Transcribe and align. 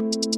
you 0.00 0.29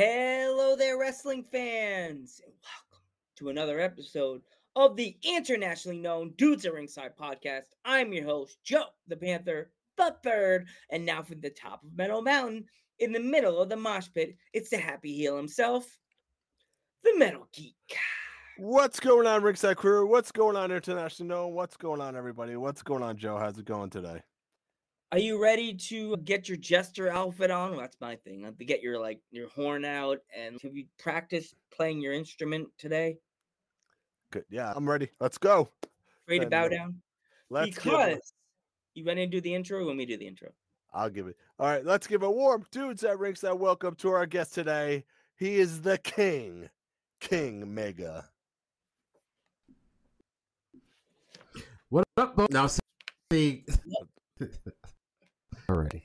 Hello 0.00 0.76
there, 0.76 0.96
wrestling 0.96 1.44
fans, 1.50 2.40
and 2.44 2.54
welcome 2.62 3.04
to 3.34 3.48
another 3.48 3.80
episode 3.80 4.42
of 4.76 4.94
the 4.94 5.16
internationally 5.24 5.98
known 5.98 6.34
Dudes 6.36 6.64
at 6.64 6.72
Ringside 6.72 7.16
podcast. 7.20 7.64
I'm 7.84 8.12
your 8.12 8.22
host, 8.22 8.58
Joe 8.62 8.84
the 9.08 9.16
Panther, 9.16 9.72
the 9.96 10.14
third, 10.22 10.68
and 10.90 11.04
now 11.04 11.24
from 11.24 11.40
the 11.40 11.50
top 11.50 11.82
of 11.82 11.96
Meadow 11.96 12.20
Mountain, 12.20 12.66
in 13.00 13.10
the 13.10 13.18
middle 13.18 13.60
of 13.60 13.70
the 13.70 13.76
mosh 13.76 14.06
pit, 14.14 14.36
it's 14.52 14.70
the 14.70 14.78
happy 14.78 15.16
heel 15.16 15.36
himself, 15.36 15.98
the 17.02 17.18
Metal 17.18 17.48
Geek. 17.52 17.74
What's 18.56 19.00
going 19.00 19.26
on, 19.26 19.42
Ringside 19.42 19.78
Crew? 19.78 20.06
What's 20.06 20.30
going 20.30 20.54
on, 20.54 20.70
International? 20.70 21.28
Known? 21.28 21.54
What's 21.54 21.76
going 21.76 22.00
on, 22.00 22.14
everybody? 22.14 22.54
What's 22.54 22.82
going 22.82 23.02
on, 23.02 23.16
Joe? 23.16 23.36
How's 23.36 23.58
it 23.58 23.64
going 23.64 23.90
today? 23.90 24.22
Are 25.10 25.18
you 25.18 25.42
ready 25.42 25.72
to 25.72 26.18
get 26.18 26.48
your 26.48 26.58
jester 26.58 27.08
outfit 27.08 27.50
on? 27.50 27.70
Well, 27.70 27.80
that's 27.80 27.96
my 28.00 28.16
thing. 28.16 28.44
uh, 28.44 28.50
To 28.58 28.64
get 28.64 28.82
your 28.82 29.00
like 29.00 29.20
your 29.30 29.48
horn 29.48 29.84
out, 29.86 30.18
and 30.36 30.60
have 30.62 30.76
you 30.76 30.84
practiced 30.98 31.54
playing 31.74 32.00
your 32.00 32.12
instrument 32.12 32.68
today? 32.76 33.16
Good. 34.30 34.44
Yeah, 34.50 34.70
I'm 34.76 34.88
ready. 34.88 35.08
Let's 35.18 35.38
go. 35.38 35.70
Ready 36.28 36.40
to 36.40 36.44
Then, 36.44 36.50
bow 36.50 36.68
down? 36.68 37.00
Let's 37.48 37.74
give 37.76 37.84
because 37.84 38.34
you 38.92 39.06
ready 39.06 39.24
to 39.24 39.30
do 39.30 39.40
the 39.40 39.54
intro 39.54 39.86
when 39.86 39.96
we 39.96 40.04
do 40.04 40.18
the 40.18 40.26
intro. 40.26 40.50
I'll 40.92 41.08
give 41.08 41.26
it. 41.26 41.36
All 41.58 41.66
right, 41.66 41.84
let's 41.84 42.06
give 42.06 42.22
a 42.22 42.30
warm 42.30 42.66
dudes 42.70 43.02
at 43.02 43.18
Ringside 43.18 43.54
welcome 43.54 43.94
to 43.96 44.10
our 44.10 44.26
guest 44.26 44.52
today. 44.52 45.04
He 45.36 45.56
is 45.56 45.80
the 45.80 45.96
King, 45.96 46.68
King 47.20 47.74
Mega. 47.74 48.28
What 51.88 52.04
up, 52.18 52.36
Bo? 52.36 52.46
Now 52.50 52.68
see. 53.32 53.64
already, 55.70 56.02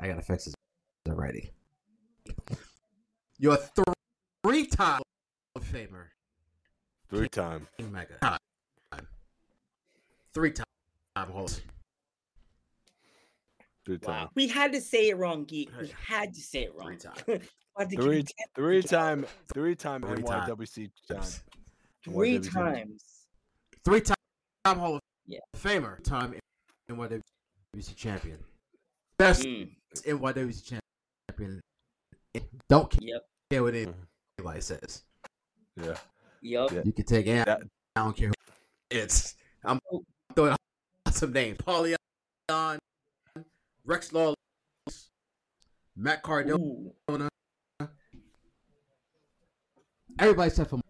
I 0.00 0.06
gotta 0.08 0.22
fix 0.22 0.44
this 0.46 0.54
already. 1.08 1.50
You're 3.38 3.54
a 3.54 3.84
three-time 4.44 4.98
Hall 4.98 5.02
of 5.56 5.64
Famer, 5.64 6.06
Three 7.10 7.28
time. 7.28 7.66
King 7.78 7.92
Mega. 7.92 8.38
Three-time 10.34 10.64
Hall. 11.16 11.44
of- 11.46 11.60
Three 13.84 13.98
time. 13.98 14.28
We 14.36 14.46
had 14.46 14.72
to 14.74 14.80
say 14.80 15.08
it 15.08 15.16
wrong, 15.16 15.44
geek. 15.44 15.68
We 15.80 15.92
had 16.06 16.32
to 16.34 16.40
say 16.40 16.62
it 16.64 16.74
wrong. 16.76 16.96
Three 16.98 16.98
times. 16.98 17.24
We'll 17.26 17.38
have 17.78 17.88
to 17.88 17.96
keep 17.96 18.00
Three 18.04 18.18
it 18.20 18.26
ten- 18.26 18.46
three 18.54 18.82
time 18.82 19.26
three 19.52 19.74
time 19.74 20.02
Three 20.02 20.22
time. 20.22 20.48
NYWC 20.48 20.90
time. 21.08 21.22
three 22.04 22.38
NYWC. 22.38 22.52
times. 22.52 23.04
Three-time 23.84 24.14
Hall 24.64 24.94
of 24.96 25.00
Yeah. 25.26 25.40
Famer. 25.56 26.02
Time 26.04 26.34
NYWC 26.88 27.96
champion. 27.96 28.38
Best 29.22 29.42
Mm, 29.44 29.70
NYWC 30.04 30.80
champion. 31.30 31.60
Don't 32.68 32.92
yep. 33.00 33.24
care 33.50 33.62
what 33.62 33.72
Mhm. 33.74 33.94
anybody 34.36 34.60
says. 34.60 35.04
Yeah. 35.76 35.96
Yep. 36.40 36.86
You 36.86 36.92
can 36.92 37.04
take 37.04 37.28
it. 37.28 37.46
That- 37.46 37.62
I 37.94 38.00
don't 38.02 38.16
care. 38.16 38.28
Who 38.30 38.34
it's 38.90 39.36
I'm 39.62 39.78
throwing 40.34 40.50
out 41.06 41.14
some 41.14 41.32
names. 41.32 41.56
Paulie 41.58 41.94
Rex 43.84 44.12
Lawless, 44.12 44.34
Matt 45.94 46.24
Cardona. 46.24 46.60
Ooh. 46.60 46.92
Everybody 50.18 50.48
except 50.48 50.70
for 50.70 50.80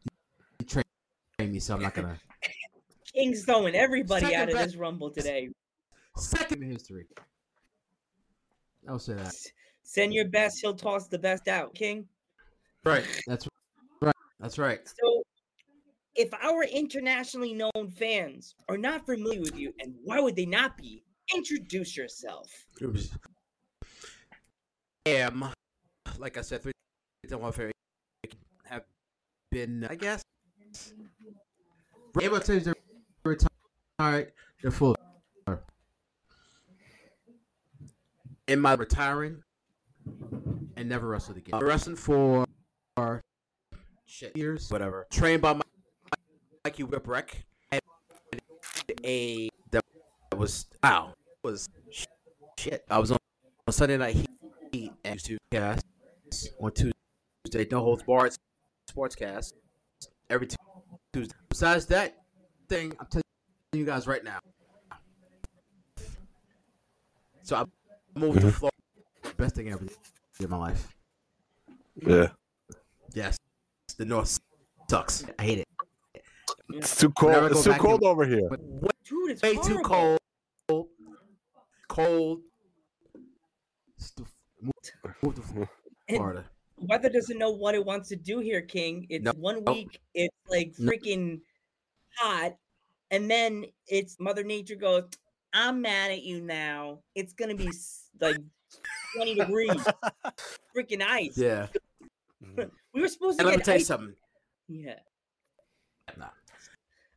you 0.58 0.66
trained 0.66 1.52
me, 1.52 1.60
so 1.60 1.74
I'm 1.74 1.82
not 1.82 1.92
gonna. 1.92 2.18
King's 3.12 3.44
throwing 3.44 3.74
everybody 3.74 4.24
Second 4.24 4.40
out 4.40 4.48
of 4.48 4.54
best- 4.54 4.68
this 4.70 4.76
rumble 4.76 5.10
today. 5.10 5.50
Second 6.16 6.62
in 6.62 6.70
history. 6.70 7.06
I'll 8.88 8.98
say 8.98 9.14
that. 9.14 9.34
Send 9.82 10.14
your 10.14 10.28
best, 10.28 10.60
he'll 10.60 10.74
toss 10.74 11.08
the 11.08 11.18
best 11.18 11.48
out, 11.48 11.74
King. 11.74 12.06
Right. 12.84 13.04
That's 13.26 13.48
right. 14.00 14.14
That's 14.40 14.58
right. 14.58 14.80
So, 14.86 15.22
if 16.14 16.32
our 16.34 16.64
internationally 16.64 17.54
known 17.54 17.90
fans 17.96 18.54
are 18.68 18.76
not 18.76 19.06
familiar 19.06 19.40
with 19.40 19.56
you, 19.56 19.72
and 19.80 19.94
why 20.04 20.20
would 20.20 20.36
they 20.36 20.46
not 20.46 20.76
be? 20.76 21.02
Introduce 21.34 21.96
yourself. 21.96 22.50
Oops. 22.82 23.10
Am 25.06 25.52
like 26.18 26.38
I 26.38 26.40
said, 26.42 26.62
three 26.62 26.72
time 27.28 27.40
warfare 27.40 27.72
have 28.64 28.84
been, 29.50 29.86
I 29.90 29.96
guess, 29.96 30.22
able 32.20 32.40
to 32.40 32.74
retire 33.24 34.32
the 34.62 34.70
full. 34.70 34.96
In 38.48 38.60
my 38.60 38.74
retiring, 38.74 39.42
and 40.76 40.88
never 40.88 41.06
wrestled 41.06 41.36
again. 41.36 41.54
I'm 41.54 41.64
wrestling 41.64 41.96
for 41.96 42.44
shit 44.04 44.36
years, 44.36 44.68
whatever. 44.70 45.06
Trained 45.10 45.42
by 45.42 45.52
my 45.54 45.62
Mikey 46.64 46.82
Whipwreck. 46.82 47.44
Had 47.70 47.80
a 49.04 49.48
that 49.70 49.84
was 50.36 50.66
wow 50.82 51.14
was 51.44 51.68
shit. 52.58 52.84
I 52.90 52.98
was 52.98 53.12
on, 53.12 53.18
on 53.66 53.72
Sunday 53.72 53.96
night 53.96 54.16
heat 54.72 54.92
and 55.04 55.20
to 55.24 55.38
cast 55.50 55.84
on 56.60 56.72
Tuesday. 56.72 57.68
No 57.70 57.80
holds 57.80 58.02
barred 58.02 58.36
sportscast 58.90 59.52
every 60.28 60.48
Tuesday. 61.12 61.34
Besides 61.48 61.86
that 61.86 62.16
thing, 62.68 62.92
I'm 62.98 63.06
telling 63.06 63.22
you 63.72 63.84
guys 63.84 64.06
right 64.06 64.24
now. 64.24 64.40
So 67.42 67.56
I 67.56 67.64
moved 68.14 68.40
to 68.40 68.46
mm-hmm. 68.46 68.50
Florida. 68.50 68.76
Best 69.36 69.54
thing 69.56 69.68
I 69.68 69.72
ever 69.72 69.84
did 69.84 69.96
in 70.40 70.50
my 70.50 70.56
life. 70.58 70.88
Yeah. 72.06 72.28
Yes, 73.14 73.36
the 73.98 74.04
North 74.04 74.38
sucks. 74.88 75.24
I 75.38 75.42
hate 75.42 75.58
it. 75.58 75.68
It's 76.74 76.96
too 76.98 77.10
cold. 77.10 77.50
It's 77.52 77.64
too 77.64 77.70
back 77.70 77.80
in- 77.80 77.86
cold 77.86 78.02
over 78.04 78.24
here. 78.24 78.48
But 78.48 78.60
way, 78.62 78.88
Dude, 79.08 79.30
it's 79.32 79.42
way 79.42 79.54
too 79.56 79.80
horrible. 79.84 80.18
cold. 80.68 80.88
Cold. 81.88 82.40
Stu- 83.98 84.26
Move, 84.62 84.72
move 85.22 85.34
to 85.34 85.42
And 86.08 86.16
Florida. 86.16 86.44
weather 86.78 87.08
doesn't 87.08 87.36
know 87.38 87.50
what 87.50 87.74
it 87.74 87.84
wants 87.84 88.08
to 88.10 88.16
do 88.16 88.38
here, 88.38 88.60
King. 88.62 89.06
It's 89.10 89.24
Nope. 89.24 89.36
one 89.38 89.64
Nope. 89.64 89.74
week, 89.76 90.00
it's 90.14 90.34
like 90.48 90.72
Nope. 90.78 90.94
freaking 90.94 91.40
hot, 92.16 92.54
and 93.10 93.28
then 93.30 93.64
it's 93.88 94.18
Mother 94.20 94.44
Nature 94.44 94.76
goes, 94.76 95.04
I'm 95.52 95.82
mad 95.82 96.12
at 96.12 96.22
you 96.22 96.40
now. 96.40 97.00
It's 97.14 97.32
gonna 97.32 97.54
be 97.56 97.68
s- 97.68 98.01
like 98.20 98.36
20 99.16 99.34
degrees, 99.34 99.70
freaking 100.76 101.02
ice. 101.02 101.36
Yeah. 101.36 101.66
We 102.94 103.00
were 103.00 103.08
supposed 103.08 103.38
to 103.38 103.44
And 103.44 103.50
let 103.50 103.58
me 103.58 103.64
tell 103.64 103.74
you 103.76 103.80
ice. 103.80 103.86
something. 103.86 104.14
Yeah, 104.68 104.98
Nah. 106.18 106.28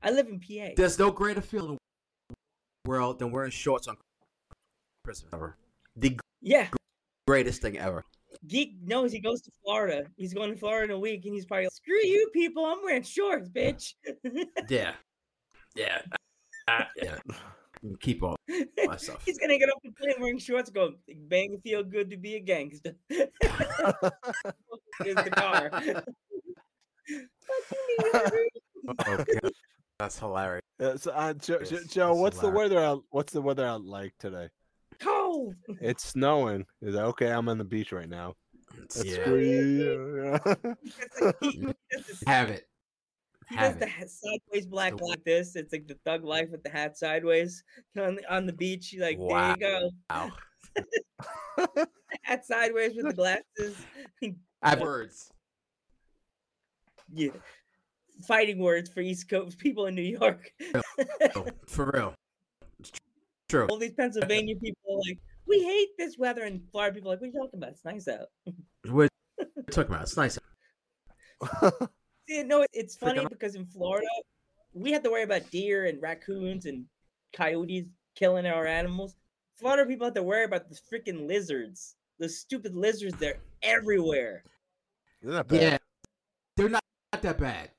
I 0.01 0.12
live 0.12 0.27
in 0.27 0.39
PA. 0.39 0.69
There's 0.77 0.97
no 0.97 1.12
greater 1.12 1.42
feeling 1.42 1.71
in 1.71 1.77
the 2.86 2.89
world 2.89 3.19
than 3.19 3.31
wearing 3.31 3.51
shorts 3.51 3.88
on 3.89 3.97
Christmas. 5.03 5.30
Ever. 5.33 5.57
The 5.97 6.18
Yeah, 6.42 6.68
greatest 7.27 7.62
thing 7.62 7.77
ever. 7.77 8.03
Geek 8.48 8.75
knows 8.83 9.12
he 9.12 9.19
goes 9.19 9.41
to 9.41 9.51
Florida. 9.63 10.06
He's 10.15 10.33
going 10.33 10.51
to 10.53 10.57
Florida 10.57 10.94
in 10.94 10.98
a 10.98 11.00
week, 11.00 11.25
and 11.25 11.33
he's 11.33 11.45
probably 11.45 11.65
like, 11.65 11.74
"Screw 11.74 12.00
you, 12.03 12.30
people! 12.33 12.65
I'm 12.65 12.81
wearing 12.83 13.03
shorts, 13.03 13.50
bitch." 13.50 13.95
Yeah. 14.69 14.94
Yeah. 15.75 16.01
Ah, 16.68 16.88
yeah. 16.95 17.18
Keep 18.00 18.24
all 18.24 18.36
myself. 18.86 19.22
he's 19.26 19.38
gonna 19.38 19.58
get 19.58 19.70
off 19.70 19.82
the 19.84 19.92
plane 19.92 20.16
wearing 20.20 20.40
shorts, 20.40 20.70
go 20.70 20.94
bang, 21.28 21.60
feel 21.64 21.84
good 21.84 22.10
to 22.10 22.18
be 22.18 22.36
a 22.36 22.40
gangster. 22.40 22.96
Here's 23.10 23.30
the 25.16 25.32
car. 25.36 25.70
Fuck. 28.86 29.08
Okay. 29.08 29.40
That's 30.00 30.20
hilarious. 30.20 30.62
Uh, 30.80 30.98
so, 30.98 31.12
uh, 31.12 31.34
Joe, 31.34 31.58
Yes, 31.62 31.70
Joe- 31.70 31.80
Joe, 31.90 32.08
that's 32.10 32.20
what's 32.20 32.40
the 32.40 32.50
weather 32.50 32.80
out? 32.80 33.04
What's 33.12 33.34
the 33.34 33.42
weather 33.42 33.66
out 33.66 33.84
like 33.86 34.14
today? 34.20 34.50
Cold. 35.00 35.56
It's 35.82 36.04
snowing. 36.06 36.66
Is 36.82 36.94
that 36.96 37.04
okay? 37.06 37.32
I'm 37.32 37.48
on 37.50 37.58
the 37.58 37.64
beach 37.64 37.92
right 37.92 38.10
now. 38.10 38.34
That's 38.78 39.04
yeah. 39.06 39.24
pretty. 39.24 39.50
yeah. 39.50 40.38
It's 40.84 41.22
like 41.22 41.36
he, 41.42 41.52
he 41.52 41.62
does 41.92 42.06
this- 42.08 42.24
Have 42.28 42.50
it. 42.50 42.68
He 43.50 43.56
does 43.56 43.75
the 43.77 43.86
hat 43.88 44.09
sideways 44.09 44.65
black 44.65 44.97
The- 44.97 45.06
like 45.06 45.24
this. 45.24 45.56
It's 45.56 45.71
like 45.74 45.88
the 45.88 45.97
thug 46.06 46.24
life 46.24 46.50
with 46.51 46.63
the 46.63 46.69
hat 46.69 46.97
sideways 46.97 47.63
on 47.97 48.15
the, 48.15 48.33
on 48.33 48.45
the 48.45 48.53
beach. 48.53 48.92
You're 48.94 49.06
like, 49.06 49.18
Wow. 49.19 49.56
there 49.59 49.81
you 49.81 49.92
Wow. 50.09 50.31
go. 50.75 50.86
Hat 52.24 52.45
sideways 52.45 52.94
with 52.95 53.07
the 53.07 53.13
glasses. 53.21 53.77
I 54.62 54.69
have 54.69 54.81
words. 54.81 55.30
yeah. 57.13 57.30
Fighting 58.27 58.59
words 58.59 58.89
for 58.89 59.01
East 59.01 59.30
Coast 59.30 59.57
people 59.57 59.86
in 59.88 59.95
New 59.95 60.01
York. 60.01 60.51
For 61.68 61.91
real. 61.94 62.13
It's 62.80 62.91
true. 63.50 63.68
All 63.68 63.77
these 63.77 63.94
Pennsylvania 63.94 64.56
people 64.56 64.95
are 64.95 65.00
like, 65.07 65.19
we 65.48 65.62
hate 65.63 65.89
this 65.98 66.18
weather, 66.18 66.44
and 66.44 66.62
Florida 66.71 66.95
people 66.95 67.12
are 67.12 67.13
like, 67.15 67.21
what 67.21 67.27
are 67.27 67.31
you 67.31 67.39
talking 67.39 67.59
about? 67.59 67.69
It's 67.71 67.86
nice 67.86 68.07
out. 68.07 68.27
We're 68.89 69.07
talking 69.71 69.91
about. 69.94 70.01
It's 70.03 70.18
nice. 70.18 70.33
See, 70.33 71.69
no, 72.30 72.62
it- 72.62 72.69
it's 72.74 72.95
funny 72.95 73.19
Freaking- 73.19 73.30
because 73.30 73.56
in 73.56 73.66
Florida, 73.66 74.07
we 74.74 74.92
had 74.92 75.04
to 75.04 75.12
worry 75.12 75.24
about 75.24 75.50
deer 75.51 75.86
and 75.86 76.01
raccoons 76.01 76.66
and 76.66 76.86
coyotes 77.33 77.86
killing 78.16 78.45
our 78.45 78.66
animals. 78.68 79.16
Florida 79.56 79.86
people 79.86 80.06
have 80.06 80.13
to 80.16 80.24
worry 80.24 80.44
about 80.45 80.69
the 80.69 80.75
freaking 80.75 81.27
lizards. 81.27 81.95
The 82.19 82.27
stupid 82.30 82.75
lizards, 82.75 83.16
they're 83.18 83.39
everywhere. 83.62 84.44
They're 85.22 85.33
not 85.33 85.48
bad? 85.48 85.62
Yeah. 85.62 85.77
They're 86.56 86.69
not, 86.69 86.83
not 87.13 87.22
that 87.22 87.38
bad. 87.38 87.72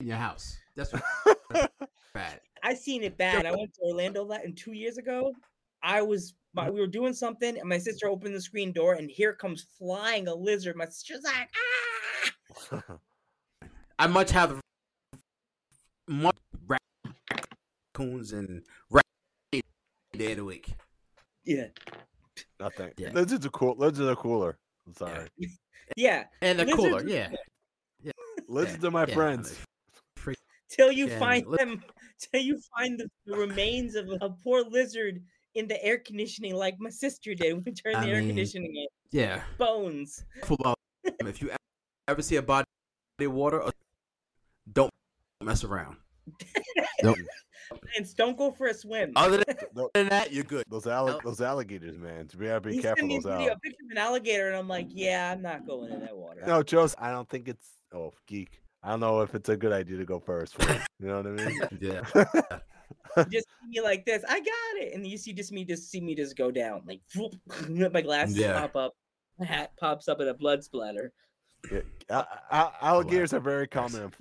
In 0.00 0.06
your 0.08 0.16
house. 0.16 0.56
That's 0.76 0.92
what 0.92 1.02
bad. 2.14 2.40
I 2.62 2.74
seen 2.74 3.02
it 3.02 3.16
bad. 3.16 3.46
I 3.46 3.50
went 3.52 3.74
to 3.74 3.80
Orlando 3.82 4.24
that 4.28 4.44
and 4.44 4.56
two 4.56 4.72
years 4.72 4.98
ago. 4.98 5.32
I 5.82 6.02
was 6.02 6.34
my, 6.54 6.68
we 6.70 6.80
were 6.80 6.86
doing 6.86 7.12
something 7.14 7.58
and 7.58 7.68
my 7.68 7.78
sister 7.78 8.08
opened 8.08 8.34
the 8.34 8.40
screen 8.40 8.72
door 8.72 8.94
and 8.94 9.10
here 9.10 9.32
comes 9.32 9.66
flying 9.78 10.26
a 10.28 10.34
lizard. 10.34 10.76
My 10.76 10.86
sister's 10.86 11.22
like, 11.24 11.34
ah! 11.54 12.07
I 13.98 14.06
much 14.06 14.30
have 14.30 14.60
much 16.06 16.36
raccoons 17.94 18.32
and 18.32 18.62
rat 18.90 19.04
day 19.52 20.32
of 20.32 20.36
the 20.38 20.44
week. 20.44 20.68
Yeah, 21.44 21.66
Nothing. 22.60 22.92
Yeah. 22.96 23.10
Lizards 23.12 23.46
are 23.46 23.50
cool. 23.50 23.74
Lizards 23.76 24.08
are 24.08 24.16
cooler. 24.16 24.56
I'm 24.86 24.94
sorry. 24.94 25.28
yeah. 25.96 26.24
And 26.42 26.58
the 26.58 26.64
Lizards 26.64 26.82
cooler, 26.82 27.00
are- 27.00 27.08
yeah. 27.08 27.28
Lizards 28.48 28.82
yeah, 28.82 28.88
are 28.88 28.92
my 28.92 29.06
yeah, 29.06 29.14
friends. 29.14 29.58
Till 30.70 30.92
you 30.92 31.08
Yeah, 31.08 31.18
find 31.18 31.46
li- 31.46 31.56
them, 31.58 31.82
till 32.20 32.42
you 32.42 32.60
find 32.76 32.98
the, 33.00 33.08
the 33.26 33.36
remains 33.36 33.94
of 33.94 34.08
a, 34.08 34.18
a 34.26 34.30
poor 34.30 34.62
lizard 34.62 35.22
in 35.54 35.66
the 35.66 35.82
air 35.82 35.98
conditioning, 35.98 36.54
like 36.54 36.76
my 36.78 36.90
sister 36.90 37.34
did 37.34 37.54
when 37.54 37.62
we 37.64 37.72
turned 37.72 37.96
I 37.96 38.04
the 38.06 38.12
air 38.12 38.20
conditioning 38.20 38.74
on. 38.78 38.86
Yeah. 39.10 39.42
Bones. 39.56 40.24
If 41.20 41.40
you 41.42 41.50
ever 42.08 42.22
see 42.22 42.36
a 42.36 42.42
body 42.42 42.64
of 43.20 43.32
water, 43.32 43.62
don't 44.72 44.90
mess 45.42 45.62
around. 45.62 45.96
And 47.98 48.16
don't 48.16 48.38
go 48.38 48.50
for 48.50 48.68
a 48.68 48.74
swim. 48.74 49.12
Other 49.14 49.44
than, 49.44 49.56
Tho- 49.74 49.90
than 49.92 50.08
that, 50.08 50.32
you're 50.32 50.42
good. 50.44 50.64
Those 50.70 50.86
alli- 50.86 51.12
No. 51.12 51.20
those 51.22 51.42
alligators, 51.42 51.98
man. 51.98 52.26
We 52.38 52.46
gotta 52.46 52.62
be 52.62 52.70
he 52.72 52.80
sent 52.80 52.96
careful 52.96 53.08
me 53.08 53.16
a 53.16 53.20
those 53.20 53.30
video, 53.38 53.52
a 53.52 53.58
picture 53.58 53.84
of 53.84 53.90
an 53.90 53.98
alligator, 53.98 54.48
and 54.48 54.56
I'm 54.56 54.68
like, 54.68 54.86
yeah, 54.90 55.30
I'm 55.32 55.42
not 55.42 55.66
going 55.66 55.92
in 55.92 56.00
that 56.00 56.16
water. 56.16 56.42
No, 56.46 56.62
Joe's. 56.62 56.94
I 56.98 57.10
don't 57.10 57.28
think 57.28 57.46
it's. 57.46 57.68
Oh, 57.92 58.14
geek. 58.26 58.62
I 58.82 58.88
don't 58.90 59.00
know 59.00 59.20
if 59.20 59.34
it's 59.34 59.50
a 59.50 59.56
good 59.56 59.72
idea 59.72 59.98
to 59.98 60.06
go 60.06 60.18
first. 60.18 60.54
for 60.54 60.72
You 60.98 61.08
know 61.08 61.16
what 61.20 61.26
I 61.26 61.30
mean? 61.30 61.60
Yeah. 61.80 62.00
Just 63.30 63.46
me 63.68 63.82
like 63.82 64.06
this. 64.06 64.24
I 64.26 64.38
got 64.40 64.82
it, 64.82 64.94
and 64.94 65.06
you 65.06 65.18
see 65.18 65.34
just 65.34 65.52
me 65.52 65.64
just 65.66 65.90
see 65.90 66.00
me 66.00 66.14
just 66.14 66.38
go 66.38 66.50
down 66.50 66.82
like 66.86 67.00
whoop, 67.14 67.34
my 67.92 68.00
glasses 68.00 68.38
Yeah. 68.38 68.60
pop 68.60 68.76
up, 68.76 68.94
my 69.38 69.44
hat 69.44 69.72
pops 69.78 70.08
up, 70.08 70.20
and 70.20 70.28
a 70.30 70.34
blood 70.34 70.64
splatter. 70.64 71.12
Yeah, 71.70 71.80
a- 72.08 72.26
a- 72.50 72.72
alligators 72.82 73.32
are 73.32 73.40
very 73.40 73.66
common. 73.66 74.02
In, 74.02 74.12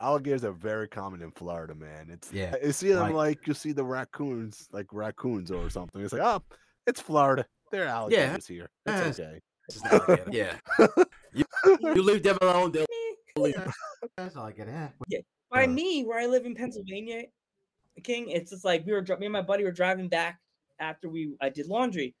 alligators 0.00 0.44
are 0.44 0.52
very 0.52 0.88
common 0.88 1.22
in 1.22 1.30
Florida, 1.32 1.74
man. 1.74 2.08
It's 2.10 2.32
Yeah, 2.32 2.56
You 2.62 2.72
see 2.72 2.88
them 2.92 3.00
like- 3.00 3.14
like 3.14 3.46
you 3.46 3.54
see 3.54 3.72
the 3.72 3.84
raccoons, 3.84 4.68
like 4.72 4.86
raccoons 4.92 5.50
or 5.50 5.68
something. 5.70 6.02
It's 6.02 6.12
like, 6.12 6.22
oh, 6.22 6.42
it's 6.86 7.00
Florida. 7.00 7.46
They're 7.70 7.86
alligators 7.86 8.46
here. 8.46 8.70
Yeah, 8.86 9.08
It's 9.08 9.20
okay. 9.20 9.40
It's 9.68 9.80
yeah. 10.30 10.56
You, 11.32 11.44
you 11.64 12.02
leave 12.02 12.22
them 12.22 12.38
alone, 12.40 12.72
they'll 12.72 12.86
leave. 13.36 13.54
That's 14.16 14.36
all 14.36 14.44
I 14.46 14.52
get 14.52 14.68
at. 14.68 14.94
By 15.50 15.64
Uh. 15.64 15.68
me, 15.68 16.04
where 16.04 16.18
I 16.20 16.26
live 16.26 16.46
in 16.46 16.54
Pennsylvania, 16.54 17.24
King, 18.04 18.30
it's 18.30 18.50
just 18.50 18.64
like 18.64 18.86
we 18.86 18.92
were 18.92 19.02
me 19.02 19.26
and 19.26 19.32
my 19.32 19.42
buddy 19.42 19.64
were 19.64 19.72
driving 19.72 20.08
back 20.08 20.38
after 20.78 21.08
we 21.08 21.34
I 21.40 21.48
did 21.48 21.66
laundry, 21.66 22.14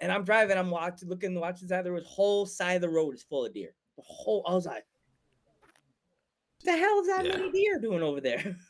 and 0.00 0.12
I'm 0.12 0.24
driving. 0.24 0.56
I'm 0.58 0.70
watching, 0.70 1.08
looking, 1.08 1.34
watching 1.38 1.66
the 1.68 1.72
side 1.74 1.78
of 1.80 1.84
the 1.86 1.92
road. 1.92 2.04
Whole 2.04 2.46
side 2.46 2.74
of 2.74 2.82
the 2.82 2.88
road 2.88 3.14
is 3.14 3.22
full 3.24 3.44
of 3.46 3.52
deer. 3.54 3.74
The 3.96 4.02
whole. 4.04 4.44
I 4.46 4.54
was 4.54 4.66
like, 4.66 4.84
"The 6.64 6.72
hell 6.76 7.00
is 7.00 7.06
that 7.08 7.24
Yeah. 7.26 7.36
many 7.36 7.52
deer 7.52 7.78
doing 7.78 8.02
over 8.02 8.20
there?" 8.20 8.56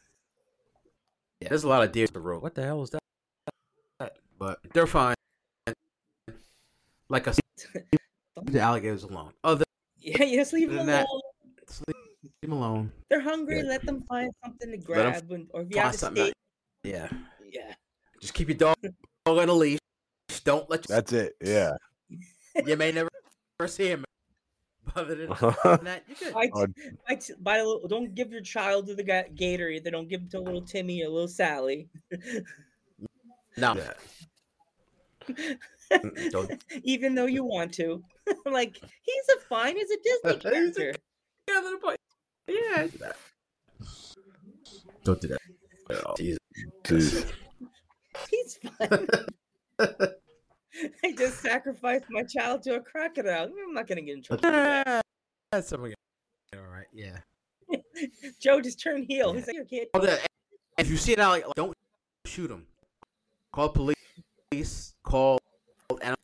Yeah, 1.40 1.48
there's 1.48 1.64
a 1.64 1.68
lot 1.68 1.82
of 1.82 1.90
deer 1.90 2.06
on 2.06 2.12
the 2.12 2.20
road. 2.20 2.40
What 2.40 2.54
the 2.54 2.62
hell 2.62 2.84
is 2.84 2.90
that? 2.90 3.00
But 4.38 4.60
they're 4.72 4.86
fine. 4.86 5.16
Like 7.08 7.26
I 7.26 7.32
said, 7.32 7.84
leave 8.36 8.46
the 8.52 8.60
alligators 8.60 9.02
alone. 9.02 9.32
Other 9.42 9.64
yeah, 9.98 10.22
you 10.22 10.36
just 10.38 10.52
leave 10.52 10.68
them 10.70 10.78
alone. 10.78 10.86
that, 10.86 11.06
leave 11.88 12.30
them 12.42 12.52
alone. 12.52 12.92
They're 13.10 13.20
hungry. 13.20 13.56
Yeah. 13.58 13.64
Let 13.64 13.84
them 13.84 14.04
find 14.08 14.30
something 14.44 14.70
to 14.70 14.76
Let 14.92 15.06
'em 15.06 15.12
grab, 15.12 15.30
and, 15.32 15.48
or 15.52 15.62
if 15.62 15.68
you 15.70 15.74
Find 15.74 15.84
have 15.86 15.94
a 15.94 15.98
something. 15.98 16.22
steak, 16.26 16.34
Yeah. 16.84 17.08
yeah. 17.50 17.74
Just 18.20 18.34
keep 18.34 18.48
your 18.48 18.56
dog 18.58 18.76
on 19.26 19.48
a 19.48 19.52
leash. 19.52 19.78
Don't 20.44 20.70
let 20.70 20.88
you, 20.88 20.94
That's 20.94 21.12
it. 21.12 21.34
Yeah. 21.40 21.72
you 22.64 22.76
may 22.76 22.92
never 22.92 23.08
see 23.66 23.88
him. 23.88 24.04
But 24.94 25.04
other 25.04 25.14
than 25.14 25.28
that, 25.84 26.02
you're 26.20 26.48
good. 26.50 26.74
Buy, 27.08 27.18
buy, 27.40 27.56
a 27.58 27.64
little, 27.66 27.88
don't 27.88 28.14
give 28.14 28.30
your 28.32 28.40
child 28.42 28.86
to 28.88 28.94
the 28.94 29.02
ga- 29.04 29.28
gator 29.34 29.68
either. 29.68 29.90
Don't 29.90 30.08
give 30.08 30.22
it 30.22 30.30
to 30.32 30.40
little 30.40 30.62
Timmy 30.66 31.02
or 31.02 31.08
little 31.08 31.28
Sally. 31.28 31.88
No. 33.56 33.76
Mm, 35.92 36.30
Don't 36.30 36.64
even 36.84 37.14
though 37.14 37.26
you 37.26 37.44
want 37.44 37.70
to. 37.74 38.02
like 38.46 38.76
he's 38.76 39.36
a 39.36 39.40
fine, 39.46 39.76
he's 39.76 39.90
a 39.90 39.96
Disney 40.02 40.32
He's 40.32 40.44
a- 40.46 40.50
character. 40.50 40.94
Yeah, 41.48 41.60
little 41.60 41.78
boy. 41.80 41.94
Yeah. 42.48 42.86
Don't 45.04 45.20
do 45.20 45.28
that. 45.28 45.38
Oh, 45.90 46.14
Jesus. 46.88 47.26
He's 48.30 48.58
fine. 48.78 49.06
I 51.04 51.12
just 51.12 51.40
sacrificed 51.40 52.04
my 52.10 52.22
child 52.22 52.62
to 52.64 52.76
a 52.76 52.80
crocodile. 52.80 53.48
Mm, 53.48 53.52
I'm 53.68 53.74
not 53.74 53.86
gonna 53.86 54.02
get 54.02 54.16
in 54.16 54.22
trouble. 54.22 54.42
that. 54.42 55.02
That's 55.52 55.68
something. 55.68 55.92
All 56.54 56.60
right. 56.72 56.86
Yeah. 56.92 57.18
Joe 58.40 58.60
just 58.60 58.80
turned 58.80 59.06
heel. 59.08 59.32
Yeah. 59.34 59.38
He's 59.38 59.46
like, 59.46 59.68
"Here, 59.68 59.86
kid." 59.92 60.20
If 60.78 60.90
you 60.90 60.96
see 60.96 61.14
an 61.14 61.20
alligator, 61.20 61.52
don't 61.54 61.76
shoot 62.24 62.50
him. 62.50 62.66
Call 63.52 63.68
police. 63.68 64.94
Call. 65.02 65.38
And 66.00 66.16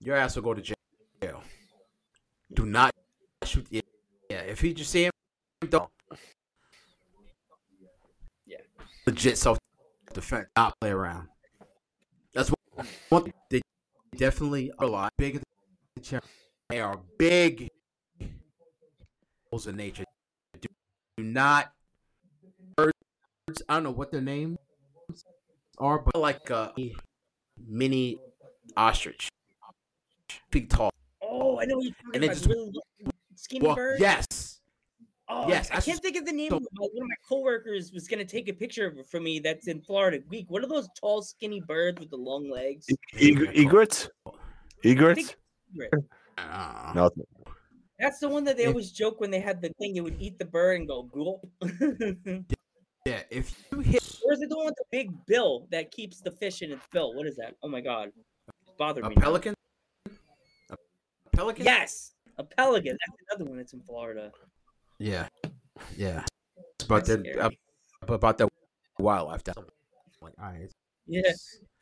your 0.00 0.16
ass 0.16 0.36
will 0.36 0.42
go 0.42 0.54
to 0.54 0.62
jail. 0.62 1.42
Do 2.52 2.66
not 2.66 2.94
shoot. 3.44 3.66
Yeah. 3.70 3.80
yeah. 4.30 4.40
If 4.40 4.60
he 4.60 4.74
just 4.74 4.90
see 4.90 5.04
him, 5.04 5.12
don't. 5.68 5.90
Yeah. 8.46 8.58
Legit 9.06 9.38
self 9.38 9.58
defense. 10.12 10.48
Not 10.56 10.74
play 10.80 10.90
around. 10.90 11.28
That's 12.34 12.50
what 12.50 12.86
one 13.08 13.24
thing 13.24 13.32
they 13.50 13.60
definitely 14.16 14.70
a 14.78 14.86
lot 14.86 15.12
bigger 15.16 15.40
than 15.94 16.02
charity. 16.04 16.26
They 16.70 16.80
are 16.80 17.00
big 17.18 17.68
animals 18.20 19.66
in 19.66 19.76
nature. 19.76 20.04
Do, 20.60 20.68
do 21.16 21.22
not 21.24 21.72
birds. 22.76 22.92
I 23.68 23.74
don't 23.74 23.84
know 23.84 23.90
what 23.90 24.10
their 24.10 24.20
names 24.20 24.58
are, 25.78 25.98
but 26.00 26.16
like 26.16 26.50
a 26.50 26.72
mini 27.66 28.18
ostrich, 28.76 29.28
big 30.50 30.68
tall. 30.68 30.90
Oh, 31.22 31.58
I 31.60 31.64
know 31.64 31.80
you're 31.80 31.92
talking 31.92 32.10
And 32.14 32.24
about. 32.24 32.34
just- 32.36 32.46
Really 32.46 32.66
little 32.66 32.82
skinny 33.34 33.66
Well, 33.66 33.76
bird. 33.76 34.00
yes, 34.00 34.57
Oh, 35.30 35.46
yes, 35.48 35.70
I 35.70 35.74
that's 35.74 35.86
can't 35.86 36.00
think 36.00 36.16
of 36.16 36.24
the 36.24 36.32
name. 36.32 36.50
so- 36.50 36.56
of 36.56 36.62
my, 36.72 36.86
one 36.92 37.02
of 37.04 37.08
my 37.08 37.14
coworkers 37.28 37.92
was 37.92 38.08
gonna 38.08 38.24
take 38.24 38.48
a 38.48 38.52
picture 38.52 38.86
of 38.86 38.98
it 38.98 39.06
for 39.06 39.20
me. 39.20 39.38
That's 39.40 39.68
in 39.68 39.80
Florida. 39.80 40.20
Week. 40.30 40.46
What 40.48 40.62
are 40.64 40.68
those 40.68 40.88
tall, 40.98 41.22
skinny 41.22 41.60
birds 41.60 42.00
with 42.00 42.10
the 42.10 42.16
long 42.16 42.48
legs? 42.50 42.86
Egr- 43.14 43.52
egrets? 43.54 44.08
Egrets? 44.84 45.34
Uh, 46.38 46.92
Nothing. 46.94 47.24
That's 47.98 48.20
the 48.20 48.28
one 48.28 48.44
that 48.44 48.56
they 48.56 48.62
If- 48.62 48.68
always 48.70 48.90
joke 48.92 49.20
when 49.20 49.30
they 49.30 49.40
had 49.40 49.60
the 49.60 49.70
thing. 49.80 49.96
It 49.96 50.00
would 50.02 50.16
eat 50.20 50.38
the 50.38 50.44
bird 50.44 50.78
and 50.80 50.88
go 50.88 51.02
gulp. 51.02 51.46
yeah, 53.04 53.22
if 53.30 53.64
you 53.72 53.80
hit 53.80 54.02
is 54.30 54.42
it 54.42 54.48
the 54.50 54.56
one 54.56 54.66
with 54.66 54.76
the 54.76 54.84
big 54.90 55.10
bill 55.26 55.66
that 55.70 55.90
keeps 55.90 56.20
the 56.20 56.30
fish 56.30 56.62
in 56.62 56.70
its 56.70 56.86
bill? 56.92 57.14
What 57.14 57.26
is 57.26 57.36
that? 57.36 57.54
Oh 57.62 57.68
my 57.68 57.80
god, 57.80 58.12
it's 58.62 58.76
bothering 58.78 59.06
a 59.06 59.08
me. 59.10 59.14
now. 59.16 59.22
pelican, 59.22 59.54
a 60.70 60.76
pelican, 61.32 61.64
Yes, 61.64 62.12
a 62.38 62.44
pelican. 62.44 62.96
That's 63.06 63.22
another 63.30 63.48
one 63.50 63.58
that's 63.58 63.72
in 63.72 63.80
Florida. 63.80 64.30
Yeah, 64.98 65.28
yeah. 65.96 66.24
But 66.88 67.04
That's 67.04 67.08
they're, 67.08 67.34
scary. 67.34 67.40
Uh, 67.40 68.14
about 68.14 68.38
that 68.38 68.48
wildlife. 68.98 69.44
That's 69.44 69.58
like, 70.22 70.34
all 70.40 70.46
right, 70.46 70.70
Yeah, 71.06 71.32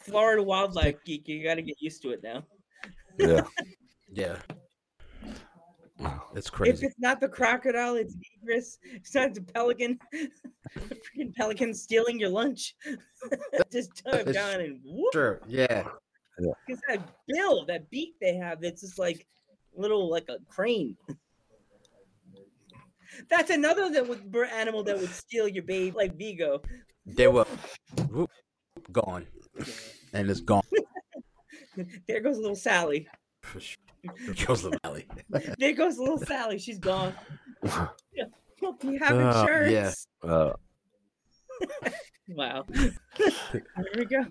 Florida 0.00 0.42
wildlife 0.42 0.96
geek. 1.04 1.28
You 1.28 1.42
got 1.44 1.54
to 1.54 1.62
get 1.62 1.80
used 1.80 2.02
to 2.02 2.10
it 2.10 2.22
now. 2.22 2.44
Yeah. 3.18 3.42
yeah, 4.12 4.36
it's 6.34 6.50
crazy. 6.50 6.72
If 6.72 6.82
it's 6.82 6.98
not 6.98 7.20
the 7.20 7.28
crocodile, 7.28 7.96
it's 7.96 8.14
egret. 8.42 8.64
It's 8.84 9.14
not 9.14 9.34
the 9.34 9.40
pelican. 9.40 9.98
the 10.12 10.30
freaking 10.74 11.34
pelican 11.34 11.72
stealing 11.74 12.20
your 12.20 12.28
lunch. 12.28 12.74
just 13.72 14.04
dive 14.04 14.28
It's 14.28 14.32
down 14.32 14.60
and 14.60 14.80
whoop. 14.84 15.12
Sure, 15.12 15.40
yeah, 15.48 15.88
Because 16.66 16.82
that 16.88 17.00
bill, 17.26 17.64
that 17.66 17.88
beak 17.90 18.14
they 18.20 18.34
have, 18.34 18.62
it's 18.62 18.82
just 18.82 18.98
like 18.98 19.26
little 19.74 20.10
like 20.10 20.28
a 20.28 20.36
crane. 20.48 20.96
That's 23.28 23.50
another 23.50 23.90
that 23.90 24.08
would 24.08 24.30
bir- 24.30 24.44
animal 24.46 24.82
that 24.84 24.98
would 24.98 25.10
steal 25.10 25.48
your 25.48 25.62
baby, 25.64 25.90
like 25.92 26.16
Vigo. 26.16 26.62
they 27.04 27.28
were 27.28 27.44
whoop, 28.10 28.30
gone, 28.92 29.26
and 30.12 30.30
it's 30.30 30.40
gone 30.40 30.62
There 32.08 32.20
goes 32.20 32.38
little 32.38 32.56
Sally. 32.56 33.06
for 33.42 33.60
sure. 33.60 33.76
Kills 34.34 34.62
the 34.62 34.78
valley. 34.82 35.06
There 35.58 35.72
goes 35.74 35.98
little 35.98 36.18
Sally. 36.18 36.58
She's 36.58 36.78
gone. 36.78 37.12
Look, 38.62 38.82
you 38.84 38.98
have 38.98 39.16
Uh, 39.16 39.40
insurance. 39.40 40.06
yeah. 40.24 40.30
Uh, 40.30 40.52
Wow. 42.28 42.64
There 42.72 42.92
we 43.96 44.04
go. 44.04 44.24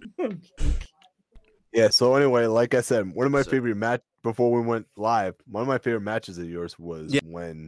yeah. 1.74 1.90
So 1.90 2.16
anyway, 2.16 2.46
like 2.48 2.74
I 2.74 2.82
said, 2.82 3.14
one 3.14 3.26
of 3.26 3.32
my 3.32 3.42
So- 3.42 3.52
favorite 3.52 3.76
match 3.78 4.02
before 4.24 4.52
we 4.52 4.62
went 4.62 4.88
live. 4.98 5.36
One 5.46 5.62
of 5.62 5.68
my 5.68 5.78
favorite 5.78 6.02
matches 6.02 6.38
of 6.38 6.50
yours 6.50 6.78
was 6.80 7.14
Yeah. 7.14 7.22
when 7.24 7.68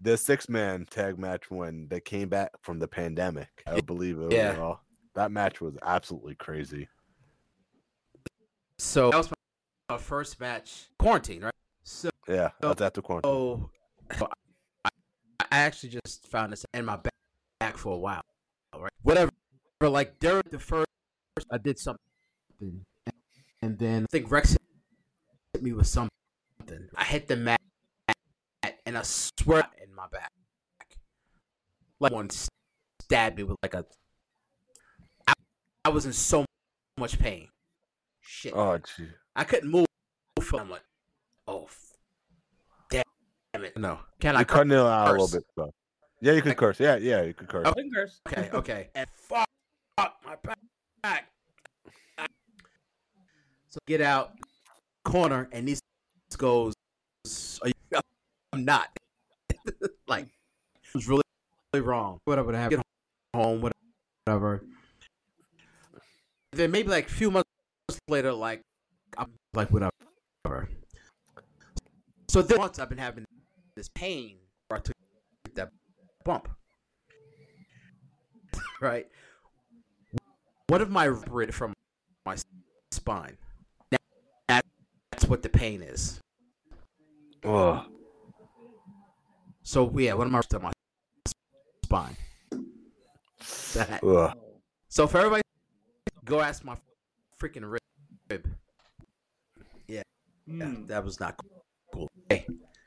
the 0.00 0.16
six 0.16 0.48
man 0.48 0.86
tag 0.90 1.18
match 1.18 1.50
when 1.50 1.88
they 1.88 2.00
came 2.00 2.28
back 2.28 2.50
from 2.62 2.78
the 2.78 2.88
pandemic. 2.88 3.48
I 3.66 3.80
believe 3.80 4.18
it. 4.18 4.32
Yeah. 4.32 4.74
That 5.14 5.32
match 5.32 5.60
was 5.60 5.76
absolutely 5.82 6.36
crazy. 6.36 6.88
So 8.78 9.10
that 9.10 9.16
was 9.16 9.30
my, 9.90 9.98
first 9.98 10.38
match 10.38 10.86
quarantine, 10.98 11.42
right? 11.42 11.54
So, 11.82 12.10
Yeah, 12.28 12.50
that's 12.60 12.80
after 12.82 13.00
quarantine. 13.00 13.68
so 14.18 14.28
I, 14.84 14.90
I 15.40 15.46
actually 15.50 15.88
just 15.88 16.28
found 16.28 16.52
this 16.52 16.64
in 16.74 16.84
my 16.84 16.96
back, 16.96 17.14
back 17.58 17.76
for 17.78 17.94
a 17.94 17.98
while, 17.98 18.22
right? 18.76 18.92
Whatever. 19.02 19.30
But 19.80 19.92
Like 19.92 20.18
during 20.18 20.42
the 20.50 20.58
first, 20.58 20.86
I 21.50 21.58
did 21.58 21.78
something, 21.78 22.84
and 23.62 23.78
then 23.78 24.04
I 24.04 24.06
think 24.10 24.30
Rex 24.30 24.56
hit 25.54 25.62
me 25.62 25.72
with 25.72 25.86
something. 25.86 26.10
I 26.94 27.04
hit 27.04 27.28
the 27.28 27.36
mat, 27.36 27.60
and 28.88 28.96
I 28.96 29.02
swear 29.02 29.68
in 29.84 29.94
my 29.94 30.06
back, 30.10 30.32
like 32.00 32.10
one 32.10 32.30
stabbed 33.02 33.36
me 33.36 33.42
with 33.42 33.56
like 33.62 33.74
a. 33.74 33.84
I, 35.26 35.34
I 35.84 35.88
was 35.90 36.06
in 36.06 36.14
so 36.14 36.46
much 36.96 37.18
pain. 37.18 37.48
Shit. 38.22 38.54
Oh, 38.56 38.78
gee. 38.78 39.08
I 39.36 39.44
couldn't 39.44 39.70
move. 39.70 39.84
I'm 40.54 40.70
like, 40.70 40.84
oh, 41.46 41.64
f- 41.64 41.96
damn 42.88 43.64
it. 43.64 43.76
No. 43.76 43.98
Can 44.20 44.36
I 44.36 44.40
You're 44.40 44.46
cutting 44.46 44.72
it 44.72 44.78
out 44.78 45.08
a 45.08 45.12
little 45.12 45.28
bit. 45.28 45.44
So. 45.54 45.70
Yeah, 46.22 46.32
you 46.32 46.40
can 46.40 46.54
curse. 46.54 46.80
Yeah, 46.80 46.96
yeah, 46.96 47.20
you 47.22 47.34
can 47.34 47.46
curse. 47.46 47.66
Oh. 47.66 47.74
Fingers. 47.74 48.22
Okay, 48.26 48.48
okay. 48.54 48.88
And 48.94 49.06
fuck, 49.10 49.46
fuck 49.98 50.16
my 50.24 50.36
back. 51.02 51.26
So 53.68 53.78
get 53.86 54.00
out, 54.00 54.32
corner, 55.04 55.46
and 55.52 55.68
this 55.68 55.78
goes, 56.38 56.72
"Are 56.72 56.76
you- 56.76 56.87
I'm 58.58 58.64
not. 58.64 58.88
like, 60.08 60.24
it 60.24 60.94
was 60.94 61.06
really, 61.06 61.22
really 61.72 61.86
wrong. 61.86 62.18
Whatever 62.24 62.50
to 62.50 62.58
have, 62.58 62.70
get 62.70 62.82
home, 63.32 63.62
whatever. 64.26 64.64
Then 66.52 66.72
maybe 66.72 66.88
like 66.88 67.06
a 67.06 67.10
few 67.10 67.30
months 67.30 67.48
later, 68.08 68.32
like, 68.32 68.62
I'm 69.16 69.28
like, 69.54 69.70
whatever. 69.70 70.68
So 72.28 72.42
then 72.42 72.58
once 72.58 72.80
I've 72.80 72.88
been 72.88 72.98
having 72.98 73.24
this 73.76 73.88
pain 73.94 74.38
where 74.68 74.78
I 74.78 74.82
took 74.82 74.96
that 75.54 75.70
bump. 76.24 76.48
right? 78.80 79.06
What 80.66 80.80
if 80.80 80.88
my 80.88 81.04
rid 81.04 81.54
from 81.54 81.74
my 82.26 82.36
spine? 82.90 83.36
Now, 83.92 84.60
that's 85.12 85.26
what 85.26 85.42
the 85.44 85.48
pain 85.48 85.80
is. 85.80 86.18
Oh, 87.44 87.86
So 89.68 89.92
yeah, 89.98 90.14
what 90.14 90.26
am 90.26 90.34
I 90.34 90.40
to 90.40 90.58
my 90.60 90.72
spine? 91.84 92.16
That. 93.74 94.00
ugh. 94.02 94.32
So 94.88 95.06
for 95.06 95.18
everybody, 95.18 95.42
go 96.24 96.40
ask 96.40 96.64
my 96.64 96.74
freaking 97.38 97.70
rib. 97.70 98.48
Yeah, 99.86 100.00
Mm. 100.48 100.88
that 100.88 101.04
was 101.04 101.20
not 101.20 101.38
cool. 101.92 102.08
Hey, 102.30 102.46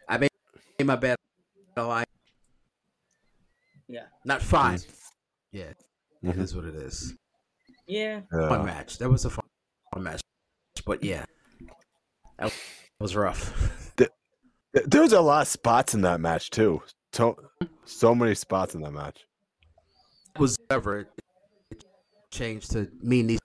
I 0.10 0.18
made, 0.18 0.32
made 0.80 0.88
my 0.88 0.96
bed. 0.96 1.18
I 1.78 2.04
Yeah. 3.88 4.08
not 4.26 4.42
fine. 4.42 4.80
Yeah, 5.52 5.66
it 5.66 5.78
Mhm. 6.24 6.40
is 6.40 6.56
what 6.56 6.66
it 6.66 6.74
is. 6.74 7.14
Yeah. 7.86 8.22
Fun 8.32 8.62
Yeah. 8.62 8.66
match. 8.66 8.98
That 8.98 9.12
was 9.12 9.24
a 9.26 9.30
fun, 9.30 9.46
fun 9.94 10.02
match. 10.02 10.22
But 10.84 11.04
yeah, 11.04 11.26
that 12.40 12.52
was 13.00 13.16
rough. 13.16 13.78
Th- 14.76 14.86
There 14.88 15.02
was 15.02 15.14
a 15.14 15.22
lot 15.22 15.42
of 15.44 15.48
spots 15.48 15.94
in 15.94 16.02
that 16.02 16.20
match 16.22 16.50
too. 16.50 16.82
So, 17.14 17.38
so 17.86 18.16
many 18.16 18.36
spots 18.36 18.74
in 18.76 18.82
that 18.82 18.92
match. 18.92 19.26
was 20.40 20.58
ever 20.70 21.10
changed 22.32 22.72
to 22.72 22.90
me 23.02 23.20
and 23.22 23.30
these, 23.32 23.40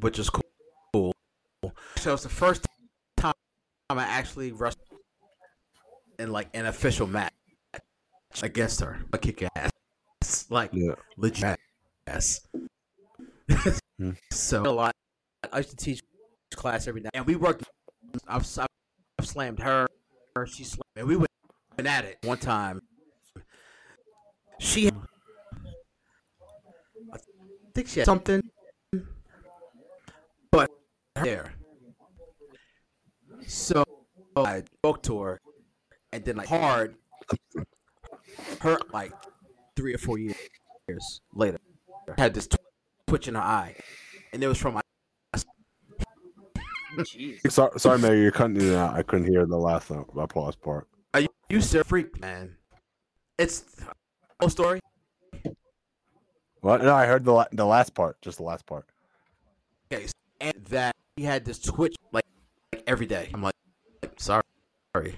which 0.00 0.18
is 0.18 0.28
cool. 0.30 1.12
So 1.96 2.12
it's 2.12 2.22
the 2.22 2.28
first 2.28 2.66
time 3.16 3.32
I 3.88 4.02
actually 4.04 4.52
wrestled 4.52 4.82
in 6.18 6.30
like 6.32 6.48
an 6.54 6.66
official 6.66 7.06
match 7.06 7.32
against 8.42 8.80
her. 8.80 8.98
I 9.12 9.16
kick 9.16 9.42
ass, 9.56 10.46
like 10.50 10.70
Yeah. 10.74 10.94
legit 11.16 11.58
ass. 12.06 12.46
Hmm. 13.98 14.10
so 14.30 14.62
a 14.66 14.68
lot. 14.70 14.94
I 15.50 15.58
used 15.58 15.70
to 15.70 15.76
teach 15.76 16.00
class 16.54 16.86
every 16.86 17.00
night, 17.00 17.12
and 17.14 17.24
we 17.26 17.36
worked. 17.36 17.64
I've, 18.28 18.42
I've 18.58 18.66
slammed 19.22 19.60
her. 19.60 19.86
her 20.34 20.46
she 20.46 20.64
slammed, 20.64 20.82
and 20.96 21.06
we 21.06 21.16
went 21.16 21.30
at 21.84 22.04
it 22.04 22.18
one 22.22 22.38
time. 22.38 22.80
She, 24.58 24.90
I 27.12 27.18
think 27.74 27.88
she 27.88 28.00
had 28.00 28.06
something, 28.06 28.42
but 30.50 30.70
there. 31.22 31.52
So 33.46 33.84
I 34.36 34.62
spoke 34.78 35.02
to 35.04 35.20
her, 35.20 35.40
and 36.12 36.24
then 36.24 36.36
like 36.36 36.48
hard, 36.48 36.96
her 38.60 38.78
like 38.92 39.12
three 39.76 39.94
or 39.94 39.98
four 39.98 40.18
years 40.18 41.20
later 41.34 41.58
had 42.16 42.34
this 42.34 42.48
twitch 43.06 43.28
in 43.28 43.34
her 43.34 43.42
eye, 43.42 43.76
and 44.32 44.42
it 44.42 44.48
was 44.48 44.58
from 44.58 44.74
my. 44.74 44.80
Jeez. 46.96 47.50
Sorry, 47.50 47.78
sorry, 47.78 47.98
Mary, 47.98 48.20
you're 48.22 48.30
cutting 48.30 48.60
it 48.60 48.74
out. 48.74 48.94
I 48.94 49.02
couldn't 49.02 49.28
hear 49.28 49.46
the 49.46 49.56
last 49.56 49.90
uh, 49.90 50.02
applause 50.16 50.56
part. 50.56 50.88
Are 51.14 51.20
you, 51.20 51.28
you 51.48 51.60
still 51.60 51.84
freak, 51.84 52.20
man? 52.20 52.56
It's 53.38 53.64
whole 54.40 54.48
story. 54.48 54.80
What? 56.60 56.82
No, 56.82 56.94
I 56.94 57.06
heard 57.06 57.24
the 57.24 57.32
la- 57.32 57.46
the 57.52 57.66
last 57.66 57.94
part, 57.94 58.20
just 58.22 58.38
the 58.38 58.44
last 58.44 58.66
part. 58.66 58.86
Okay, 59.92 60.06
and 60.40 60.54
that 60.70 60.96
he 61.16 61.22
had 61.22 61.44
this 61.44 61.58
twitch 61.58 61.94
like, 62.12 62.24
like 62.72 62.82
every 62.86 63.06
day. 63.06 63.30
I'm 63.32 63.42
like, 63.42 63.54
sorry, 64.16 64.42
sorry, 64.94 65.14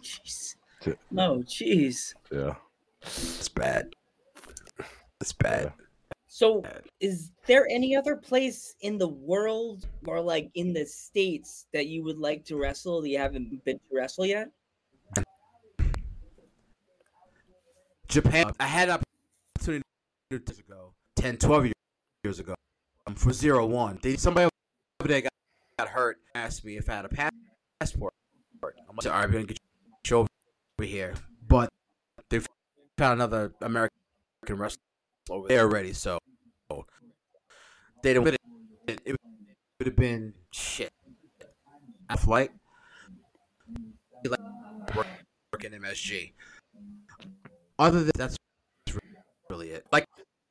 Jeez. 0.00 0.56
Shit. 0.82 0.98
Oh, 1.16 1.38
jeez. 1.46 2.14
Yeah. 2.30 2.54
it's 3.02 3.48
bad. 3.48 3.92
It's 5.20 5.32
bad. 5.32 5.72
So, 6.34 6.62
is 6.98 7.30
there 7.46 7.68
any 7.68 7.94
other 7.94 8.16
place 8.16 8.74
in 8.80 8.96
the 8.96 9.06
world 9.06 9.86
or 10.06 10.18
like 10.18 10.50
in 10.54 10.72
the 10.72 10.86
states 10.86 11.66
that 11.74 11.88
you 11.88 12.02
would 12.04 12.16
like 12.16 12.42
to 12.46 12.56
wrestle 12.56 13.02
that 13.02 13.10
you 13.10 13.18
haven't 13.18 13.62
been 13.66 13.76
to 13.76 13.84
wrestle 13.94 14.24
yet? 14.24 14.50
Japan. 18.08 18.50
I 18.58 18.64
had 18.64 18.88
an 18.88 19.00
opportunity 19.58 19.84
years 20.30 20.58
ago, 20.58 20.94
10, 21.16 21.36
12 21.36 21.64
years- 21.66 21.74
years 22.24 22.40
ago, 22.40 22.54
um, 23.06 23.14
for 23.14 23.34
zero 23.34 23.66
one. 23.66 23.98
They 24.02 24.16
somebody 24.16 24.48
over 25.00 25.08
there 25.08 25.20
got, 25.20 25.32
got 25.78 25.88
hurt. 25.88 26.18
Asked 26.34 26.64
me 26.64 26.78
if 26.78 26.88
I 26.88 26.94
had 26.94 27.04
a 27.04 27.30
passport. 27.78 28.14
I'm 28.62 28.96
like, 28.96 29.04
all 29.04 29.12
right, 29.12 29.26
we're 29.26 29.34
gonna 29.34 29.44
get 29.44 29.58
you 30.08 30.16
over 30.16 30.28
here, 30.80 31.12
but 31.46 31.68
they 32.30 32.40
found 32.96 33.20
another 33.20 33.52
American 33.60 33.92
wrestler 34.48 34.80
over 35.30 35.48
there 35.48 35.60
already, 35.60 35.92
so 35.92 36.18
they 38.02 38.14
don't. 38.14 38.26
It, 38.26 38.38
it 39.04 39.16
would 39.78 39.86
have 39.86 39.96
been 39.96 40.34
shit. 40.50 40.92
A 42.10 42.16
flight, 42.16 42.50
like 44.26 44.40
working 45.52 45.72
MSG. 45.72 46.32
Other 47.78 48.00
than 48.02 48.12
that's 48.16 48.36
really 49.48 49.70
it. 49.70 49.86
Like, 49.92 50.06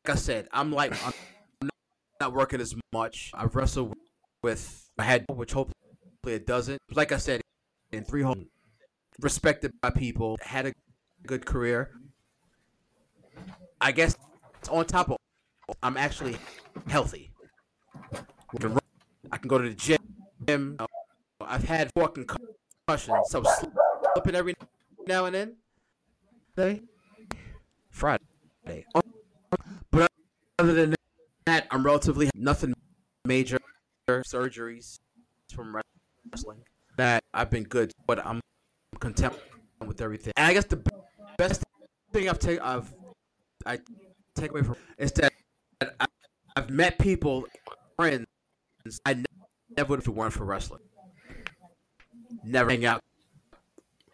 like 0.06 0.16
I 0.16 0.20
said, 0.20 0.48
I'm 0.51 0.72
like 0.72 0.92
I'm 1.06 1.13
not, 1.62 1.72
not 2.20 2.34
working 2.34 2.62
as 2.62 2.74
much. 2.94 3.32
I've 3.34 3.56
wrestled 3.56 3.94
with 4.42 4.90
my 4.98 5.04
head, 5.04 5.25
which 5.30 5.54
hopefully 5.54 5.75
it 6.25 6.48
doesn't. 6.48 6.82
Like 6.94 7.12
I 7.12 7.18
said, 7.18 7.42
in 7.92 8.04
three 8.04 8.24
homes, 8.24 8.48
respected 9.20 9.72
by 9.82 9.92
people, 9.92 10.38
had 10.42 10.66
a 10.66 10.74
good 11.28 11.46
career. 11.46 11.92
I 13.80 13.92
guess 13.92 14.16
on 14.70 14.86
top 14.86 15.12
of, 15.12 15.18
I'm 15.82 15.98
actually 15.98 16.38
healthy. 16.88 17.32
I 19.32 19.38
can, 19.38 19.48
go 19.48 19.58
to 19.58 19.70
the 19.70 19.75
gym. 19.75 20.75
Uh, 20.80 20.86
I've 21.41 21.63
had 21.63 21.89
four 21.96 22.10
concussions, 22.10 23.30
so 23.30 23.44
slipping 24.13 24.36
every 24.36 24.53
now 25.08 25.25
and 25.25 25.36
then. 25.36 25.56
Day, 26.56 26.82
Friday. 27.89 28.24
But 29.91 30.12
other 30.60 30.74
than 30.74 30.96
that, 31.46 31.68
I'm 31.72 31.86
relatively 31.86 32.30
nothing 32.36 32.74
major 33.25 33.58
surgeries 34.10 35.00
from 35.53 35.75
wrestling. 36.32 36.63
That 36.98 37.24
I've 37.34 37.50
been 37.50 37.63
good, 37.63 37.94
but 38.06 38.25
I'm 38.25 38.41
content 39.00 39.34
with 39.86 40.01
everything. 40.01 40.34
And 40.36 40.46
I 40.46 40.53
guess 40.53 40.65
the 40.65 40.84
best 41.38 41.63
thing 42.12 42.30
I've 42.30 42.39
taken, 42.39 42.62
I've 42.62 42.94
I 43.65 43.80
take 44.36 44.52
away 44.52 44.64
from 44.64 44.76
is 44.98 45.12
that 45.14 45.34
I, 46.00 46.06
have 46.56 46.70
met 46.70 46.98
people, 47.00 47.46
friends 47.96 48.26
I 49.06 49.24
never 49.78 49.90
would 49.90 50.00
if 50.00 50.08
it 50.08 50.12
weren't 50.12 50.34
for 50.34 50.46
wrestling. 50.46 50.82
Never 52.44 52.70
hang 52.70 52.86
out. 52.86 53.02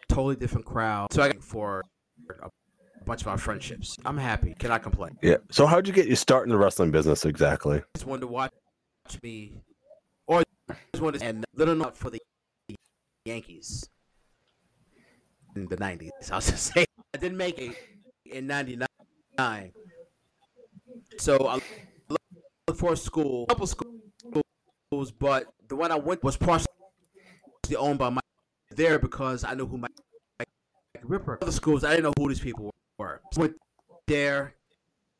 Totally 0.08 0.36
different 0.36 0.66
crowd. 0.66 1.12
So 1.12 1.22
I 1.22 1.32
got 1.32 1.42
for 1.42 1.82
a 2.42 2.50
bunch 3.04 3.22
of 3.22 3.28
our 3.28 3.38
friendships. 3.38 3.96
I'm 4.04 4.18
happy. 4.18 4.54
Cannot 4.58 4.82
complain. 4.82 5.16
Yeah. 5.22 5.36
So 5.50 5.66
how'd 5.66 5.86
you 5.86 5.92
get 5.92 6.06
your 6.06 6.16
start 6.16 6.44
in 6.44 6.50
the 6.50 6.58
wrestling 6.58 6.90
business 6.90 7.24
exactly? 7.24 7.82
Just 7.94 8.06
wanted 8.06 8.22
to 8.22 8.26
watch 8.28 8.52
me, 9.22 9.60
or 10.26 10.42
just 10.92 11.02
wanted 11.02 11.20
to, 11.20 11.26
and 11.26 11.44
little 11.54 11.74
note 11.74 11.96
for 11.96 12.10
the 12.10 12.20
Yankees 13.24 13.88
in 15.56 15.66
the 15.66 15.76
'90s. 15.76 16.10
I 16.32 16.36
was 16.36 16.50
just 16.50 16.72
saying 16.74 16.86
I 17.14 17.18
didn't 17.18 17.38
make 17.38 17.58
it 17.58 17.76
in 18.26 18.46
'99. 18.46 18.86
So 21.18 21.48
I 21.48 21.60
looked 22.08 22.78
for 22.80 22.92
a 22.92 22.96
school, 22.96 23.44
a 23.44 23.46
couple 23.48 23.66
schools, 23.66 25.10
but 25.18 25.46
the 25.68 25.76
one 25.76 25.90
I 25.90 25.96
went 25.96 26.22
was 26.22 26.36
partially 26.36 26.68
owned 27.76 27.98
by 27.98 28.08
my 28.10 28.20
there 28.70 28.98
because 28.98 29.42
I 29.44 29.54
knew 29.54 29.66
who 29.66 29.78
my 29.78 29.88
Ripper. 31.02 31.38
Other 31.42 31.52
schools, 31.52 31.84
I 31.84 31.90
didn't 31.90 32.04
know 32.04 32.12
who 32.18 32.28
these 32.28 32.40
people 32.40 32.72
were. 32.98 33.20
So 33.32 33.40
I 33.40 33.44
went 33.46 33.56
there, 34.06 34.54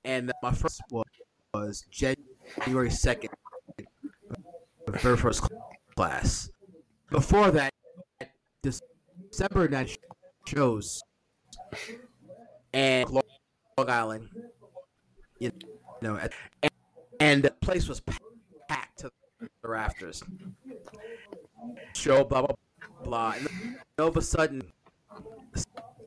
and 0.05 0.33
my 0.43 0.53
first 0.53 0.81
was, 0.91 1.05
was 1.53 1.85
January 1.91 2.91
second, 2.91 3.31
the 3.77 4.93
very 4.93 5.17
first 5.17 5.49
class. 5.97 6.51
Before 7.11 7.51
that, 7.51 7.73
December 8.63 9.69
night 9.69 9.97
shows, 10.47 11.03
and 12.73 13.09
Long 13.11 13.23
Island, 13.79 14.29
you 15.39 15.49
know, 15.49 15.78
and, 16.03 16.31
and 17.21 17.43
the 17.43 17.51
place 17.61 17.89
was 17.89 18.01
packed 18.69 19.01
to 19.01 19.11
the 19.41 19.69
rafters. 19.69 20.23
Show 21.95 22.25
blah 22.25 22.43
blah 22.43 22.57
blah, 23.03 23.35
and 23.37 23.49
all 23.99 24.09
of 24.09 24.17
a 24.17 24.23
sudden, 24.23 24.63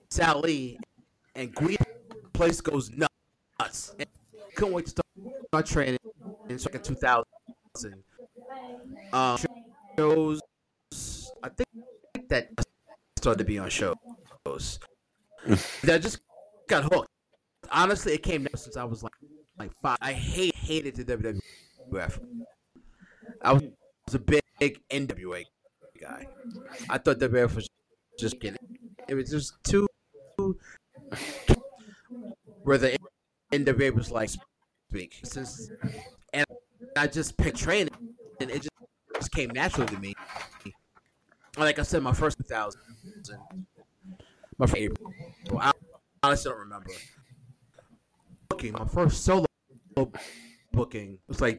Sally 0.09 0.79
and 1.35 1.53
Gwen 1.53 1.77
place 2.33 2.61
goes 2.61 2.89
nuts. 2.91 3.95
And 3.99 4.07
couldn't 4.55 4.73
wait 4.73 4.85
to 4.87 5.03
start 5.47 5.65
training 5.65 5.99
in 6.49 6.59
second 6.59 6.83
2000. 6.83 7.25
Um, 9.13 9.37
shows, 9.97 10.41
I 11.43 11.49
think 11.49 12.29
that 12.29 12.49
started 13.17 13.39
to 13.39 13.45
be 13.45 13.59
on 13.59 13.69
shows. 13.69 13.95
that 15.83 16.01
just 16.01 16.19
got 16.67 16.83
hooked 16.83 17.11
honestly, 17.71 18.13
it 18.13 18.23
came 18.23 18.47
since 18.55 18.77
I 18.77 18.83
was 18.83 19.03
like 19.03 19.13
like 19.61 19.71
five. 19.81 19.97
I 20.01 20.13
hate 20.13 20.55
hated 20.55 20.95
the 20.95 21.05
WWF. 21.05 22.19
I 23.43 23.53
was, 23.53 23.63
a 24.13 24.19
big, 24.19 24.41
NWA 24.89 25.45
guy. 25.99 26.27
I 26.89 26.97
thought 26.97 27.19
WWF 27.19 27.55
was 27.55 27.67
just 28.17 28.39
getting. 28.39 28.57
It 29.07 29.13
was 29.13 29.29
just 29.29 29.63
too. 29.63 29.87
Where 32.63 32.77
the 32.77 32.97
NWA 33.51 33.93
was 33.93 34.11
like 34.11 34.29
speak 34.89 35.19
since, 35.23 35.69
and 36.33 36.45
I 36.97 37.07
just 37.07 37.37
picked 37.37 37.57
training, 37.57 37.93
and 38.39 38.49
it 38.49 38.63
just, 38.63 38.69
just 39.15 39.31
came 39.31 39.51
naturally 39.51 39.87
to 39.93 39.99
me. 39.99 40.13
Like 41.57 41.79
I 41.79 41.83
said, 41.83 42.01
my 42.01 42.13
first 42.13 42.37
thousand, 42.39 42.81
my 44.57 44.65
favorite. 44.65 44.99
I 45.59 45.71
honestly 46.23 46.49
don't 46.49 46.59
remember 46.59 46.89
Okay, 48.53 48.71
my 48.71 48.85
first 48.85 49.23
solo 49.23 49.45
booking 50.71 51.19
was 51.27 51.41
like 51.41 51.57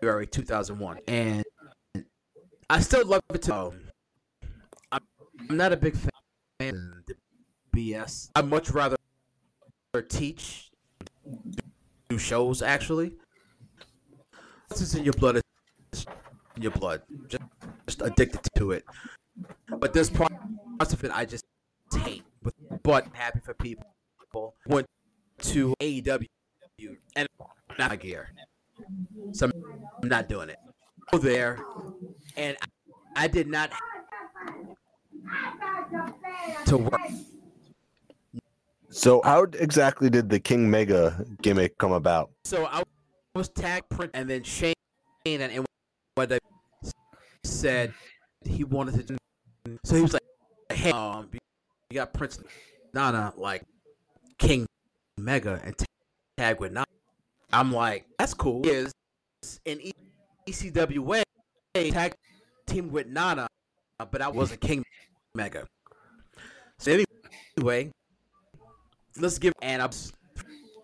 January 0.00 0.26
2001, 0.26 0.98
and 1.08 1.44
I 2.68 2.80
still 2.80 3.06
love 3.06 3.22
it. 3.34 3.42
To, 3.42 3.54
um, 3.54 3.80
I'm, 4.92 5.00
I'm 5.48 5.56
not 5.56 5.72
a 5.72 5.76
big 5.76 5.96
fan 5.96 7.02
of 7.08 7.16
BS. 7.74 8.30
I'd 8.34 8.46
much 8.46 8.70
rather 8.70 8.96
teach, 10.08 10.70
do 12.08 12.18
shows. 12.18 12.62
Actually, 12.62 13.12
this 14.68 14.80
is 14.80 14.94
in 14.94 15.04
your 15.04 15.14
blood. 15.14 15.40
It's 15.92 16.06
in 16.56 16.62
your 16.62 16.72
blood. 16.72 17.02
Just, 17.28 17.42
just 17.86 18.02
addicted 18.02 18.40
to 18.56 18.72
it. 18.72 18.84
But 19.78 19.92
there's 19.92 20.10
parts 20.10 20.92
of 20.92 21.04
it 21.04 21.10
I 21.14 21.24
just 21.24 21.44
hate. 21.92 22.24
But 22.82 23.06
happy 23.12 23.40
for 23.40 23.54
people. 23.54 23.84
Went 24.66 24.86
to 25.42 25.74
AEW 25.80 26.26
and 27.16 27.28
not 27.78 27.98
gear. 28.00 28.30
So 29.32 29.50
I'm 30.02 30.08
not 30.08 30.28
doing 30.28 30.48
it. 30.48 30.58
Go 31.12 31.18
there, 31.18 31.58
and 32.36 32.56
I, 33.16 33.24
I 33.24 33.28
did 33.28 33.48
not 33.48 33.72
to 36.66 36.78
work. 36.78 37.00
So 38.90 39.20
how 39.24 39.44
exactly 39.44 40.10
did 40.10 40.28
the 40.28 40.40
King 40.40 40.70
Mega 40.70 41.24
gimmick 41.42 41.78
come 41.78 41.92
about? 41.92 42.30
So 42.44 42.66
I 42.66 42.82
was 43.34 43.48
tag 43.48 43.88
print, 43.88 44.10
and 44.14 44.28
then 44.28 44.42
Shane 44.42 44.74
and 45.26 45.64
what 46.14 46.28
they 46.28 46.38
said 47.44 47.94
he 48.44 48.64
wanted 48.64 48.94
to. 48.94 49.02
do. 49.02 49.78
So 49.84 49.96
he 49.96 50.02
was 50.02 50.12
like, 50.12 50.22
"Hey, 50.72 50.90
um, 50.90 51.28
you 51.90 51.94
got 51.94 52.12
Prince 52.12 52.40
Nana 52.94 53.32
like 53.36 53.62
King 54.38 54.66
Mega 55.16 55.60
and 55.62 55.74
tag 56.36 56.60
with 56.60 56.72
Nana. 56.72 56.86
I'm 57.52 57.72
like, 57.72 58.06
that's 58.18 58.34
cool. 58.34 58.66
Is 58.66 58.92
in 59.64 59.80
ECW 60.48 60.98
way 60.98 61.22
tag 61.74 62.14
team 62.66 62.90
with 62.90 63.06
Nana, 63.06 63.48
but 64.10 64.22
I 64.22 64.28
wasn't 64.28 64.60
King 64.60 64.84
Mega. 65.34 65.66
So 66.78 66.98
anyway, 67.58 67.90
let's 69.18 69.38
give 69.38 69.52
and 69.62 69.82
I 69.82 69.88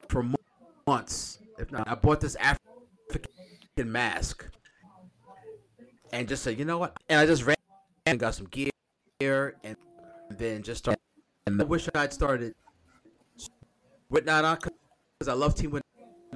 for 0.08 0.24
months, 0.86 1.38
if 1.58 1.72
not, 1.72 1.88
I 1.88 1.94
bought 1.94 2.20
this 2.20 2.36
African 2.36 3.92
mask 3.92 4.46
and 6.12 6.28
just 6.28 6.42
said, 6.42 6.58
you 6.58 6.64
know 6.64 6.78
what? 6.78 6.96
And 7.08 7.20
I 7.20 7.26
just 7.26 7.44
ran 7.44 7.56
and 8.06 8.18
got 8.18 8.34
some 8.34 8.46
gear 8.46 8.70
and 9.64 9.76
then 10.30 10.62
just 10.62 10.78
started. 10.78 11.00
And 11.46 11.60
I 11.60 11.64
wish 11.64 11.88
I'd 11.94 12.12
started 12.12 12.54
with 14.08 14.24
Nana 14.24 14.58
because 14.60 15.28
I 15.28 15.32
love 15.34 15.54
team 15.54 15.70
with 15.70 15.82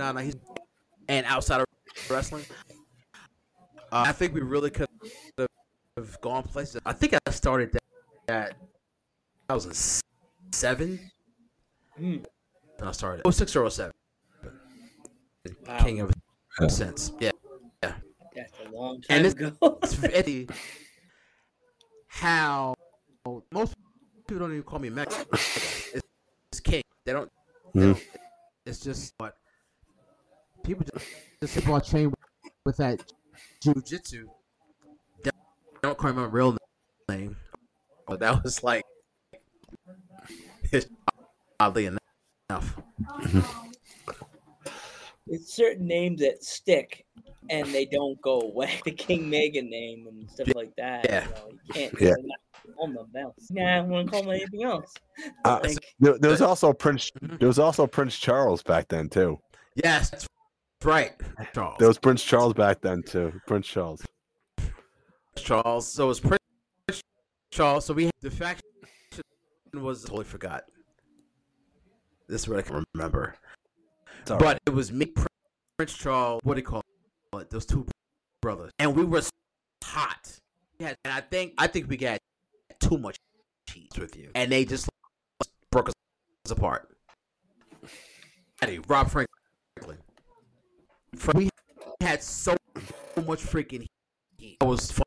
Nana. 0.01 0.23
He's 0.23 0.37
and 1.09 1.27
outside 1.27 1.61
of 1.61 1.67
wrestling, 2.09 2.45
uh, 3.93 4.05
I 4.07 4.13
think 4.13 4.35
we 4.35 4.41
really 4.41 4.71
could 4.71 4.89
have 5.97 6.21
gone 6.21 6.45
places. 6.45 6.81
I 6.87 6.93
think 6.93 7.15
I 7.15 7.31
started 7.31 7.73
that 7.73 7.83
at 8.29 8.55
2007. 9.49 11.11
Mm. 12.01 12.25
When 12.79 12.89
I 12.89 12.93
started, 12.93 13.31
06 13.31 13.57
or 13.57 13.71
07. 13.71 13.93
Wow. 15.67 15.79
King 15.79 16.01
of 16.01 16.13
since, 16.69 17.13
yeah, 17.19 17.31
yeah. 17.83 17.95
That's 18.35 18.53
a 18.67 18.71
long 18.75 19.03
time 19.03 19.17
and 19.19 19.27
it's, 19.27 19.35
ago. 19.35 19.79
it's 19.83 20.53
how 22.07 22.75
most 23.53 23.75
people 24.27 24.41
don't 24.41 24.53
even 24.53 24.63
call 24.63 24.79
me 24.79 24.91
Mexican. 24.91 25.27
It's, 25.33 26.03
it's 26.53 26.61
King. 26.61 26.83
They 27.05 27.13
don't 27.13 27.31
Mm. 27.75 28.01
It's 28.67 28.81
just 28.81 29.15
what 29.19 29.37
people 30.71 30.87
just, 30.95 31.07
just 31.41 31.55
people 31.55 31.75
are 31.75 31.81
trained 31.81 32.15
with 32.65 32.77
that 32.77 33.03
jujitsu. 33.65 34.25
They 35.25 35.31
don't 35.83 35.99
quite 35.99 36.11
remember 36.11 36.29
real 36.29 36.57
name, 37.09 37.37
but 38.07 38.21
that 38.21 38.43
was 38.45 38.63
like 38.63 38.85
oddly 41.59 41.87
enough. 41.87 42.01
Mm-hmm. 42.51 43.41
it's 45.27 45.55
certain 45.55 45.87
names 45.87 46.21
that 46.21 46.45
stick 46.45 47.05
and 47.49 47.67
they 47.69 47.85
don't 47.87 48.21
go 48.23 48.41
away. 48.41 48.81
The 48.85 48.93
King 48.93 49.29
Megan 49.29 49.69
name 49.69 50.07
and 50.07 50.31
stuff 50.31 50.55
like 50.55 50.75
that. 50.77 51.05
Yeah. 51.05 51.25
You, 51.25 51.31
know, 51.31 51.49
you 51.51 51.73
can't 51.73 52.01
Yeah. 52.01 52.09
yeah. 52.09 52.73
call 52.77 52.87
them 52.89 53.07
else. 53.17 53.49
Nah, 53.51 53.79
I 53.79 53.81
want 53.81 54.07
to 54.07 54.13
call 54.13 54.23
them 54.23 54.33
anything 54.33 54.63
else. 54.63 54.95
Uh, 55.45 55.61
Like, 55.65 55.79
There, 55.99 56.19
there 56.19 56.31
was 56.31 56.43
also 56.43 56.73
Prince. 56.73 57.11
Mhm. 57.21 57.39
There 57.41 57.49
was 57.49 57.59
also 57.59 57.87
Prince 57.87 58.17
Charles 58.19 58.63
back 58.63 58.89
then 58.89 59.09
too. 59.09 59.41
Yes, 59.75 60.11
that's 60.11 60.29
right. 60.85 61.13
Charles. 61.55 61.77
There 61.79 61.89
was 61.89 61.99
Prince 61.99 62.25
Charles 62.25 62.55
back 62.55 62.81
then 62.81 63.03
too. 63.03 63.33
Prince 63.47 63.67
Charles. 63.67 64.05
Charles. 65.37 65.87
So 65.87 66.05
it 66.05 66.09
was 66.09 66.21
Prince 66.21 67.03
Charles. 67.51 67.85
So 67.85 67.95
we 67.95 68.05
had 68.05 68.13
the 68.21 68.31
faction 68.31 68.63
was 69.75 70.05
totally 70.05 70.25
forgot. 70.25 70.65
This 72.29 72.43
is 72.43 72.49
what 72.49 72.59
I 72.59 72.63
can 72.63 72.85
remember. 72.95 73.35
It's 74.21 74.31
all 74.31 74.39
But 74.39 74.61
it 74.67 74.71
was 74.71 74.93
me, 74.93 75.13
Prince 75.77 75.97
Charles. 75.97 76.41
What 76.45 76.55
do 76.55 76.61
you 76.61 76.67
call 76.67 76.83
it? 77.35 77.51
Those 77.51 77.67
two 77.67 77.87
brothers, 78.43 78.71
and 78.79 78.95
we 78.95 79.05
were 79.05 79.23
hot. 79.85 80.39
Yeah, 80.79 80.95
and 81.05 81.13
I 81.13 81.21
think 81.21 81.55
I 81.59 81.67
think 81.67 81.89
we 81.89 81.97
got 81.97 82.19
too 82.81 82.99
much 82.99 83.17
cheese 83.69 83.91
with 83.99 84.17
you, 84.17 84.31
and 84.35 84.51
they 84.51 84.65
just 84.65 84.89
broke 85.71 85.89
us 85.89 85.95
apart. 86.51 86.89
Eddie, 88.63 88.81
Rob 88.89 89.11
Franklin. 89.11 89.40
Fra- 91.17 91.35
We 91.37 91.49
had 92.01 92.23
so 92.23 92.57
much 93.27 93.41
freaking 93.43 93.87
heat. 94.39 94.57
It 94.61 94.65
was 94.65 94.91
fun, 94.91 95.05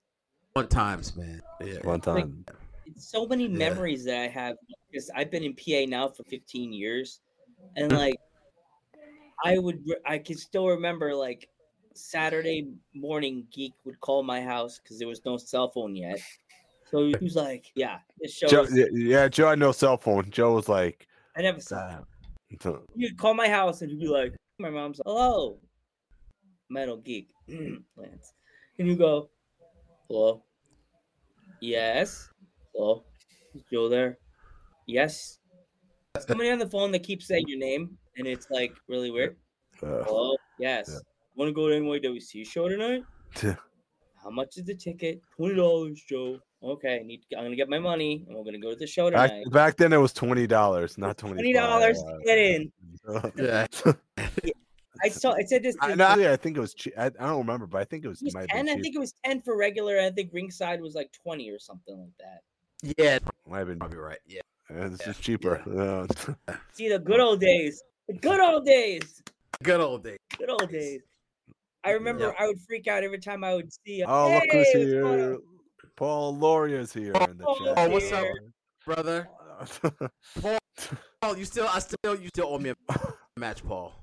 fun 0.54 0.68
times, 0.68 1.16
man. 1.16 1.42
Yeah. 1.62 1.80
One 1.84 2.02
time. 2.02 2.46
it's 2.86 3.08
so 3.10 3.26
many 3.26 3.44
Yeah. 3.48 3.58
memories 3.58 4.04
that 4.06 4.20
I 4.22 4.28
have 4.28 4.58
because 4.92 5.10
I've 5.16 5.32
been 5.32 5.44
in 5.44 5.56
PA 5.56 5.86
now 5.88 6.08
for 6.10 6.24
15 6.26 6.74
years, 6.74 7.22
and 7.78 7.92
Mm. 7.92 7.98
like 7.98 8.16
I 9.46 9.58
would, 9.58 9.84
I 10.06 10.18
can 10.20 10.38
still 10.38 10.68
remember 10.68 11.16
like 11.16 11.50
Saturday 11.96 12.68
morning, 12.94 13.48
Geek 13.52 13.74
would 13.86 14.00
call 14.00 14.24
my 14.24 14.42
house 14.42 14.80
because 14.80 15.00
there 15.00 15.08
was 15.08 15.24
no 15.26 15.38
cell 15.38 15.70
phone 15.72 15.96
yet. 15.96 16.20
So 16.90 17.08
he 17.08 17.16
was 17.22 17.36
like, 17.36 17.72
"Yeah, 17.76 18.00
this 18.20 18.34
show." 18.34 18.48
Joe, 18.48 18.64
is- 18.64 18.76
yeah, 18.78 18.86
yeah, 18.94 19.28
Joe 19.28 19.50
had 19.50 19.60
no 19.60 19.72
cell 19.72 19.98
phone. 19.98 20.30
Joe 20.30 20.54
was 20.56 20.70
like, 20.70 21.08
I 21.36 21.42
never 21.42 21.60
saw. 21.60 21.78
uh, 21.78 22.80
He'd 22.96 23.18
call 23.18 23.34
my 23.34 23.48
house 23.50 23.82
and 23.82 23.92
he'd 23.92 24.00
be 24.00 24.08
like, 24.08 24.34
"My 24.60 24.70
mom's 24.70 25.00
like, 25.00 25.06
hello, 25.08 25.60
Metal 26.74 26.98
Geek, 26.98 27.30
Lance," 27.96 28.34
and 28.80 28.88
you 28.88 28.96
go, 28.96 29.30
"Hello, 30.10 30.44
yes, 31.62 32.30
hello, 32.74 33.04
is 33.56 33.62
Joe 33.72 33.88
there? 33.90 34.18
Yes." 34.88 35.40
Somebody 36.28 36.52
on 36.52 36.60
the 36.60 36.70
phone 36.70 36.92
that 36.92 37.04
keeps 37.04 37.28
saying 37.28 37.46
your 37.48 37.60
name, 37.60 37.98
and 38.18 38.28
it's 38.28 38.48
like 38.50 38.74
really 38.88 39.10
weird. 39.12 39.36
uh, 39.82 40.04
Hello, 40.04 40.36
yes. 40.60 40.90
Yeah. 40.92 41.00
Want 41.36 41.50
to 41.50 41.54
go 41.54 41.68
to 41.70 41.76
NYWC 41.76 42.46
show 42.46 42.70
tonight? 42.70 43.02
How 44.24 44.30
much 44.30 44.58
is 44.58 44.66
the 44.66 44.76
ticket? 44.76 45.22
Twenty 45.36 45.56
dollars, 45.56 46.02
Joe. 46.08 46.40
Okay, 46.64 47.00
I 47.02 47.04
need. 47.04 47.22
I'm 47.36 47.44
gonna 47.46 47.56
get 47.56 47.68
my 47.68 47.80
money, 47.80 48.24
and 48.28 48.38
we're 48.38 48.44
gonna 48.44 48.60
go 48.60 48.70
to 48.70 48.76
the 48.76 48.88
show 48.88 49.10
back, 49.12 49.32
tonight. 49.32 49.52
back 49.52 49.76
then 49.78 49.92
it 49.92 49.98
was 49.98 50.14
twenty 50.14 50.48
dollars, 50.48 50.98
not 50.98 51.18
twenty. 51.18 51.34
Twenty 51.36 51.54
dollars 51.54 51.98
to 52.02 52.20
get 52.24 52.38
in. 52.38 52.72
Yeah. 53.36 53.68
I 55.04 55.10
saw. 55.10 55.34
It 55.34 55.50
said 55.50 55.64
this. 55.64 55.76
I, 55.82 55.96
no, 55.96 56.16
yeah, 56.16 56.32
I 56.32 56.36
think 56.38 56.58
it 56.58 56.60
was. 56.60 56.74
che- 56.74 56.94
I, 56.98 57.06
I 57.08 57.10
don't 57.10 57.40
remember, 57.40 57.68
but 57.68 57.82
I 57.82 57.84
think 57.86 58.06
it 58.06 58.08
was. 58.08 58.22
It 58.22 58.26
was 58.26 58.34
might 58.36 58.50
ten. 58.50 58.70
I 58.70 58.76
think 58.76 58.96
it 58.96 59.00
was 59.00 59.14
ten 59.26 59.42
for 59.42 59.58
regular. 59.58 59.98
and 59.98 60.06
I 60.08 60.12
think 60.12 60.30
ringside 60.34 60.82
was 60.82 60.96
like 60.96 61.12
twenty 61.12 61.50
or 61.50 61.60
something 61.60 61.98
like 62.00 62.12
that. 62.20 62.42
Yeah, 62.98 63.20
Might 63.48 63.60
have 63.60 63.68
been. 63.68 63.80
probably 63.80 63.98
right. 63.98 64.20
Yeah. 64.28 64.42
Yeah, 64.70 64.88
this 64.90 65.02
Yeah, 65.02 65.10
is 65.12 65.18
cheaper. 65.20 65.62
Yeah. 66.48 66.56
See 66.74 66.90
the 66.90 67.00
good 67.00 67.20
old 67.20 67.40
days. 67.40 67.82
The 68.08 68.14
good 68.16 68.40
old 68.42 68.66
days. 68.66 69.22
Good 69.62 69.80
old 69.80 70.04
days. 70.04 70.18
Good 70.38 70.50
old 70.50 70.70
days. 70.70 71.02
I 71.86 71.92
remember 71.92 72.26
Yeah. 72.38 72.44
I 72.44 72.48
would 72.48 72.60
freak 72.68 72.88
out 72.88 73.04
every 73.04 73.20
time 73.20 73.44
I 73.44 73.54
would 73.54 73.70
see. 73.86 74.04
oh, 74.06 74.34
look 74.34 74.44
who's 74.52 74.68
"Hey, 74.72 74.80
what's 74.80 74.94
going 74.94 75.20
here! 75.20 75.34
on?" 75.36 75.42
Paul 75.96 76.36
Loria's 76.38 76.92
here 76.94 77.14
in 77.14 77.38
the 77.38 77.46
chat. 77.60 77.74
Oh, 77.78 77.90
what's 77.90 78.12
up, 78.12 78.24
here. 78.24 78.40
brother? 78.86 79.30
Paul, 81.22 81.38
you 81.38 81.46
still, 81.46 81.68
I 81.72 81.80
still, 81.80 82.16
you 82.20 82.28
still 82.30 82.48
owe 82.48 82.58
me 82.58 82.72
a 82.72 82.76
match, 83.38 83.66
Paul. 83.66 83.94